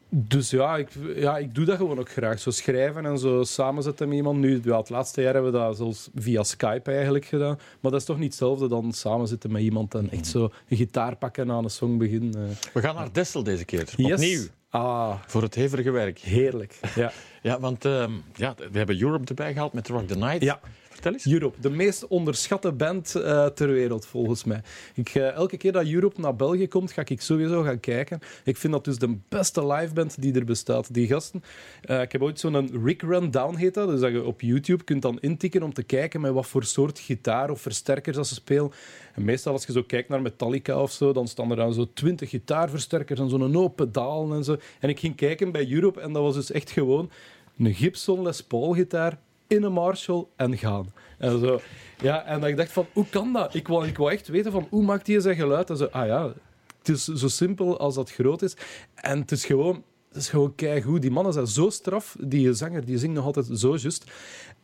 dus 0.10 0.50
ja 0.50 0.78
ik, 0.78 0.90
ja, 1.16 1.38
ik 1.38 1.56
doe 1.56 1.66
dat 1.66 1.78
gewoon 1.78 2.00
ook 2.00 2.10
graag. 2.10 2.40
Zo 2.40 2.50
schrijven 2.52 3.06
en 3.06 3.18
zo 3.20 3.44
samenzetten 3.44 4.08
met 4.08 4.18
iemand. 4.18 4.40
Nu, 4.40 4.60
ja, 4.64 4.78
het 4.78 4.90
laatste 4.90 5.22
jaar 5.22 5.34
hebben 5.34 5.52
we 5.52 5.58
dat 5.58 5.78
zelfs 5.78 6.10
via 6.16 6.44
Skype 6.44 6.92
eigenlijk 6.92 7.26
gedaan. 7.26 7.60
Maar 7.80 7.92
dat 7.92 8.00
is 8.00 8.06
toch 8.06 8.18
niet 8.18 8.26
hetzelfde 8.28 8.68
dan 8.68 8.92
samenzitten 8.92 9.52
met 9.52 9.62
iemand 9.62 9.96
en 9.96 10.10
echt 10.12 10.28
zo 10.28 10.50
een 10.68 10.78
gitaar 10.78 11.16
pakken 11.16 11.44
en 11.50 11.56
aan 11.56 11.64
een 11.64 11.70
song 11.70 11.98
beginnen. 11.98 12.50
We 12.74 12.82
gaan 12.82 12.96
naar 12.96 13.12
Dessel 13.14 13.44
deze 13.44 13.66
keer, 13.66 13.94
Yes. 13.96 14.12
opnieuw, 14.14 14.42
Ah, 14.70 15.14
voor 15.26 15.42
het 15.42 15.56
hevige 15.56 15.92
werk. 15.92 16.20
heerlijk. 16.20 16.80
Ja. 16.96 17.12
Ja, 17.42 17.60
want 17.60 17.86
ehm, 17.86 18.12
ja, 18.36 18.56
we 18.72 18.78
hebben 18.78 19.02
Europe 19.02 19.26
erbij 19.26 19.54
gehaald 19.54 19.74
met 19.74 19.88
Rock 19.88 20.08
the 20.08 20.18
Night. 20.18 20.42
Ja. 20.42 20.60
Vertel 20.90 21.14
eens. 21.14 21.26
Europe, 21.26 21.62
de 21.62 21.70
meest 21.70 22.08
onderschatte 22.08 22.72
band 22.72 23.16
eh, 23.16 23.46
ter 23.46 23.68
wereld, 23.68 24.06
volgens 24.06 24.44
mij. 24.44 24.62
Ik, 24.94 25.10
eh, 25.10 25.32
elke 25.32 25.58
keer 25.58 25.72
dat 25.72 25.86
Europe 25.88 26.22
naar 26.22 26.36
België 26.36 26.68
komt, 26.68 26.92
ga 26.92 27.04
ik 27.06 27.22
sowieso 27.22 27.64
gaan 27.64 27.80
kijken. 27.80 28.20
Ik 28.44 28.58
vind 28.58 28.74
dat 28.74 28.86
dus 28.86 28.98
de 28.98 29.18
beste 29.30 29.68
liveband 29.68 30.22
die 30.22 30.34
er 30.34 30.46
bestaat. 30.46 30.94
Die 30.94 31.08
gasten, 31.08 31.44
eh, 31.82 32.02
ik 32.02 32.12
heb 32.12 32.22
ooit 32.22 32.40
zo'n 32.40 32.84
Rick 32.86 33.02
Rundown 33.02 33.56
heet 33.56 33.74
dat, 33.74 33.90
dus 33.90 34.00
dat 34.00 34.12
je 34.12 34.24
op 34.24 34.42
YouTube 34.42 34.84
kunt 34.84 35.02
dan 35.02 35.20
intikken 35.20 35.64
om 35.64 35.74
te 35.74 35.84
kijken 35.84 36.22
met 36.22 36.32
wat 36.32 36.48
voor 36.48 36.64
soort 36.64 37.00
gitaar 37.00 37.50
of 37.50 37.62
versterkers 37.62 38.16
dat 38.16 38.28
ze 38.28 38.34
spelen. 38.34 38.72
En 39.18 39.24
meestal 39.24 39.54
als 39.54 39.66
je 39.66 39.72
zo 39.72 39.84
kijkt 39.84 40.10
naar 40.10 40.22
Metallica 40.22 40.82
of 40.82 40.92
zo, 40.92 41.14
dan 41.14 41.28
staan 41.28 41.50
er 41.50 41.56
dan 41.56 41.74
zo 41.74 41.88
twintig 41.94 42.30
gitaarversterkers 42.30 43.20
en 43.20 43.30
zo'n 43.30 43.54
hoop 43.54 43.76
pedalen 43.76 44.38
en 44.38 44.44
zo. 44.44 44.58
En 44.80 44.90
ik 44.90 45.00
ging 45.00 45.16
kijken 45.16 45.52
bij 45.52 45.72
Europe 45.72 46.00
en 46.00 46.14
dat 46.14 46.24
was 46.24 46.36
dus 46.36 46.52
echt 46.52 46.72
gewoon 46.72 47.10
een 47.58 47.74
Gibson 47.74 48.22
Les 48.22 48.44
Paul 48.44 48.74
gitaar 48.74 49.20
in 49.48 49.64
een 49.64 49.72
Marshall 49.72 50.26
en 50.36 50.58
gaan. 50.58 50.94
En, 51.18 51.40
zo. 51.40 51.60
Ja, 52.02 52.26
en 52.26 52.40
dat 52.40 52.50
ik 52.50 52.58
dacht 52.58 52.72
van, 52.72 52.86
hoe 52.94 53.06
kan 53.10 53.34
dat? 53.34 53.54
Ik 53.54 53.68
wou, 53.68 53.88
ik 53.88 53.98
wou 53.98 54.12
echt 54.12 54.28
weten 54.28 54.52
van, 54.52 54.68
hoe 54.70 54.84
maakt 54.84 55.08
hij 55.08 55.20
zijn 55.20 55.36
geluid? 55.36 55.70
En 55.70 55.78
zo, 55.78 55.86
ah 55.86 56.06
ja, 56.06 56.34
het 56.78 56.90
is 56.90 57.06
zo 57.06 57.28
simpel 57.28 57.80
als 57.80 57.96
dat 57.96 58.12
groot 58.12 58.42
is. 58.42 58.56
En 58.96 59.20
het 59.20 59.32
is 59.32 59.46
gewoon... 59.46 59.84
Het 60.08 60.26
is 60.26 60.30
gewoon 60.30 60.56
keigoed. 60.56 61.02
Die 61.02 61.12
mannen 61.12 61.34
zijn 61.34 61.48
zo 61.48 61.70
straf. 61.70 62.16
Die 62.20 62.54
zanger 62.54 62.86
die 62.86 62.98
zingt 62.98 63.16
nog 63.16 63.26
altijd 63.26 63.50
zo 63.54 63.76
juist. 63.76 64.12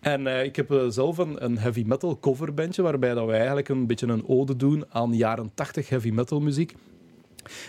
En 0.03 0.27
eh, 0.27 0.43
ik 0.43 0.55
heb 0.55 0.71
eh, 0.71 0.85
zelf 0.87 1.17
een, 1.17 1.43
een 1.43 1.57
heavy 1.57 1.83
metal 1.85 2.19
coverbandje, 2.19 2.81
waarbij 2.81 3.13
dat 3.13 3.25
wij 3.25 3.37
eigenlijk 3.37 3.69
een 3.69 3.87
beetje 3.87 4.07
een 4.07 4.27
ode 4.27 4.55
doen 4.55 4.85
aan 4.89 5.13
jaren 5.13 5.51
80 5.53 5.89
heavy 5.89 6.09
metal 6.09 6.39
muziek. 6.39 6.75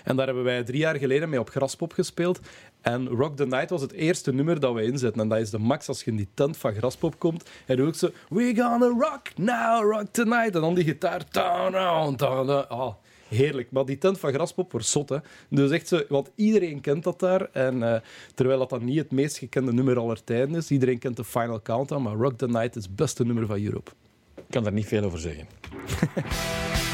En 0.04 0.16
daar 0.16 0.26
hebben 0.26 0.44
wij 0.44 0.64
drie 0.64 0.78
jaar 0.78 0.96
geleden 0.96 1.28
mee 1.28 1.40
op 1.40 1.50
Graspop 1.50 1.92
gespeeld. 1.92 2.40
En 2.80 3.08
Rock 3.08 3.36
the 3.36 3.46
Night 3.46 3.70
was 3.70 3.80
het 3.80 3.92
eerste 3.92 4.32
nummer 4.32 4.60
dat 4.60 4.74
we 4.74 4.82
inzetten. 4.82 5.22
En 5.22 5.28
dat 5.28 5.38
is 5.38 5.50
de 5.50 5.58
max 5.58 5.88
als 5.88 6.04
je 6.04 6.10
in 6.10 6.16
die 6.16 6.28
tent 6.34 6.56
van 6.56 6.74
Graspop 6.74 7.18
komt. 7.18 7.50
En 7.66 7.76
dan 7.76 7.86
ook 7.86 7.94
zo... 7.94 8.10
We 8.28 8.52
gonna 8.56 8.86
rock 8.86 9.22
now, 9.36 9.92
rock 9.92 10.06
tonight. 10.10 10.54
En 10.54 10.60
dan 10.60 10.74
die 10.74 10.84
gitaar... 10.84 11.24
Ah, 11.32 12.94
heerlijk. 13.28 13.70
Maar 13.70 13.84
die 13.84 13.98
tent 13.98 14.18
van 14.18 14.32
Graspop 14.32 14.72
wordt 14.72 14.86
zot, 14.86 15.08
hè. 15.08 15.18
Dus 15.48 15.70
echt 15.70 15.88
zo... 15.88 16.02
Want 16.08 16.30
iedereen 16.34 16.80
kent 16.80 17.04
dat 17.04 17.20
daar. 17.20 17.48
En 17.52 17.82
eh, 17.82 18.00
terwijl 18.34 18.58
dat 18.58 18.70
dan 18.70 18.84
niet 18.84 18.98
het 18.98 19.10
meest 19.10 19.38
gekende 19.38 19.72
nummer 19.72 19.98
aller 19.98 20.24
tijden 20.24 20.54
is. 20.54 20.70
Iedereen 20.70 20.98
kent 20.98 21.16
de 21.16 21.24
Final 21.24 21.62
Countdown. 21.62 22.02
Maar 22.02 22.14
Rock 22.14 22.38
the 22.38 22.48
Night 22.48 22.76
is 22.76 22.84
het 22.84 22.96
beste 22.96 23.24
nummer 23.24 23.46
van 23.46 23.64
Europe. 23.64 23.90
Ik 24.36 24.44
kan 24.50 24.62
daar 24.62 24.72
niet 24.72 24.86
veel 24.86 25.04
over 25.04 25.18
zeggen. 25.18 25.46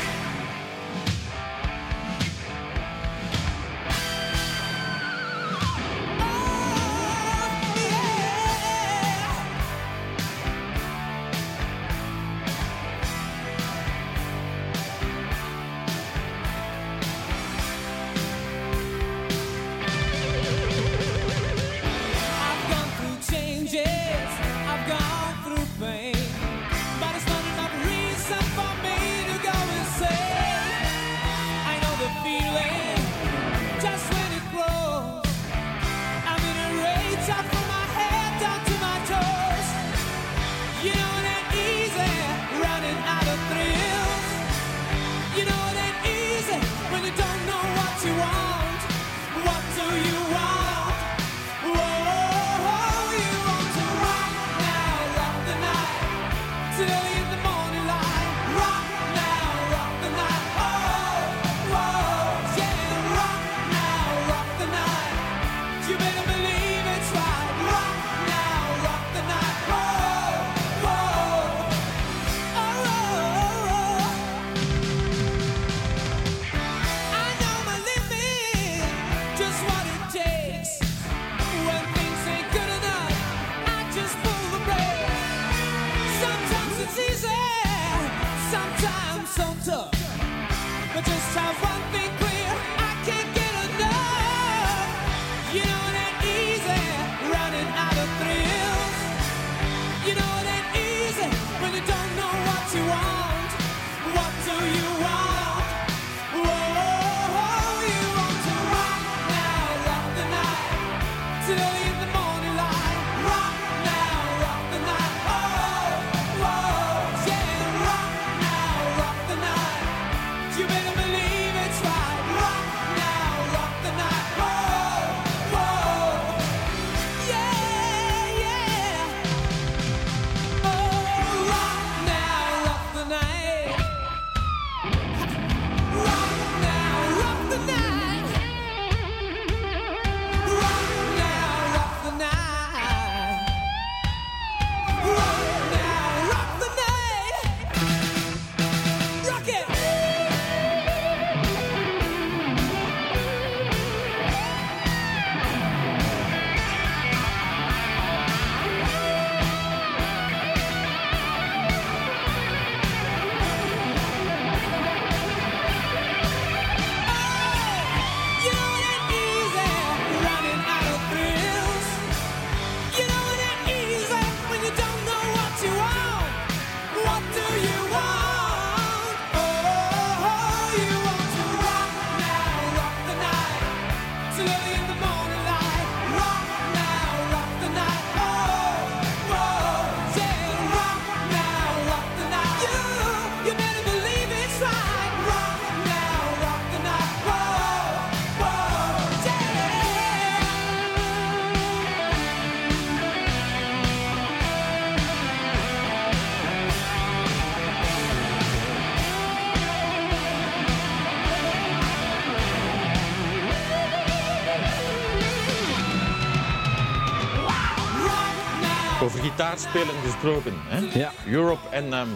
gitaarspelen 219.58 219.94
gesproken. 220.04 220.52
Hè? 220.56 220.98
Ja. 220.98 221.12
Europe 221.28 221.68
en 221.68 221.92
ehm, 221.92 222.08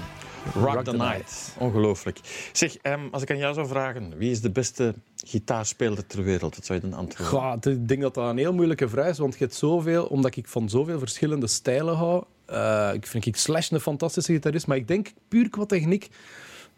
Rock, 0.55 0.75
Rock 0.75 0.85
the, 0.85 0.91
the 0.91 0.97
Night. 0.97 1.17
Night. 1.19 1.57
Ongelooflijk. 1.59 2.21
Zeg, 2.53 2.77
ehm, 2.77 3.01
als 3.11 3.23
ik 3.23 3.31
aan 3.31 3.37
jou 3.39 3.55
zou 3.55 3.67
vragen, 3.67 4.17
wie 4.17 4.31
is 4.31 4.41
de 4.41 4.51
beste 4.51 4.95
gitaarspeler 5.17 6.07
ter 6.07 6.23
wereld? 6.23 6.57
Wat 6.57 6.65
zou 6.67 6.81
je 6.83 6.89
dan 6.89 6.99
antwoorden? 6.99 7.51
Het- 7.51 7.67
ik 7.67 7.89
denk 7.89 8.01
dat 8.01 8.15
dat 8.15 8.29
een 8.31 8.39
heel 8.39 8.53
moeilijke 8.53 8.89
vraag 8.89 9.09
is, 9.09 9.19
want 9.19 9.33
je 9.33 9.39
hebt 9.45 9.55
zoveel, 9.55 10.05
omdat 10.05 10.37
ik 10.37 10.49
van 10.49 10.69
zoveel 10.69 10.99
verschillende 10.99 11.47
stijlen 11.47 11.97
hou. 11.97 12.25
eh, 12.47 12.91
ik 12.93 13.07
vind 13.07 13.27
ik 13.27 13.37
Slash 13.37 13.71
een 13.71 13.81
fantastische 13.81 14.33
gitarist, 14.33 14.67
maar 14.67 14.77
ik 14.77 14.89
denk 14.89 15.13
puur 15.29 15.49
qua 15.49 15.65
techniek 15.67 16.09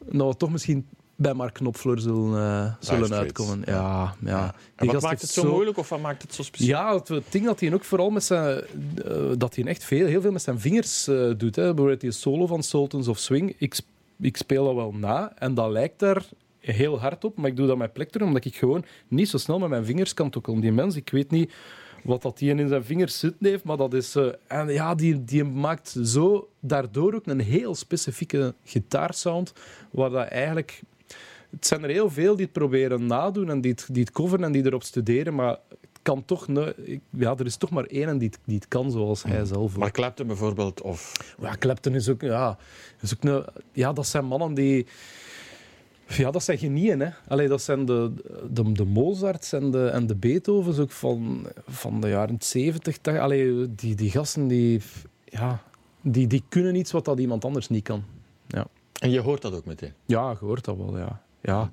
dat 0.04 0.28
we 0.28 0.36
toch 0.36 0.50
misschien 0.50 0.86
bij 1.16 1.34
Mark 1.34 1.54
Knopfler 1.54 2.00
zullen, 2.00 2.38
eh, 2.38 2.72
zullen 2.80 3.12
uitkomen. 3.12 3.62
Ja, 3.64 4.14
ja. 4.24 4.44
En 4.44 4.52
Die 4.76 4.90
wat 4.90 5.02
maakt 5.02 5.20
het 5.20 5.30
zo, 5.30 5.50
moeilijk 5.50 5.78
of 5.78 5.88
wat 5.88 6.00
maakt 6.00 6.22
het 6.22 6.34
zo 6.34 6.42
speciaal? 6.42 6.92
Ja, 6.92 6.98
het, 6.98 7.08
het 7.08 7.24
ding 7.30 7.44
dat 7.44 7.60
hij 7.60 7.74
ook 7.74 7.84
vooral 7.84 8.10
met 8.10 8.24
zijn... 8.24 8.62
eh, 9.04 9.16
dat 9.38 9.54
hij 9.54 9.64
echt 9.64 9.84
veel, 9.84 10.06
heel 10.06 10.20
veel 10.20 10.32
met 10.32 10.42
zijn 10.42 10.60
vingers 10.60 11.08
eh, 11.08 11.30
doet. 11.36 11.56
Hè. 11.56 11.64
Bijvoorbeeld 11.64 12.00
die 12.00 12.10
solo 12.10 12.46
van 12.46 12.62
Sultans 12.62 13.08
of 13.08 13.18
Swing. 13.18 13.54
Ik, 13.58 13.78
ik 14.20 14.36
speel 14.36 14.64
dat 14.64 14.74
wel 14.74 14.92
na 14.92 15.32
en 15.38 15.54
dat 15.54 15.70
lijkt 15.70 15.98
daar 15.98 16.24
heel 16.58 17.00
hard 17.00 17.24
op, 17.24 17.36
maar 17.36 17.50
ik 17.50 17.56
doe 17.56 17.66
dat 17.66 17.76
met 17.76 17.92
plektrum, 17.92 18.26
omdat 18.26 18.44
ik 18.44 18.56
gewoon 18.56 18.84
niet 19.08 19.28
zo 19.28 19.38
snel 19.38 19.58
met 19.58 19.68
mijn 19.68 19.84
vingers 19.84 20.14
kan 20.14 20.30
tokkelen. 20.30 20.60
Die 20.60 20.72
mens, 20.72 20.96
ik 20.96 21.10
weet 21.10 21.30
niet 21.30 21.52
wat 22.02 22.22
dat 22.22 22.38
die 22.38 22.54
in 22.54 22.68
zijn 22.68 22.84
vingers 22.84 23.18
zitten 23.18 23.46
heeft, 23.46 23.64
maar 23.64 23.76
dat 23.76 23.94
is... 23.94 24.16
en 24.46 24.68
ja, 24.68 24.94
die, 24.94 25.24
die 25.24 25.44
maakt 25.44 25.96
zo 26.04 26.48
daardoor 26.60 27.14
ook 27.14 27.26
een 27.26 27.40
heel 27.40 27.74
specifieke 27.74 28.54
gitaarsound, 28.64 29.52
waar 29.90 30.10
dat 30.10 30.26
eigenlijk... 30.26 30.82
Het 31.50 31.66
zijn 31.66 31.82
er 31.82 31.90
heel 31.90 32.10
veel 32.10 32.36
die 32.36 32.44
het 32.44 32.54
proberen 32.54 33.06
nadoen 33.06 33.50
en 33.50 33.60
die 33.60 33.70
het, 33.70 33.86
die 33.90 34.02
het 34.02 34.12
coveren 34.12 34.44
en 34.44 34.52
die 34.52 34.64
erop 34.66 34.82
studeren, 34.82 35.34
maar 35.34 35.58
het 35.68 36.00
kan 36.02 36.24
toch... 36.24 36.48
ne- 36.48 36.74
ja, 37.10 37.34
er 37.36 37.46
is 37.46 37.56
toch 37.56 37.70
maar 37.70 37.84
één 37.84 38.18
die 38.18 38.28
het, 38.28 38.38
die 38.44 38.56
het 38.56 38.68
kan 38.68 38.90
zoals 38.90 39.22
hij 39.22 39.44
zelf. 39.44 39.76
Maar 39.76 39.90
Clapton 39.90 40.26
bijvoorbeeld, 40.26 40.80
of... 40.82 41.12
Ja, 41.40 41.56
Clapton 41.58 41.94
is 41.94 42.08
ook... 42.08 42.20
Ja, 42.20 42.58
is 43.00 43.14
ook 43.14 43.24
een, 43.24 43.44
ja, 43.72 43.92
dat 43.92 44.06
zijn 44.06 44.24
mannen 44.24 44.54
die... 44.54 44.86
Ja, 46.08 46.30
dat 46.30 46.42
zijn 46.42 46.58
genieën. 46.58 47.00
Hè. 47.00 47.08
Allee, 47.28 47.48
dat 47.48 47.62
zijn 47.62 47.84
de, 47.84 48.12
de, 48.50 48.72
de 48.72 48.84
Mozarts 48.84 49.52
en 49.52 49.70
de, 49.70 49.86
en 49.86 50.06
de 50.06 50.14
Beethovens 50.14 50.78
ook 50.78 50.90
van, 50.90 51.46
van 51.68 52.00
de 52.00 52.08
jaren 52.08 52.36
70. 52.38 52.96
80. 52.98 53.18
Allee, 53.22 53.74
die, 53.74 53.94
die 53.94 54.10
gasten 54.10 54.48
die, 54.48 54.80
ja, 55.24 55.62
die, 56.00 56.26
die 56.26 56.42
kunnen 56.48 56.74
iets 56.74 56.92
wat 56.92 57.04
dat 57.04 57.18
iemand 57.18 57.44
anders 57.44 57.68
niet 57.68 57.82
kan. 57.84 58.04
Ja, 58.46 58.66
En 59.00 59.10
je 59.10 59.20
hoort 59.20 59.42
dat 59.42 59.54
ook 59.54 59.64
meteen. 59.64 59.92
ja 60.04 60.30
je 60.30 60.36
hoort 60.46 60.64
dat 60.64 60.76
wel, 60.76 60.98
ja. 60.98 61.22
Ja, 61.46 61.70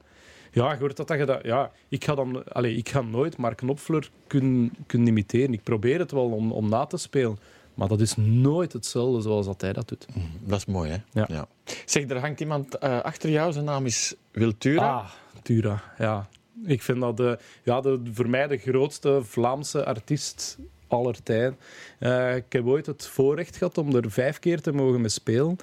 ja 0.52 0.78
hoort 0.78 0.98
dat, 0.98 1.08
dat 1.08 1.18
je 1.18 1.26
dat... 1.26 1.40
Ja, 1.44 1.72
ik 1.90 2.06
ga, 2.06 2.16
dan, 2.16 2.44
allee, 2.54 2.76
ik 2.76 2.90
ga 2.90 3.02
nooit 3.02 3.38
Mark 3.38 3.58
Knopfler 3.58 4.10
kunnen, 4.28 4.74
kunnen 4.86 5.08
imiteren. 5.08 5.54
Ik 5.54 5.64
probeer 5.64 6.00
het 6.00 6.12
wel 6.12 6.30
om, 6.30 6.52
om 6.52 6.70
na 6.70 6.86
te 6.86 6.98
spelen. 6.98 7.38
Maar 7.74 7.88
dat 7.88 8.02
is 8.02 8.16
nooit 8.16 8.74
hetzelfde 8.74 9.22
zoals 9.22 9.46
dat 9.46 9.62
hij 9.62 9.74
dat 9.74 9.88
doet. 9.88 10.06
Dat 10.40 10.58
is 10.58 10.66
mooi, 10.66 10.92
hè? 10.92 11.26
Ja. 11.26 11.48
Zeg, 11.86 12.10
er 12.10 12.20
hangt 12.20 12.40
iemand 12.40 12.78
eh, 12.78 13.02
achter 13.02 13.30
jou. 13.30 13.52
Zijn 13.52 13.66
naam 13.66 13.86
is 13.86 14.16
Wiltura. 14.32 14.94
Ah, 14.94 15.10
Tura, 15.42 15.84
ja. 15.98 16.28
Ik 16.66 16.82
vind 16.82 17.00
dat 17.00 17.18
de, 17.18 17.40
ja, 17.64 17.82
de, 17.82 18.02
voor 18.14 18.30
mij 18.30 18.48
de 18.48 18.58
grootste 18.58 19.22
Vlaamse 19.24 19.86
artiest 19.86 20.58
aller 20.88 21.24
tijden. 21.24 21.58
Eh, 22.00 22.36
ik 22.36 22.54
heb 22.54 22.66
ooit 22.66 22.86
het 22.86 23.08
voorrecht 23.08 23.58
gehad 23.58 23.78
om 23.78 23.96
er 23.96 24.12
vijf 24.12 24.40
keer 24.40 24.62
te 24.62 24.72
mogen 24.72 25.02
mee 25.02 25.10
spelen. 25.10 25.56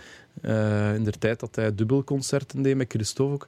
Eh, 0.43 0.95
in 0.95 1.05
de 1.05 1.11
tijd 1.11 1.41
dat 1.41 1.57
hij 1.57 1.75
dubbelconcerten 1.75 2.63
deed 2.63 2.77
met 2.77 2.93
Christophe 2.93 3.35
ook. 3.35 3.47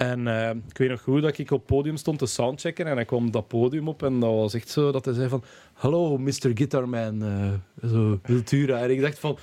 En 0.00 0.26
eh, 0.28 0.50
ik 0.68 0.78
weet 0.78 0.88
nog 0.88 1.02
goed 1.02 1.22
dat 1.22 1.38
ik 1.38 1.50
op 1.50 1.58
het 1.58 1.66
podium 1.66 1.96
stond 1.96 2.18
te 2.18 2.26
soundchecken 2.26 2.86
en 2.86 2.94
hij 2.94 3.04
kwam 3.04 3.30
dat 3.30 3.48
podium 3.48 3.88
op 3.88 4.02
en 4.02 4.20
dat 4.20 4.30
was 4.34 4.54
echt 4.54 4.68
zo 4.68 4.92
dat 4.92 5.04
hij 5.04 5.14
zei 5.14 5.28
van 5.28 5.42
Hallo, 5.72 6.18
Mr. 6.18 6.50
Guitarman, 6.54 7.22
eh 7.22 7.88
zo, 7.90 8.18
Wiltura. 8.22 8.78
En 8.78 8.90
ik 8.90 9.00
dacht 9.00 9.18
van, 9.18 9.38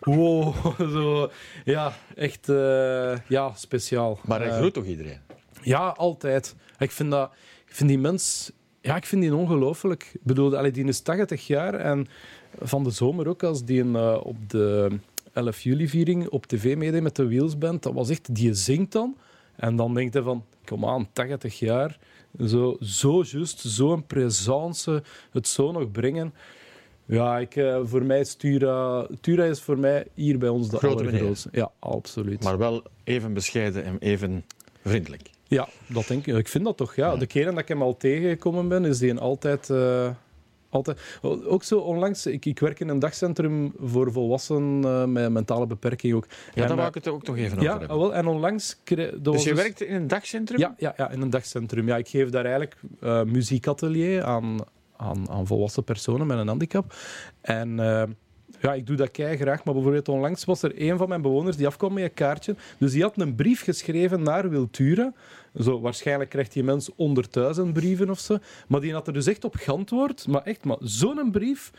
wow, 0.00 0.54
zo, 0.94 1.30
ja, 1.64 1.92
echt, 2.14 2.48
eh, 2.48 3.16
ja, 3.28 3.52
speciaal. 3.54 4.18
Maar 4.24 4.40
hij 4.40 4.48
Eh, 4.48 4.56
groet 4.56 4.74
toch 4.74 4.84
iedereen? 4.84 5.18
ja, 5.62 5.88
altijd. 5.88 6.54
Ik 6.78 6.90
vind, 6.90 7.10
dat, 7.10 7.30
ik 7.66 7.74
vind 7.74 7.88
die 7.88 7.98
mens... 7.98 8.52
Ja, 8.80 8.96
ik 8.96 9.06
vind 9.06 9.22
die 9.22 9.34
ongelooflijk. 9.34 10.10
Ik 10.12 10.20
bedoel, 10.22 10.56
allee, 10.56 10.70
die 10.70 10.84
is 10.84 11.00
80 11.00 11.46
jaar 11.46 11.74
en 11.74 12.06
van 12.60 12.84
de 12.84 12.90
zomer 12.90 13.28
ook, 13.28 13.42
als 13.42 13.64
die 13.64 13.80
een, 13.80 13.96
op 14.20 14.36
de 14.46 14.98
11 15.32 15.60
juli-viering 15.60 16.28
op 16.28 16.46
tv 16.46 16.76
meedeed 16.76 17.02
met 17.02 17.16
de 17.16 17.26
Wheelsband, 17.26 17.82
dat 17.82 17.92
was 17.92 18.10
echt... 18.10 18.34
Die 18.34 18.54
zingt 18.54 18.92
dan. 18.92 19.16
En 19.60 19.76
dan 19.76 19.94
denkt 19.94 20.14
hij 20.14 20.22
van, 20.22 20.44
kom 20.64 20.86
aan, 20.86 21.08
80 21.12 21.58
jaar. 21.58 21.98
Zo, 22.46 22.76
zo 22.80 23.22
juist, 23.26 23.60
zo'n 23.60 24.06
présence, 24.06 25.02
het 25.32 25.48
zo 25.48 25.72
nog 25.72 25.90
brengen. 25.90 26.34
Ja, 27.04 27.38
ik, 27.38 27.56
eh, 27.56 27.80
voor 27.84 28.04
mij 28.04 28.20
is 28.20 28.34
Tura... 28.34 29.06
Tura 29.20 29.44
is 29.44 29.60
voor 29.60 29.78
mij 29.78 30.06
hier 30.14 30.38
bij 30.38 30.48
ons 30.48 30.68
de 30.68 30.78
allergrootste. 30.78 31.48
Ja, 31.52 31.70
absoluut. 31.78 32.44
Maar 32.44 32.58
wel 32.58 32.82
even 33.04 33.32
bescheiden 33.32 33.84
en 33.84 33.96
even 33.98 34.44
vriendelijk. 34.84 35.30
Ja, 35.48 35.68
dat 35.86 36.06
denk 36.06 36.26
ik. 36.26 36.36
Ik 36.36 36.48
vind 36.48 36.64
dat 36.64 36.76
toch. 36.76 36.94
Ja. 36.94 37.16
De 37.16 37.26
keren 37.26 37.52
dat 37.52 37.62
ik 37.62 37.68
hem 37.68 37.82
al 37.82 37.96
tegengekomen 37.96 38.68
ben, 38.68 38.84
is 38.84 38.98
die 38.98 39.10
een 39.10 39.18
altijd... 39.18 39.70
eh, 39.70 40.10
altijd... 40.70 41.00
Ook 41.22 41.62
zo 41.62 41.78
onlangs, 41.78 42.26
ik, 42.26 42.44
ik 42.44 42.58
werk 42.58 42.80
in 42.80 42.88
een 42.88 42.98
dagcentrum 42.98 43.72
voor 43.80 44.12
volwassenen 44.12 44.84
eh, 44.84 45.04
met 45.04 45.30
mentale 45.30 45.66
beperking 45.66 46.14
ook. 46.14 46.26
Ja, 46.54 46.66
daar 46.66 46.76
wou 46.76 46.88
ik 46.88 46.94
het 46.94 47.08
ook 47.08 47.26
nog 47.26 47.36
even 47.36 47.52
over 47.52 47.62
ja, 47.62 47.78
hebben. 47.78 47.98
wel, 47.98 48.14
en 48.14 48.26
onlangs... 48.26 48.78
Dus 49.20 49.44
je 49.44 49.54
werkt 49.54 49.82
in 49.82 49.94
een 49.94 50.06
dagcentrum? 50.06 50.58
Ja, 50.58 50.74
ja, 50.78 50.94
ja, 50.96 51.10
in 51.10 51.20
een 51.20 51.30
dagcentrum. 51.30 51.86
Ja, 51.86 51.96
ik 51.96 52.08
geef 52.08 52.30
daar 52.30 52.44
eigenlijk 52.44 52.76
eh, 53.00 53.22
muziekatelier 53.22 54.24
aan, 54.24 54.58
aan, 54.96 55.30
aan 55.30 55.46
volwassen 55.46 55.84
personen 55.84 56.26
met 56.26 56.38
een 56.38 56.48
handicap. 56.48 56.94
En 57.40 57.80
eh, 57.80 58.02
ja, 58.60 58.74
ik 58.74 58.86
doe 58.86 58.96
dat 58.96 59.10
kei 59.10 59.36
graag. 59.36 59.64
Maar 59.64 59.74
bijvoorbeeld 59.74 60.08
onlangs 60.08 60.44
was 60.44 60.62
er 60.62 60.72
een 60.74 60.96
van 60.96 61.08
mijn 61.08 61.22
bewoners 61.22 61.56
die 61.56 61.66
afkwam 61.66 61.92
met 61.92 62.04
een 62.04 62.14
kaartje. 62.14 62.56
Dus 62.78 62.92
die 62.92 63.02
had 63.02 63.20
een 63.20 63.34
brief 63.34 63.62
geschreven 63.62 64.22
naar 64.22 64.50
Wiltura. 64.50 65.12
Zo, 65.58 65.80
waarschijnlijk 65.80 66.30
krijgt 66.30 66.52
die 66.52 66.64
mens 66.64 66.90
100.000 66.90 67.62
brieven 67.72 68.10
of 68.10 68.18
zo. 68.18 68.38
Maar 68.68 68.80
die 68.80 68.92
had 68.92 69.06
er 69.06 69.12
dus 69.12 69.26
echt 69.26 69.44
op 69.44 69.54
geantwoord. 69.54 70.26
Maar 70.26 70.42
echt, 70.42 70.64
maar 70.64 70.76
zo'n 70.80 71.30
brief. 71.30 71.70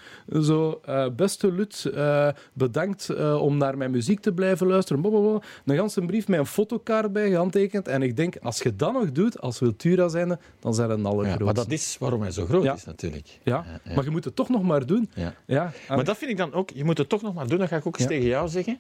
Zo, 0.42 0.82
eh, 0.86 1.06
beste 1.16 1.52
Lut, 1.52 1.86
eh, 1.86 2.28
bedankt 2.54 3.10
eh, 3.10 3.42
om 3.42 3.58
naar 3.58 3.78
mijn 3.78 3.92
muziek 3.92 4.20
te 4.20 4.34
blijven 4.34 4.68
luisteren. 4.68 5.02
Blablabla. 5.02 5.42
Een 5.66 5.76
ganse 5.76 6.02
brief 6.02 6.28
met 6.28 6.40
een 6.40 6.46
fotokaart 6.46 7.14
bij 7.14 7.30
gehandtekend. 7.30 7.88
En 7.88 8.02
ik 8.02 8.16
denk, 8.18 8.38
als 8.38 8.62
je 8.62 8.76
dat 8.76 8.94
nog 8.94 9.12
doet, 9.12 9.42
als 9.42 9.60
Wiltura 9.60 10.08
zijnde, 10.08 10.40
dan 10.60 10.74
zijn 10.74 10.90
het 10.90 11.00
een 11.06 11.26
Ja, 11.26 11.38
maar 11.40 11.54
dat 11.54 11.72
is 11.72 11.98
waarom 12.00 12.22
hij 12.22 12.32
zo 12.32 12.46
groot 12.46 12.64
Ja. 12.64 12.74
is, 12.74 12.86
natuurlijk. 12.86 13.40
Ja, 13.44 13.66
maar 13.96 14.04
je 14.04 14.10
moet 14.10 14.26
het 14.26 14.36
toch 14.36 14.50
nog 14.50 14.62
maar 14.62 14.86
doen. 14.86 15.10
Ja. 15.14 15.34
Ja, 15.46 15.72
Maar 15.88 16.04
dat 16.04 16.18
vind 16.18 16.32
ik 16.32 16.38
dan 16.38 16.54
ook, 16.54 16.70
je 16.70 16.84
moet 16.84 16.98
het 16.98 17.10
toch 17.10 17.22
nog 17.22 17.34
maar 17.34 17.48
doen, 17.48 17.58
dat 17.58 17.68
ga 17.68 17.76
ik 17.76 17.86
ook 17.88 18.00
eens 18.00 18.08
tegen 18.08 18.28
jou 18.28 18.48
zeggen. 18.48 18.80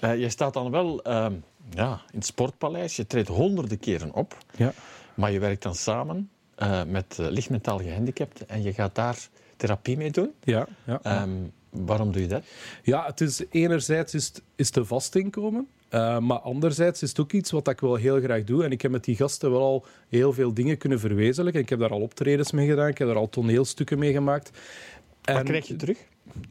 Je 0.00 0.28
staat 0.28 0.54
dan 0.54 0.70
wel 0.70 1.02
ehm, 1.02 1.32
ja, 1.70 2.00
in 2.12 2.18
het 2.18 2.26
Sportpaleis, 2.26 2.96
je 2.96 3.06
treedt 3.06 3.28
honderden 3.28 3.78
keren 3.78 4.12
op, 4.14 4.36
ja. 4.56 4.72
maar 5.14 5.32
je 5.32 5.38
werkt 5.38 5.62
dan 5.62 5.74
samen 5.74 6.30
eh, 6.54 6.82
met 6.84 7.16
eh, 7.18 7.26
lichtmentaal 7.28 7.78
gehandicapten 7.78 8.48
en 8.48 8.62
je 8.62 8.72
gaat 8.72 8.94
daar 8.94 9.28
therapie 9.56 9.96
mee 9.96 10.10
doen. 10.10 10.30
Ja, 10.44 10.66
ja. 10.84 11.00
Ehm, 11.02 11.30
waarom 11.70 12.12
doe 12.12 12.22
je 12.22 12.28
dat? 12.28 12.42
Ja, 12.82 13.06
het 13.06 13.20
is 13.20 13.42
enerzijds 13.50 14.14
is 14.14 14.26
het, 14.26 14.42
is 14.56 14.74
een 14.74 14.86
vast 14.86 15.14
inkomen. 15.14 15.68
eh, 15.88 16.18
maar 16.18 16.38
anderzijds 16.38 17.02
is 17.02 17.08
het 17.08 17.20
ook 17.20 17.32
iets 17.32 17.50
wat 17.50 17.68
ik 17.68 17.80
wel 17.80 17.94
heel 17.94 18.20
graag 18.20 18.44
doe. 18.44 18.64
En 18.64 18.70
ik 18.70 18.82
heb 18.82 18.90
met 18.90 19.04
die 19.04 19.16
gasten 19.16 19.50
wel 19.50 19.60
al 19.62 19.84
heel 20.08 20.32
veel 20.32 20.54
dingen 20.54 20.78
kunnen 20.78 21.00
verwezenlijken. 21.00 21.62
Ik 21.62 21.68
heb 21.68 21.78
daar 21.78 21.90
al 21.90 22.00
optredens 22.00 22.52
mee 22.52 22.68
gedaan. 22.68 22.88
Ik 22.88 22.98
heb 22.98 23.08
daar 23.08 23.16
al 23.16 23.28
toneelstukken 23.28 23.98
mee 23.98 24.12
gemaakt. 24.12 24.50
Wat 25.24 25.36
En- 25.36 25.44
krijg 25.44 25.66
je 25.66 25.76
terug? 25.76 25.98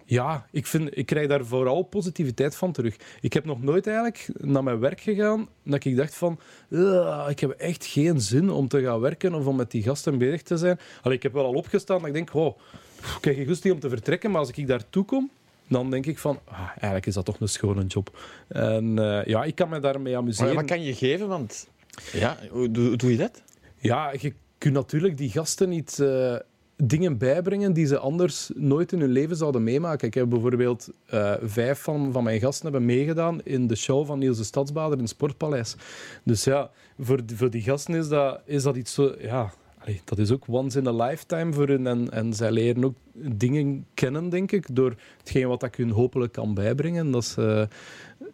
Ja, 0.06 0.46
ik, 0.52 0.68
vind, 0.68 0.98
ik 0.98 1.06
krijg 1.06 1.28
daar 1.28 1.46
vooral 1.46 1.82
positiviteit 1.84 2.56
van 2.56 2.72
terug. 2.72 2.96
Ik 3.22 3.34
heb 3.34 3.46
nog 3.46 3.62
nooit 3.62 3.88
eigenlijk 3.88 4.30
naar 4.38 4.64
mijn 4.64 4.80
werk 4.80 5.02
gegaan 5.02 5.48
dat 5.64 5.84
ik 5.86 5.96
dacht 5.96 6.16
van 6.16 6.40
"Ugh, 6.70 7.26
ik 7.30 7.40
heb 7.40 7.50
echt 7.52 7.86
geen 7.86 8.22
zin 8.22 8.50
om 8.50 8.68
te 8.68 8.82
gaan 8.82 9.00
werken 9.00 9.34
of 9.34 9.46
om 9.46 9.56
met 9.56 9.72
die 9.72 9.84
gasten 9.84 10.18
bezig 10.18 10.42
te 10.42 10.58
zijn. 10.58 10.80
Allee, 11.02 11.18
ik 11.18 11.24
heb 11.24 11.34
wel 11.34 11.46
al 11.46 11.54
opgestaan 11.54 11.98
dat 11.98 12.08
ik 12.08 12.14
denk, 12.14 12.34
oh, 12.34 12.58
ik 12.98 13.18
krijg 13.22 13.38
geen 13.38 13.48
goesting 13.48 13.74
om 13.74 13.80
te 13.80 13.90
vertrekken, 13.90 14.32
maar 14.32 14.40
als 14.40 14.52
ik 14.52 14.68
daartoe 14.68 15.06
kom, 15.06 15.30
dan 15.68 15.90
denk 15.92 16.06
ik 16.06 16.18
van, 16.20 16.40
ah, 16.46 16.70
eigenlijk 16.70 17.06
is 17.06 17.14
dat 17.14 17.26
toch 17.26 17.40
een 17.40 17.50
schone 17.50 17.86
job. 17.86 18.18
En 18.48 19.00
eh, 19.00 19.26
ja, 19.26 19.44
ik 19.44 19.56
kan 19.56 19.70
me 19.70 19.80
daarmee 19.80 20.14
Maar 20.14 20.22
amuseren. 20.22 20.56
wat 20.56 20.66
kan 20.66 20.84
je 20.84 20.94
geven? 20.96 21.28
Want 21.28 21.68
ja, 22.12 22.38
hoe 22.50 22.72
doe, 22.72 22.96
doe 22.96 23.12
je 23.12 23.18
dat? 23.18 23.42
Ja, 23.78 24.14
je 24.20 24.34
kunt 24.58 24.74
natuurlijk 24.74 25.18
die 25.18 25.30
gasten 25.30 25.70
niet 25.70 26.00
eh, 26.00 26.36
dingen 26.76 27.18
bijbrengen 27.18 27.74
die 27.74 27.86
ze 27.86 28.00
anders 28.00 28.52
nooit 28.56 28.92
in 28.92 29.00
hun 29.00 29.10
leven 29.10 29.36
zouden 29.36 29.64
meemaken. 29.64 30.08
Ik 30.08 30.14
heb 30.14 30.30
bijvoorbeeld 30.30 30.90
eh, 31.06 31.34
vijf 31.42 31.80
van, 31.80 32.12
van 32.12 32.24
mijn 32.24 32.40
gasten 32.40 32.64
hebben 32.64 32.86
meegedaan 32.86 33.42
in 33.44 33.68
de 33.68 33.76
show 33.76 34.06
van 34.06 34.20
Niels 34.20 34.38
de 34.38 34.44
Stadsbader 34.44 34.94
in 34.94 35.04
het 35.04 35.10
Sportpaleis. 35.10 35.76
Dus 36.24 36.44
ja, 36.44 36.70
voor, 37.00 37.20
voor 37.36 37.50
die 37.50 37.62
gasten 37.62 37.96
is 37.96 38.08
dat, 38.08 38.42
is 38.46 38.64
dat 38.64 38.76
iets 38.76 38.94
zo... 38.94 39.16
Ja, 39.20 39.54
allee, 39.86 40.02
dat 40.04 40.18
is 40.18 40.32
ook 40.32 40.44
once 40.48 40.80
in 40.80 40.88
a 40.88 40.92
lifetime 41.06 41.54
voor 41.54 41.68
hun. 41.68 41.88
En, 41.88 42.12
en 42.12 42.34
zij 42.34 42.52
leren 42.52 42.84
ook 42.84 42.96
dingen 43.14 43.86
kennen, 43.94 44.30
denk 44.30 44.52
ik, 44.52 44.76
door 44.76 44.96
hetgeen 45.18 45.48
wat 45.48 45.64
ik 45.64 45.76
hun 45.76 45.90
hopelijk 45.90 46.34
kan 46.34 46.54
bijbrengen. 46.54 47.12
Dat 47.12 47.24
is... 47.24 47.36
eh, 47.38 47.64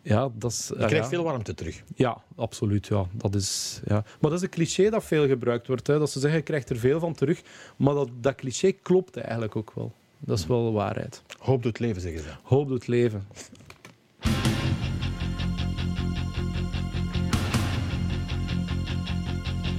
ja, 0.02 0.30
dat 0.34 0.52
is, 0.52 0.68
Je 0.68 0.76
krijgt 0.76 0.96
ja. 0.96 1.08
veel 1.08 1.24
warmte 1.24 1.54
terug. 1.54 1.84
Ja, 1.96 2.22
absoluut. 2.36 2.88
Ja. 2.88 3.06
Dat 3.14 3.36
is, 3.36 3.82
ja. 3.86 4.04
Maar 4.20 4.30
dat 4.30 4.34
is 4.34 4.42
een 4.42 4.50
cliché 4.50 4.90
dat 4.90 5.04
veel 5.04 5.28
gebruikt 5.28 5.68
wordt. 5.68 5.88
Hè. 5.88 6.00
Dat 6.00 6.10
ze 6.12 6.20
zeggen, 6.20 6.40
je 6.40 6.46
krijgt 6.46 6.70
er 6.70 6.78
veel 6.78 7.00
van 7.00 7.14
terug. 7.14 7.42
Maar 7.78 7.94
dat, 7.94 8.10
dat 8.22 8.36
cliché 8.36 8.72
klopt 8.72 9.18
eigenlijk 9.18 9.56
ook 9.56 9.72
wel. 9.76 9.94
Dat 10.20 10.38
is 10.38 10.48
wel 10.48 10.66
de 10.66 10.72
waarheid. 10.72 11.24
Hoop 11.40 11.64
doet 11.64 11.80
leven, 11.80 12.02
zeggen 12.02 12.22
ze. 12.22 12.30
Hoop 12.44 12.68
doet 12.68 12.88
leven. 12.88 13.28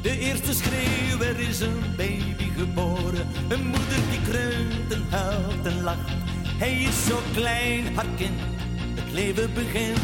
De 0.02 0.18
eerste 0.18 0.54
schreeuw, 0.54 1.20
er 1.20 1.38
is 1.38 1.60
een 1.60 1.82
baby 1.96 2.50
geboren. 2.56 3.26
Een 3.48 3.66
moeder 3.66 4.00
die 4.10 4.20
kreunt 4.30 4.92
en 4.92 5.06
huilt 5.10 5.66
en 5.66 5.82
lacht. 5.82 6.10
Hij 6.58 6.82
is 6.82 7.06
zo 7.06 7.20
klein, 7.34 7.96
haar 7.96 8.06
kind, 8.16 8.40
het 8.94 9.12
leven 9.12 9.54
begint. 9.54 9.98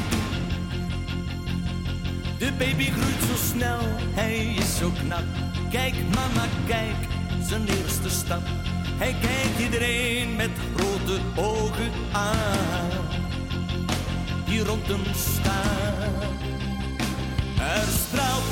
De 2.38 2.52
baby 2.58 2.90
groeit 2.90 3.22
zo 3.28 3.36
snel, 3.52 3.80
hij 4.14 4.54
is 4.54 4.76
zo 4.76 4.90
knap. 5.02 5.24
Kijk 5.70 5.94
mama, 6.14 6.46
kijk, 6.66 6.96
zijn 7.42 7.66
eerste 7.66 8.10
stap. 8.10 8.42
Hij 8.98 9.14
kijkt 9.20 9.60
iedereen 9.60 10.36
met 10.36 10.50
grote 10.76 11.20
ogen 11.36 11.92
aan. 12.12 12.90
Die 14.44 14.64
rond 14.64 14.86
hem 14.86 15.04
staan. 15.14 16.36
Er 17.58 17.88
straalt 18.06 18.47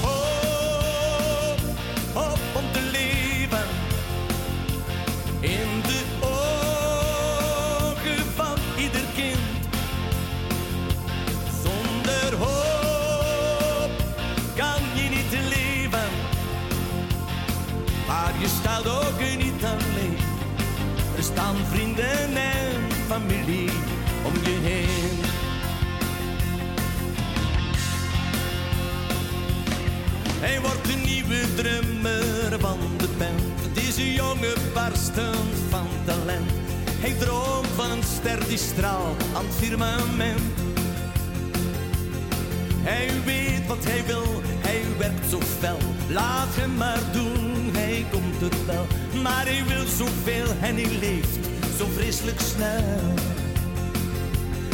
Laat 46.08 46.48
hem 46.50 46.76
maar 46.76 47.00
doen, 47.12 47.70
hij 47.72 48.06
komt 48.10 48.52
er 48.52 48.66
wel. 48.66 48.86
Maar 49.22 49.44
hij 49.44 49.62
wil 49.66 49.86
zoveel 49.86 50.46
en 50.60 50.74
hij 50.74 50.98
leeft 51.00 51.38
zo 51.78 51.86
vreselijk 51.94 52.40
snel. 52.40 53.14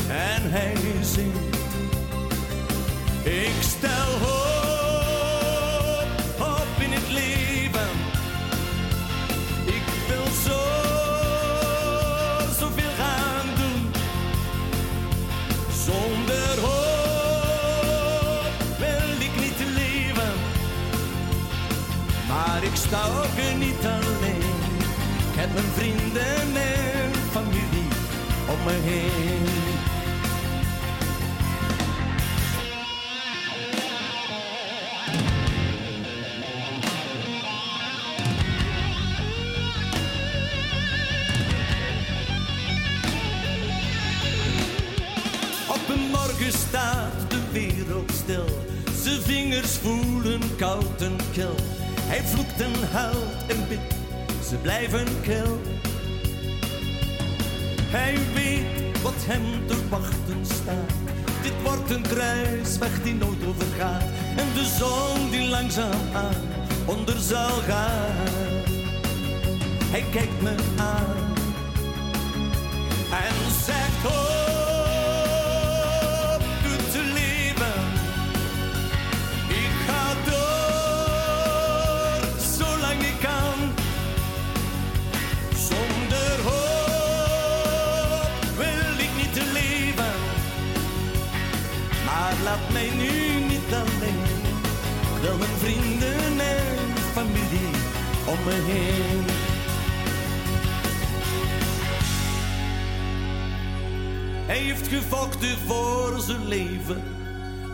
En 0.09 0.51
hij 0.51 0.75
zingt. 1.03 1.53
Ik 3.25 3.63
stel 3.63 3.92
Ook 23.17 23.59
niet 23.59 23.85
alleen. 23.85 24.61
Ik 25.33 25.39
heb 25.39 25.53
mijn 25.53 25.65
vrienden 25.75 26.57
en 26.57 27.13
familie 27.31 27.89
om 28.49 28.65
me 28.65 28.73
heen. 28.73 29.47
Op 45.69 45.89
een 45.89 46.11
morgen 46.11 46.53
staat 46.53 47.31
de 47.31 47.41
wereld 47.53 48.11
stil. 48.13 48.45
Zijn 49.03 49.21
vingers 49.21 49.79
voelen 49.79 50.57
koud 50.57 51.03
en 51.03 51.17
kil. 51.33 51.82
Hij 52.13 52.23
vloekt 52.23 52.61
en 52.61 52.89
huilt 52.91 53.47
en 53.47 53.69
bidt, 53.69 53.95
ze 54.49 54.57
blijven 54.57 55.07
kil. 55.23 55.61
Hij 57.81 58.19
weet 58.35 59.03
wat 59.03 59.15
hem 59.17 59.67
te 59.67 59.89
wachten 59.89 60.47
staat. 60.47 60.93
Dit 61.43 61.53
wordt 61.63 61.91
een 61.91 62.03
kruisweg 62.03 63.03
die 63.03 63.15
nooit 63.15 63.47
overgaat. 63.47 64.03
En 64.37 64.47
de 64.55 64.65
zon 64.79 65.31
die 65.31 65.49
langzaam 65.49 66.15
aan 66.15 66.43
onder 66.87 67.19
zal 67.19 67.57
gaan. 67.69 68.17
Hij 69.91 70.05
kijkt 70.11 70.43
me 70.43 70.55
aan 70.77 71.35
en 73.13 73.52
Wil 95.33 95.41
mijn 95.41 95.59
vrienden 95.59 96.41
en 96.41 96.97
familie 97.13 97.71
om 98.27 98.45
me 98.45 98.53
heen. 98.53 99.25
Hij 104.47 104.57
heeft 104.57 104.89
gevochten 104.89 105.59
voor 105.67 106.21
zijn 106.21 106.49
leven. 106.49 107.03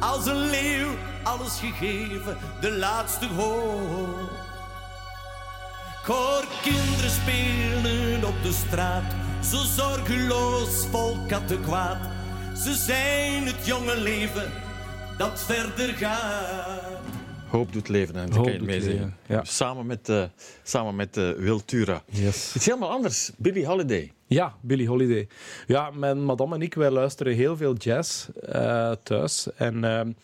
Als 0.00 0.26
een 0.26 0.50
leeuw 0.50 0.88
alles 1.22 1.60
gegeven, 1.60 2.36
de 2.60 2.72
laatste 2.72 3.26
hoop. 3.26 4.30
Ik 6.00 6.06
hoor 6.06 6.44
kinderen 6.62 7.10
spelen 7.10 8.24
op 8.24 8.42
de 8.42 8.52
straat, 8.52 9.14
zo 9.50 9.56
zorgeloos 9.56 10.86
vol 10.90 11.18
kattenkwaad. 11.28 11.98
Ze 12.56 12.74
zijn 12.74 13.46
het 13.46 13.66
jonge 13.66 13.96
leven 13.96 14.52
dat 15.16 15.42
verder 15.46 15.94
gaat. 15.94 16.87
Hoop 17.48 17.72
doet 17.72 17.88
leven, 17.88 18.14
en 18.14 18.32
Hoop 18.32 18.44
kan 18.44 18.52
je 18.52 18.62
meezingen. 18.62 18.96
leven, 18.96 19.16
ja. 19.26 19.44
Samen 19.44 19.86
met, 19.86 20.08
eh 20.08 20.24
samen 20.62 20.96
met 20.96 21.16
eh, 21.16 21.30
Wil 21.30 21.64
Tura. 21.64 22.02
Yes. 22.10 22.52
Iets 22.56 22.66
helemaal 22.66 22.90
anders. 22.90 23.30
Billie 23.36 23.66
Holiday. 23.66 24.12
Ja, 24.26 24.56
Billie 24.60 24.88
Holiday. 24.88 25.28
Ja, 25.66 25.90
mijn 25.90 26.24
madame 26.24 26.54
en 26.54 26.62
ik, 26.62 26.74
wij 26.74 26.90
luisteren 26.90 27.34
heel 27.34 27.56
veel 27.56 27.74
jazz 27.74 28.28
eh, 28.28 28.92
thuis. 29.02 29.48
En 29.56 30.16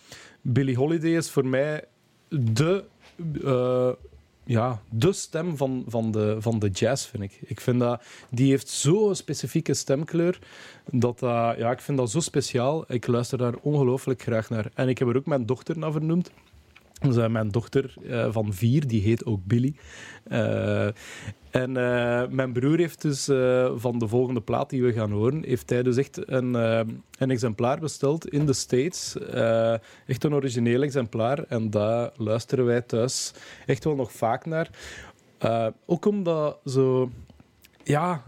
Billie 0.42 0.76
Holiday 0.76 1.16
is 1.16 1.30
voor 1.30 1.46
mij 1.46 1.84
de, 2.28 2.84
ja, 4.44 4.80
de 4.90 5.12
stem 5.12 5.56
van, 5.56 5.84
van, 5.86 6.10
de, 6.10 6.36
van 6.38 6.58
de 6.58 6.68
jazz, 6.68 7.06
vind 7.06 7.22
ik. 7.22 7.38
Ik 7.46 7.60
vind 7.60 7.80
dat... 7.80 8.02
Die 8.30 8.50
heeft 8.50 8.68
zo'n 8.68 9.14
specifieke 9.14 9.74
stemkleur, 9.74 10.38
dat 10.90 11.18
dat... 11.18 11.56
Ja, 11.58 11.70
ik 11.70 11.80
vind 11.80 11.98
dat 11.98 12.10
zo 12.10 12.20
speciaal. 12.20 12.84
Ik 12.88 13.06
luister 13.06 13.38
daar 13.38 13.54
ongelooflijk 13.62 14.22
graag 14.22 14.50
naar. 14.50 14.70
En 14.74 14.88
ik 14.88 14.98
heb 14.98 15.08
er 15.08 15.16
ook 15.16 15.26
mijn 15.26 15.46
dochter 15.46 15.78
naar 15.78 15.92
vernoemd. 15.92 16.30
Dus, 17.04 17.28
mijn 17.28 17.48
dochter 17.48 17.94
eh, 18.08 18.32
van 18.32 18.52
vier, 18.52 18.86
die 18.86 19.02
heet 19.02 19.24
ook 19.24 19.44
Billy. 19.44 19.74
Eh, 20.24 20.86
en 21.50 21.76
eh, 21.76 22.28
mijn 22.28 22.52
broer 22.52 22.78
heeft 22.78 23.02
dus 23.02 23.24
van 23.76 23.98
de 23.98 24.08
volgende 24.08 24.40
plaat 24.40 24.70
die 24.70 24.82
we 24.82 24.92
gaan 24.92 25.10
horen, 25.10 25.44
heeft 25.44 25.70
hij 25.70 25.82
dus 25.82 25.96
echt 25.96 26.30
een, 26.30 26.54
een 26.54 27.30
exemplaar 27.30 27.78
besteld 27.78 28.28
in 28.28 28.46
de 28.46 28.52
States. 28.52 29.16
Echt 30.06 30.24
een 30.24 30.34
origineel 30.34 30.82
exemplaar. 30.82 31.44
En 31.48 31.70
daar 31.70 32.10
luisteren 32.16 32.64
wij 32.64 32.80
thuis 32.80 33.32
echt 33.66 33.84
wel 33.84 33.94
nog 33.94 34.12
vaak 34.12 34.46
naar. 34.46 34.70
Ook 35.86 36.06
omdat 36.06 36.58
zo... 36.64 37.10
Ja, 37.82 38.24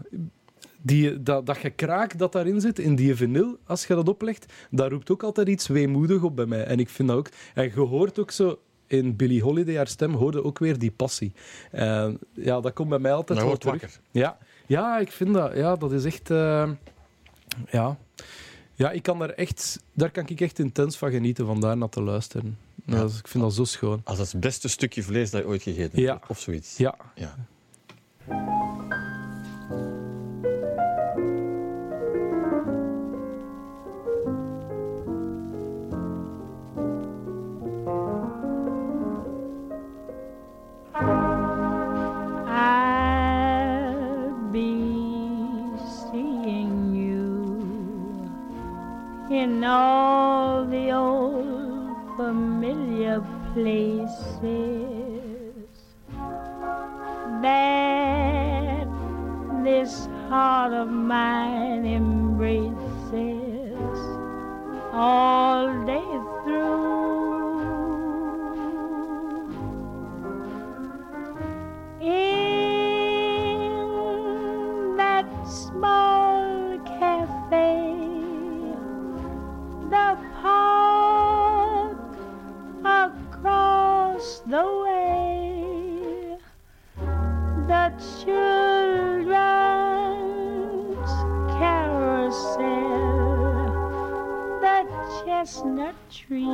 die, 0.81 1.23
dat, 1.23 1.45
dat 1.45 1.57
gekraak 1.57 2.17
dat 2.17 2.31
daarin 2.31 2.61
zit, 2.61 2.79
in 2.79 2.95
die 2.95 3.15
vinyl, 3.15 3.57
als 3.65 3.85
je 3.85 3.95
dat 3.95 4.09
oplegt, 4.09 4.53
dat 4.71 4.91
roept 4.91 5.09
ook 5.09 5.23
altijd 5.23 5.47
iets 5.47 5.67
weemoedig 5.67 6.21
op 6.23 6.35
bij 6.35 6.45
mij. 6.45 6.63
En 6.63 6.79
ik 6.79 6.89
vind 6.89 7.07
dat 7.07 7.17
ook... 7.17 7.29
En 7.53 7.63
je 7.63 7.79
hoort 7.79 8.19
ook 8.19 8.31
zo... 8.31 8.59
In 8.87 9.15
Billie 9.15 9.41
Holiday, 9.41 9.75
haar 9.75 9.87
stem, 9.87 10.13
hoorde 10.13 10.43
ook 10.43 10.59
weer 10.59 10.79
die 10.79 10.91
passie. 10.91 11.31
Ja, 12.33 12.59
dat 12.61 12.73
komt 12.73 12.89
bij 12.89 12.99
mij 12.99 13.13
altijd 13.13 13.39
wel 13.39 13.57
terug. 13.57 13.81
wakker. 13.81 13.99
Ja. 14.11 14.37
ja, 14.65 14.97
ik 14.99 15.11
vind 15.11 15.33
dat. 15.33 15.55
Ja, 15.55 15.75
dat 15.75 15.91
is 15.91 16.05
echt... 16.05 16.29
eh, 16.29 16.69
ja. 17.71 17.97
ja, 18.73 18.91
ik 18.91 19.03
kan 19.03 19.19
daar 19.19 19.29
echt... 19.29 19.83
Daar 19.93 20.11
kan 20.11 20.27
ik 20.27 20.41
echt 20.41 20.59
intens 20.59 20.97
van 20.97 21.11
genieten, 21.11 21.45
van 21.45 21.59
daar 21.59 21.77
naar 21.77 21.89
te 21.89 22.01
luisteren. 22.01 22.57
Ja. 22.85 23.03
Ik 23.03 23.27
vind 23.27 23.43
dat 23.43 23.53
zo 23.53 23.63
schoon. 23.63 24.01
Als 24.03 24.17
het 24.17 24.39
beste 24.39 24.67
stukje 24.69 25.03
vlees 25.03 25.31
dat 25.31 25.41
je 25.41 25.47
ooit 25.47 25.61
gegeten 25.61 26.01
Ja. 26.01 26.13
hebt. 26.13 26.27
Of 26.29 26.39
zoiets. 26.39 26.77
Ja. 26.77 26.95
ja. 27.15 27.35
In 49.37 49.63
all 49.63 50.65
the 50.65 50.91
old 50.91 51.95
familiar 52.17 53.23
places 53.53 54.09
that 57.43 58.87
this 59.63 60.07
heart 60.27 60.73
of 60.73 60.89
mine 60.89 61.85
embraces 61.85 62.79
all 64.91 65.85
day 65.85 66.09
through. 66.43 66.87
The 87.67 87.91
children's 88.23 89.35
carousel, 91.59 92.61
the 94.61 94.77
chestnut 95.25 95.95
trees, 96.09 96.47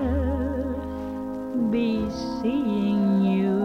be 1.71 2.07
seeing 2.41 3.03
you 3.23 3.57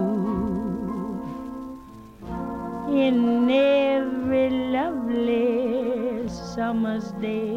in 2.89 3.51
every 3.51 4.49
lovely 4.71 6.27
summer's 6.29 7.13
day, 7.21 7.56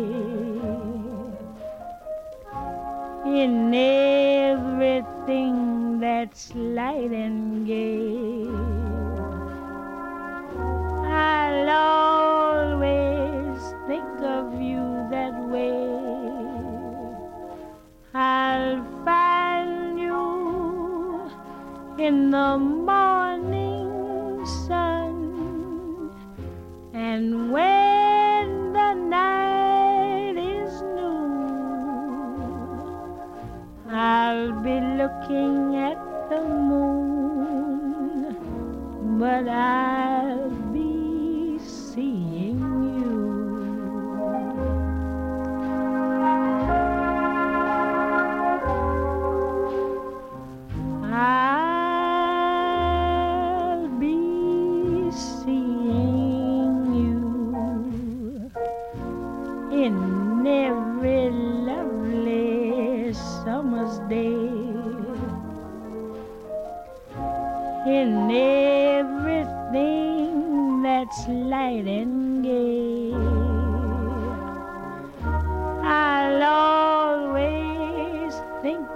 in 3.74 3.76
everything 4.58 6.00
that's 6.00 6.54
light 6.56 7.12
and 7.12 7.68
gay. 7.68 8.48
I'll 11.06 11.70
always 12.80 13.62
think 13.88 14.22
of 14.22 14.60
you 14.62 15.08
that 15.12 15.34
way. 15.54 15.90
I'll 18.14 18.84
find 19.06 20.00
you 20.00 21.32
in 22.00 22.32
the 22.32 22.58
morning 22.58 24.46
sun. 24.66 26.12
And 26.94 27.52
when 27.52 27.69
looking 35.00 35.78
at 35.78 35.98
the 36.30 36.42
moon, 36.44 38.36
but 39.18 39.48
I'll 39.48 40.09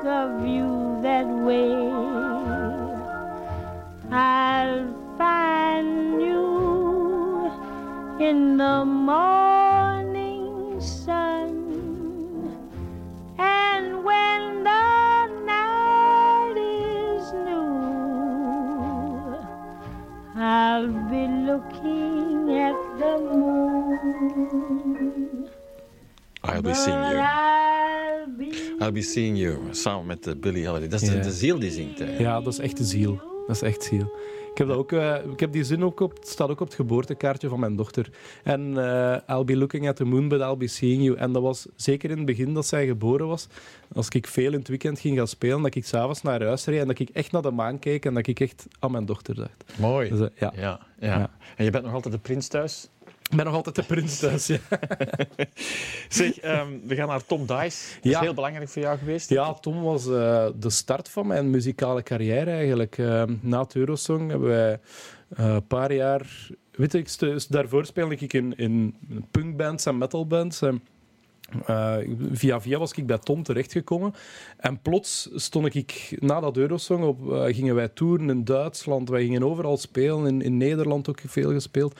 think 0.04 0.16
of 0.16 0.45
you 0.45 0.99
that 1.01 1.26
way. 1.26 1.72
I'll 4.12 4.93
find 5.18 6.22
you 6.22 7.51
in 8.20 8.58
the 8.58 8.86
morning 8.86 10.82
sun. 10.82 11.49
And 13.38 14.04
when 14.04 14.64
the 14.64 15.28
night 15.45 16.58
is 16.58 17.32
new, 17.47 17.78
I'll 20.36 20.88
be 21.10 21.28
looking 21.49 22.58
at 22.58 22.76
the 22.99 23.18
moon. 23.32 24.60
I'll 26.43 26.62
be 26.62 26.74
seeing 26.74 26.97
you. 26.97 27.53
I'll 28.84 28.91
be 28.91 29.01
seeing 29.01 29.38
you. 29.38 29.57
Samen 29.71 30.05
met 30.05 30.27
uh, 30.27 30.34
Billy 30.36 30.65
Holiday. 30.65 30.88
Dat 30.88 31.01
is 31.01 31.09
de, 31.09 31.31
ziel 31.31 31.59
die 31.59 31.71
zingt. 31.71 32.03
Ja, 32.17 32.41
dat 32.41 32.53
is 32.53 32.59
echt 32.59 32.77
de 32.77 32.84
ziel. 32.84 33.21
Dat 33.47 33.55
is 33.55 33.61
echt 33.61 33.84
ziel. 33.84 34.11
Ik 34.51 34.59
heb, 34.59 34.67
dat 34.67 34.77
ook, 34.77 34.91
eh, 34.91 35.15
ik 35.31 35.39
heb 35.39 35.51
die 35.51 35.63
zin 35.63 35.84
ook 35.84 35.99
op, 35.99 36.15
het 36.15 36.27
staat 36.27 36.49
ook 36.49 36.59
op 36.59 36.67
het 36.67 36.75
geboortekaartje 36.75 37.49
van 37.49 37.59
mijn 37.59 37.75
dochter. 37.75 38.09
En 38.43 38.77
eh, 38.77 39.36
I'll 39.38 39.43
be 39.43 39.57
looking 39.57 39.88
at 39.88 39.95
the 39.95 40.05
moon, 40.05 40.27
but 40.27 40.39
I'll 40.39 40.57
be 40.57 40.67
seeing 40.67 41.03
you. 41.03 41.17
En 41.17 41.31
dat 41.31 41.41
was 41.41 41.65
zeker 41.75 42.09
in 42.09 42.17
het 42.17 42.25
begin 42.25 42.53
dat 42.53 42.65
zij 42.65 42.86
geboren 42.86 43.27
was. 43.27 43.47
Als 43.93 44.09
ik 44.09 44.27
veel 44.27 44.51
in 44.51 44.59
het 44.59 44.67
weekend 44.67 44.99
ging 44.99 45.17
gaan 45.17 45.27
spelen, 45.27 45.61
dat 45.61 45.75
ik 45.75 45.86
s'avonds 45.86 46.21
naar 46.21 46.43
huis 46.43 46.65
reed 46.65 46.79
en 46.79 46.88
dat 46.88 46.99
ik 46.99 47.09
echt 47.09 47.31
naar 47.31 47.41
de 47.41 47.51
maan 47.51 47.79
keek 47.79 48.05
en 48.05 48.13
dat 48.13 48.27
ik 48.27 48.39
echt 48.39 48.67
aan 48.79 48.91
mijn 48.91 49.05
dochter 49.05 49.36
dacht. 49.36 49.63
Mooi. 49.75 50.09
Dus, 50.09 50.19
eh, 50.19 50.27
ja. 50.36 50.53
Ja, 50.55 50.79
ja. 50.99 51.17
Ja. 51.17 51.29
En 51.55 51.65
je 51.65 51.71
bent 51.71 51.84
nog 51.84 51.93
altijd 51.93 52.13
de 52.13 52.19
prins 52.19 52.47
thuis? 52.47 52.89
Ik 53.34 53.39
ben 53.39 53.47
nog 53.47 53.55
altijd 53.55 53.75
de 53.75 53.84
prins 53.84 54.19
thuis. 54.19 54.47
Ja. 54.47 54.57
Zeg, 56.09 56.39
ehm, 56.39 56.67
we 56.84 56.95
gaan 56.95 57.07
naar 57.07 57.25
Tom 57.25 57.45
Dice. 57.45 57.99
Dat 58.01 58.11
is 58.11 58.17
heel 58.17 58.34
belangrijk 58.34 58.69
voor 58.69 58.81
jou 58.81 58.97
geweest. 58.97 59.29
Ja, 59.29 59.53
Tom 59.53 59.81
was 59.81 60.07
eh, 60.07 60.47
de 60.55 60.69
start 60.69 61.09
van 61.09 61.27
mijn 61.27 61.49
muzikale 61.49 62.03
carrière 62.03 62.51
eigenlijk. 62.51 62.97
Eh, 62.97 63.23
na 63.41 63.61
het 63.61 63.75
Eurosong 63.75 64.29
hebben 64.29 64.47
wij 64.47 64.79
eh, 65.36 65.45
een 65.45 65.67
paar 65.67 65.93
jaar... 65.93 66.49
Weet 66.71 66.93
ik 66.93 67.17
daarvoor 67.49 67.86
speelde 67.86 68.15
ik 68.15 68.34
in, 68.34 68.55
in 68.55 68.95
punkbands 69.31 69.86
en 69.86 69.97
metalbands. 69.97 70.61
En, 70.61 70.84
eh, 71.66 71.95
via 72.32 72.62
via 72.62 72.80
was 72.80 72.91
ik 72.91 73.06
bij 73.06 73.18
Tom 73.18 73.43
terechtgekomen. 73.43 74.14
En 74.58 74.82
plots 74.82 75.30
stond 75.36 75.76
ik, 75.76 76.18
na 76.20 76.39
dat 76.39 76.58
Eurosong, 76.58 77.04
op, 77.04 77.32
eh, 77.32 77.43
gingen 77.56 77.76
wij 77.76 77.88
toeren 77.88 78.30
in 78.30 78.43
Duitsland. 78.43 79.10
Wij 79.10 79.22
gingen 79.22 79.43
overal 79.43 79.78
spelen, 79.78 80.28
in, 80.28 80.41
in 80.41 80.58
Nederland 80.58 81.10
ook 81.10 81.20
veel 81.26 81.51
gespeeld. 81.51 81.99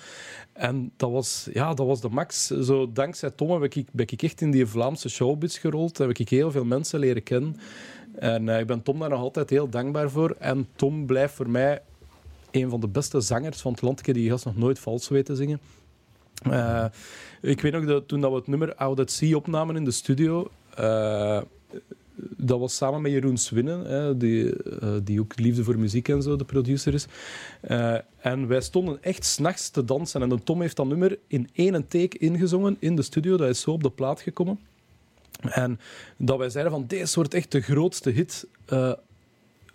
En 0.54 0.92
dat 0.98 1.12
was, 1.12 1.50
ja, 1.54 1.74
dat 1.74 1.86
was 1.86 2.02
de 2.02 2.10
max. 2.10 2.48
Zo, 2.48 2.92
dankzij 2.92 3.30
Tom 3.30 3.52
heb 3.52 3.76
ik, 3.76 3.88
ben 3.92 4.06
ik 4.10 4.22
echt 4.22 4.42
in 4.42 4.52
die 4.52 4.66
Vlaamse 4.66 5.10
showbiz 5.10 5.60
gerold. 5.60 5.98
Heb 5.98 6.10
ik 6.20 6.30
heel 6.30 6.52
veel 6.52 6.66
mensen 6.66 7.00
leren 7.00 7.24
kennen. 7.24 7.58
En 8.16 8.50
eh, 8.50 8.60
ik 8.60 8.68
ben 8.68 8.84
Tom 8.84 9.00
daar 9.00 9.10
nog 9.10 9.20
altijd 9.20 9.50
heel 9.50 9.70
dankbaar 9.70 10.10
voor. 10.10 10.36
En 10.40 10.68
Tom 10.76 11.06
blijft 11.06 11.34
voor 11.34 11.50
mij 11.50 11.82
een 12.52 12.70
van 12.70 12.80
de 12.80 12.88
beste 12.88 13.22
zangers 13.22 13.62
van 13.62 13.72
het 13.72 13.82
land. 13.82 14.00
Ik 14.00 14.06
heb 14.06 14.16
die 14.16 14.30
gast 14.30 14.46
nog 14.46 14.58
nooit 14.58 14.80
vals 14.80 15.10
weten 15.10 15.36
zingen. 15.36 15.60
Eh, 16.44 16.86
ik 17.42 17.62
weet 17.62 17.72
nog 17.72 17.86
dat 17.86 18.08
toen 18.08 18.22
dat 18.22 18.32
we 18.32 18.38
het 18.38 18.48
nummer 18.48 18.76
at 18.76 19.12
Sea 19.12 19.36
opnamen 19.36 19.76
in 19.76 19.86
de 19.86 19.92
studio. 19.92 20.48
eh, 20.76 21.42
dat 22.38 22.60
was 22.60 22.76
samen 22.76 23.02
met 23.02 23.12
Jeroen 23.12 23.38
Swinnen, 23.38 23.86
hè, 23.86 24.18
die, 24.18 24.64
eh, 24.64 24.96
die 25.04 25.20
ook 25.20 25.40
Liefde 25.40 25.64
voor 25.64 25.80
Muziek 25.80 26.08
en 26.08 26.22
zo 26.22 26.36
de 26.36 26.46
producer 26.46 26.94
is. 26.94 27.08
En 28.18 28.48
wij 28.48 28.62
stonden 28.62 28.98
echt 29.02 29.26
s'nachts 29.26 29.70
te 29.70 29.86
dansen. 29.86 30.22
En 30.22 30.44
Tom 30.44 30.62
heeft 30.62 30.76
dat 30.76 30.86
nummer 30.86 31.20
in 31.28 31.50
één 31.54 31.88
take 31.88 32.18
ingezongen 32.18 32.78
in 32.80 32.96
de 32.96 33.02
studio. 33.02 33.38
Dat 33.38 33.50
is 33.50 33.62
zo 33.62 33.72
op 33.72 33.84
de 33.84 33.90
plaat 33.90 34.22
gekomen. 34.22 34.60
En 35.42 35.80
dat 36.18 36.38
wij 36.38 36.50
zeiden 36.50 36.74
van, 36.74 36.86
deze 36.88 37.16
wordt 37.16 37.34
echt 37.34 37.52
de 37.52 37.62
grootste 37.62 38.10
hit 38.10 38.48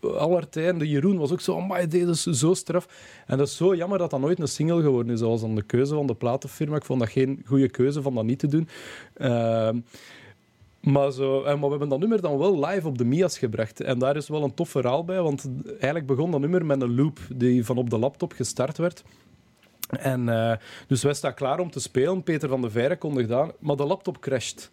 aller. 0.00 0.50
De 0.50 0.88
Jeroen 0.88 1.18
was 1.18 1.32
ook 1.32 1.40
zo, 1.40 1.56
amai, 1.56 1.86
deze 1.86 2.10
is 2.10 2.22
zo 2.22 2.54
straf. 2.54 2.88
En 3.26 3.38
dat 3.38 3.46
is 3.46 3.56
zo 3.56 3.74
jammer 3.74 3.98
dat 3.98 4.10
dat 4.10 4.20
nooit 4.20 4.40
een 4.40 4.48
single 4.48 4.82
geworden 4.82 5.12
is. 5.12 5.20
Dat 5.20 5.28
was 5.28 5.40
dan 5.40 5.54
de 5.54 5.62
keuze 5.62 5.94
van 5.94 6.06
de 6.06 6.14
platenfirma. 6.14 6.76
Ik 6.76 6.84
vond 6.84 7.00
dat 7.00 7.08
geen 7.08 7.42
goede 7.46 7.68
keuze 7.68 8.02
van 8.02 8.14
dat 8.14 8.24
niet 8.24 8.38
te 8.38 8.46
doen. 8.46 8.68
Ehm, 9.14 9.78
maar, 10.80 11.12
zo, 11.12 11.42
en, 11.42 11.58
maar 11.58 11.64
we 11.64 11.70
hebben 11.70 11.88
dat 11.88 11.98
nummer 11.98 12.20
dan 12.20 12.38
wel 12.38 12.66
live 12.66 12.88
op 12.88 12.98
de 12.98 13.04
Mia's 13.04 13.38
gebracht. 13.38 13.80
En 13.80 13.98
daar 13.98 14.16
is 14.16 14.28
wel 14.28 14.42
een 14.42 14.54
tof 14.54 14.68
verhaal 14.68 15.04
bij, 15.04 15.22
want 15.22 15.50
eigenlijk 15.70 16.06
begon 16.06 16.30
dat 16.30 16.40
nummer 16.40 16.66
met 16.66 16.82
een 16.82 16.94
loop 16.94 17.18
die 17.34 17.64
van 17.64 17.76
op 17.76 17.90
de 17.90 17.98
laptop 17.98 18.32
gestart 18.32 18.78
werd. 18.78 19.04
En, 19.88 20.28
eh, 20.28 20.56
dus 20.86 21.02
wij 21.02 21.14
staan 21.14 21.34
klaar 21.34 21.58
om 21.58 21.70
te 21.70 21.80
spelen. 21.80 22.22
Peter 22.22 22.48
van 22.48 22.60
de 22.62 22.70
Veire 22.70 22.96
kondigt 22.96 23.32
aan, 23.32 23.52
maar 23.58 23.76
de 23.76 23.84
laptop 23.84 24.20
crasht. 24.20 24.68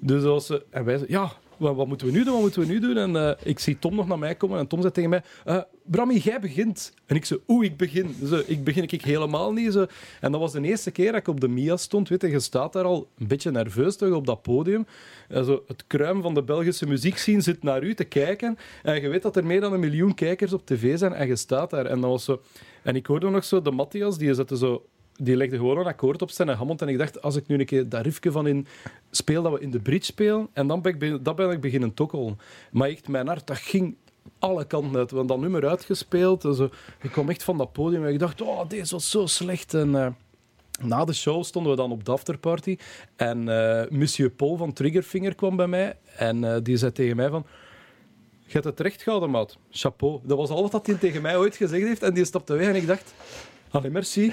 Dus 0.00 0.24
als 0.24 0.46
ze, 0.46 0.64
en 0.70 0.84
wij 0.84 0.98
zeggen, 0.98 1.16
ja, 1.16 1.32
wat, 1.62 1.76
wat 1.76 1.86
moeten 1.86 2.06
we 2.06 2.12
nu 2.12 2.24
doen, 2.24 2.32
wat 2.32 2.42
moeten 2.42 2.60
we 2.60 2.66
nu 2.66 2.80
doen? 2.80 2.96
En 2.96 3.16
eh, 3.16 3.34
ik 3.42 3.58
zie 3.58 3.78
Tom 3.78 3.94
nog 3.94 4.06
naar 4.06 4.18
mij 4.18 4.34
komen 4.34 4.58
en 4.58 4.66
Tom 4.66 4.80
zei 4.80 4.92
tegen 4.92 5.10
mij, 5.10 5.22
eh 5.44 5.60
Brammy, 5.84 6.14
jij 6.14 6.40
begint. 6.40 6.94
En 7.06 7.16
ik 7.16 7.24
zei, 7.24 7.40
oeh, 7.48 7.64
ik 7.64 7.76
begin. 7.76 8.14
Zo, 8.26 8.42
ik 8.46 8.64
begin 8.64 8.82
ik 8.82 9.02
helemaal 9.02 9.52
niet. 9.52 9.72
Zo. 9.72 9.86
En 10.20 10.32
dat 10.32 10.40
was 10.40 10.52
de 10.52 10.62
eerste 10.62 10.90
keer 10.90 11.12
dat 11.12 11.20
ik 11.20 11.28
op 11.28 11.40
de 11.40 11.48
Mia 11.48 11.76
stond. 11.76 12.08
Weet 12.08 12.20
je, 12.20 12.28
je 12.28 12.40
staat 12.40 12.72
daar 12.72 12.84
al 12.84 13.08
een 13.18 13.26
beetje 13.26 13.50
nerveus 13.50 13.96
toch, 13.96 14.12
op 14.12 14.26
dat 14.26 14.42
podium. 14.42 14.86
En 15.28 15.44
zo, 15.44 15.62
het 15.66 15.84
kruim 15.86 16.22
van 16.22 16.34
de 16.34 16.42
Belgische 16.42 16.86
muziekscene 16.86 17.40
zit 17.40 17.62
naar 17.62 17.82
u 17.82 17.94
te 17.94 18.04
kijken. 18.04 18.58
En 18.82 19.00
je 19.00 19.08
weet 19.08 19.22
dat 19.22 19.36
er 19.36 19.46
meer 19.46 19.60
dan 19.60 19.72
een 19.72 19.80
miljoen 19.80 20.14
kijkers 20.14 20.52
op 20.52 20.66
tv 20.66 20.98
zijn 20.98 21.12
en 21.12 21.26
je 21.26 21.36
staat 21.36 21.70
daar. 21.70 21.86
En 21.86 22.00
dat 22.00 22.10
was 22.10 22.24
zo... 22.24 22.40
En 22.82 22.96
ik 22.96 23.06
hoorde 23.06 23.30
nog 23.30 23.44
zo 23.44 23.62
de 23.62 23.70
Matthias, 23.70 24.18
die 24.18 24.34
zette 24.34 24.56
zo 24.56 24.86
die 25.16 25.36
legde 25.36 25.56
gewoon 25.56 25.78
een 25.78 25.86
akkoord 25.86 26.22
op 26.22 26.30
zijn 26.30 26.48
Hammond. 26.48 26.82
En 26.82 26.88
ik 26.88 26.98
dacht, 26.98 27.22
als 27.22 27.36
ik 27.36 27.46
nu 27.46 27.58
een 27.58 27.66
keer 27.66 27.88
dat 27.88 28.04
riffje 28.04 28.30
van 28.30 28.46
in 28.46 28.66
speel, 29.10 29.42
dat 29.42 29.52
we 29.52 29.60
in 29.60 29.70
de 29.70 29.80
bridge 29.80 30.04
spelen, 30.04 30.48
en 30.52 30.66
dan 30.66 30.82
ben 30.82 31.00
ik, 31.00 31.24
dan 31.24 31.36
ben 31.36 31.50
ik 31.50 31.60
beginnen 31.60 31.94
tokkelen. 31.94 32.38
Maar 32.70 32.88
echt, 32.88 33.08
mijn 33.08 33.26
hart, 33.26 33.46
dat 33.46 33.58
ging 33.58 33.96
alle 34.38 34.64
kanten 34.64 34.96
uit. 34.96 35.10
Want 35.10 35.28
dat 35.28 35.38
nummer 35.38 35.68
uitgespeeld. 35.68 36.44
Ik 37.00 37.10
kwam 37.10 37.28
echt 37.28 37.42
van 37.42 37.58
dat 37.58 37.72
podium 37.72 38.04
en 38.04 38.12
ik 38.12 38.18
dacht, 38.18 38.40
oh, 38.40 38.68
deze 38.68 38.94
was 38.94 39.10
zo 39.10 39.26
slecht. 39.26 39.74
En... 39.74 39.94
eh, 39.94 40.06
na 40.80 41.04
de 41.04 41.12
show 41.12 41.44
stonden 41.44 41.72
we 41.72 41.78
dan 41.78 41.92
op 41.92 42.04
de 42.04 42.10
afterparty. 42.10 42.76
En 43.16 43.48
eh, 43.48 43.90
monsieur 43.90 44.30
Paul 44.30 44.56
van 44.56 44.72
Triggerfinger 44.72 45.34
kwam 45.34 45.56
bij 45.56 45.66
mij. 45.66 45.96
En 46.16 46.44
eh, 46.44 46.56
die 46.62 46.76
zei 46.76 46.92
tegen 46.92 47.16
mij 47.16 47.28
van... 47.28 47.46
Je 48.46 48.52
hebt 48.58 48.64
het 48.64 48.80
recht 48.80 49.02
gehouden, 49.02 49.30
maat. 49.30 49.58
Chapeau. 49.70 50.20
Dat 50.22 50.38
was 50.38 50.50
alles 50.50 50.70
wat 50.70 50.86
hij 50.86 50.94
tegen 50.94 51.22
mij 51.22 51.36
ooit 51.36 51.56
gezegd 51.56 51.86
heeft. 51.86 52.02
En 52.02 52.14
die 52.14 52.24
stapte 52.24 52.54
weg 52.54 52.66
en 52.66 52.74
ik 52.74 52.86
dacht... 52.86 53.14
Allee, 53.72 53.90
merci. 53.90 54.32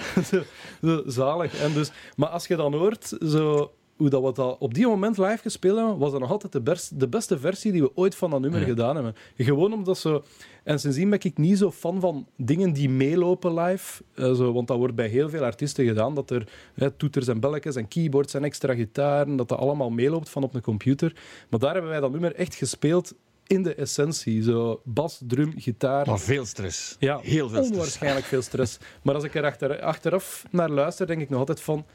Zalig. 1.06 1.62
En 1.62 1.74
dus, 1.74 1.92
maar 2.16 2.30
als 2.30 2.48
je 2.48 2.56
dan 2.56 2.74
hoort 2.74 3.18
zo, 3.22 3.72
hoe 3.96 4.10
dat 4.10 4.24
we 4.24 4.34
dat 4.34 4.58
op 4.60 4.74
die 4.74 4.88
moment 4.88 5.18
live 5.18 5.38
gespeeld 5.38 5.78
hebben, 5.78 5.98
was 5.98 6.12
dat 6.12 6.20
nog 6.20 6.32
altijd 6.32 6.52
de, 6.52 6.62
best, 6.62 7.00
de 7.00 7.08
beste 7.08 7.40
versie 7.40 7.72
die 7.72 7.82
we 7.82 7.92
ooit 7.96 8.16
van 8.16 8.30
dat 8.30 8.42
nummer 8.42 8.62
gedaan 8.62 8.96
hebben. 8.96 9.16
Gewoon 9.38 9.74
omdat 9.74 9.98
zo... 9.98 10.24
En 10.64 10.80
sindsdien 10.80 11.10
ben 11.10 11.20
ik 11.22 11.38
niet 11.38 11.58
zo 11.58 11.72
fan 11.72 12.00
van 12.00 12.28
dingen 12.36 12.74
die 12.74 12.90
meelopen 12.90 13.54
live. 13.54 14.04
Eh, 14.14 14.34
zo, 14.34 14.54
want 14.54 14.68
dat 14.68 14.78
wordt 14.78 14.96
bij 14.96 15.08
heel 15.08 15.30
veel 15.30 15.44
artiesten 15.44 15.86
gedaan. 15.86 16.16
Dat 16.16 16.30
er 16.30 16.52
hè, 16.74 16.92
toeters 16.92 17.28
en 17.28 17.40
belletjes 17.40 17.76
en 17.76 17.88
keyboards 17.88 18.34
en 18.34 18.44
extra 18.44 18.74
gitaren, 18.74 19.36
dat 19.36 19.48
dat 19.50 19.60
allemaal 19.60 19.90
meeloopt 19.90 20.30
van 20.30 20.44
op 20.44 20.54
een 20.54 20.62
computer. 20.62 21.16
Maar 21.50 21.60
daar 21.60 21.74
hebben 21.74 21.92
wij 21.92 22.00
dat 22.00 22.12
nummer 22.12 22.36
echt 22.36 22.56
gespeeld 22.56 23.14
in 23.50 23.64
de 23.64 23.76
essentie. 23.76 24.44
Zo 24.44 24.82
bas, 24.84 25.20
drum, 25.28 25.54
gitaar. 25.58 26.08
Maar 26.08 26.20
veel 26.20 26.46
stress. 26.46 26.96
Ja, 27.00 27.20
Heel 27.22 27.50
veel 27.50 27.58
stress. 27.58 27.70
onwaarschijnlijk 27.72 28.26
veel 28.26 28.42
stress. 28.42 28.78
Maar 29.02 29.16
als 29.16 29.24
ik 29.24 29.36
er 29.36 29.44
achter, 29.46 29.82
achteraf 29.82 30.46
naar 30.52 30.70
luister, 30.70 31.08
denk 31.08 31.22
ik 31.22 31.30
nog 31.30 31.40
altijd 31.40 31.62
van... 31.62 31.86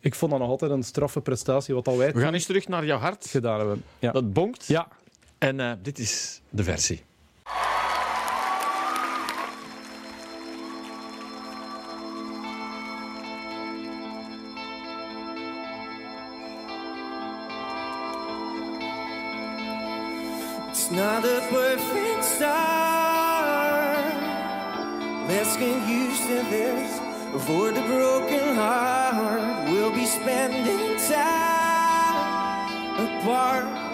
Ik 0.00 0.14
vond 0.14 0.30
dat 0.30 0.40
nog 0.40 0.48
altijd 0.50 0.70
een 0.70 0.82
straffe 0.82 1.20
prestatie, 1.20 1.74
wat 1.74 1.88
al 1.88 1.96
wij 1.98 2.12
We 2.12 2.20
gaan 2.20 2.34
eens 2.34 2.46
terug 2.46 2.68
naar 2.68 2.84
jouw 2.84 2.98
hart. 2.98 3.26
gedaan 3.26 3.58
hebben. 3.58 3.82
Ja. 3.98 4.12
Dat 4.12 4.32
bonkt. 4.32 4.66
ja. 4.66 4.88
En 5.38 5.60
eh, 5.60 5.72
dit 5.82 5.98
is 5.98 6.40
de 6.50 6.62
versie. 6.64 7.02
A 21.22 21.40
perfect 21.50 22.24
start. 22.24 24.14
Let's 25.28 25.54
get 25.58 25.86
used 25.86 26.22
to 26.22 26.42
this. 26.48 26.98
For 27.44 27.70
the 27.72 27.82
broken 27.82 28.56
heart, 28.56 29.68
we'll 29.68 29.92
be 29.92 30.06
spending 30.06 30.96
time 30.96 33.20
apart. 33.20 33.89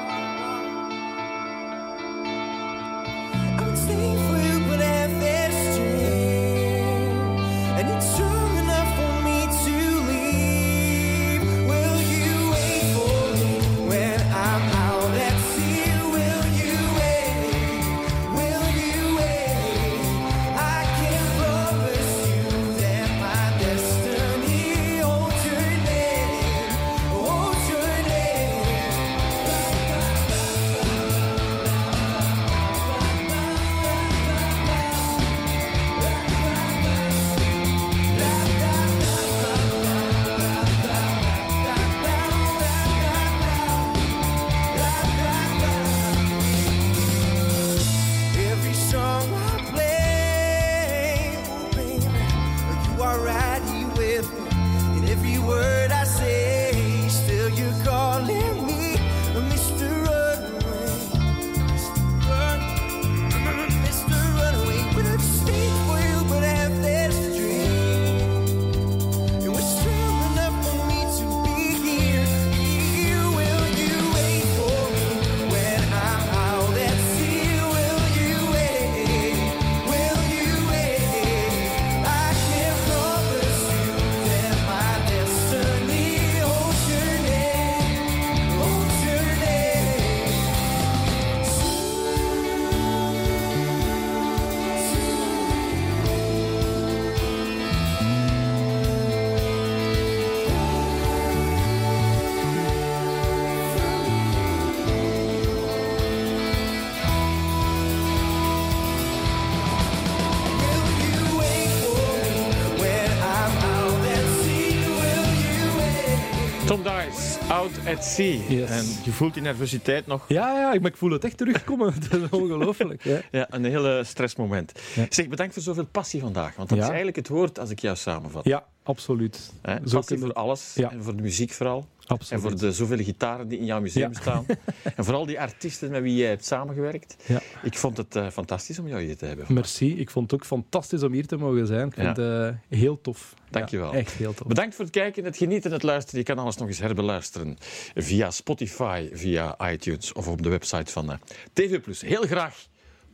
At 117.86 118.04
Sea. 118.04 118.38
Yes. 118.48 118.70
En 118.70 118.84
je 119.04 119.10
voelt 119.10 119.34
die 119.34 119.42
nervositeit 119.42 120.06
nog. 120.06 120.24
Ja, 120.28 120.58
ja, 120.58 120.72
ik, 120.72 120.80
maar 120.80 120.90
ik 120.90 120.96
voel 120.96 121.10
het 121.10 121.24
echt 121.24 121.36
terugkomen. 121.36 121.94
Dat 122.10 122.20
is 122.20 122.28
ongelooflijk. 122.30 123.04
Ja. 123.04 123.20
Ja, 123.30 123.46
een 123.50 123.64
hele 123.64 124.02
stressmoment. 124.04 124.72
Ja. 124.94 125.06
Zeg, 125.08 125.28
bedankt 125.28 125.54
voor 125.54 125.62
zoveel 125.62 125.86
passie 125.86 126.20
vandaag. 126.20 126.56
Want 126.56 126.68
dat 126.68 126.78
is 126.78 126.84
eigenlijk 126.84 127.16
het 127.16 127.28
woord 127.28 127.58
als 127.58 127.70
ik 127.70 127.78
jou 127.78 127.96
samenvat. 127.96 128.44
ja, 128.44 128.64
absoluut. 128.86 129.52
Hè? 129.62 129.74
Zo 129.74 129.80
Passie 129.82 130.02
kunnen- 130.02 130.26
voor 130.26 130.34
alles. 130.44 130.72
Ja. 130.74 130.90
En 130.90 131.02
voor 131.02 131.16
de 131.16 131.22
muziek 131.22 131.52
vooral. 131.52 131.86
absoluut. 132.06 132.44
En 132.44 132.50
voor 132.50 132.58
de 132.60 132.72
zoveel 132.72 132.98
gitaren 133.04 133.48
die 133.48 133.58
in 133.58 133.64
jouw 133.64 133.80
museum 133.80 134.12
Ja. 134.12 134.20
staan. 134.20 134.46
en 134.96 135.04
vooral 135.04 135.26
die 135.26 135.40
artiesten 135.40 135.90
met 135.90 136.02
wie 136.02 136.16
jij 136.16 136.28
hebt 136.28 136.44
samengewerkt. 136.44 137.16
Ja. 137.26 137.40
Ik 137.62 137.78
vond 137.78 137.96
het 137.96 138.16
eh, 138.16 138.28
fantastisch 138.30 138.78
om 138.78 138.88
jou 138.88 139.02
hier 139.02 139.16
te 139.16 139.26
hebben. 139.26 139.46
Merci. 139.48 139.98
Ik 139.98 140.10
vond 140.10 140.30
het 140.30 140.40
ook 140.40 140.46
fantastisch 140.46 141.02
om 141.02 141.12
hier 141.12 141.26
te 141.26 141.36
mogen 141.36 141.66
zijn. 141.66 141.86
Ik 141.86 141.94
vind 141.94 142.16
het 142.16 142.18
eh, 142.18 142.78
heel 142.78 143.00
tof. 143.00 143.34
Dankjewel. 143.50 143.92
Ja, 143.92 143.98
echt 143.98 144.12
heel 144.12 144.34
tof. 144.34 144.46
Bedankt 144.46 144.74
voor 144.74 144.84
het 144.84 144.94
kijken, 144.94 145.24
het 145.24 145.36
genieten, 145.36 145.72
het 145.72 145.82
luisteren. 145.82 146.20
Je 146.20 146.26
kan 146.26 146.38
alles 146.38 146.56
nog 146.56 146.68
eens 146.68 146.78
herbeluisteren 146.78 147.56
via 147.94 148.30
Spotify, 148.30 149.08
via 149.12 149.70
iTunes 149.70 150.12
of 150.12 150.28
op 150.28 150.42
de 150.42 150.48
website 150.48 150.92
van 150.92 151.10
eh, 151.12 151.18
TV+. 151.52 152.00
Heel 152.00 152.22
graag. 152.22 152.66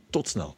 Tot 0.09 0.27
snel. 0.27 0.55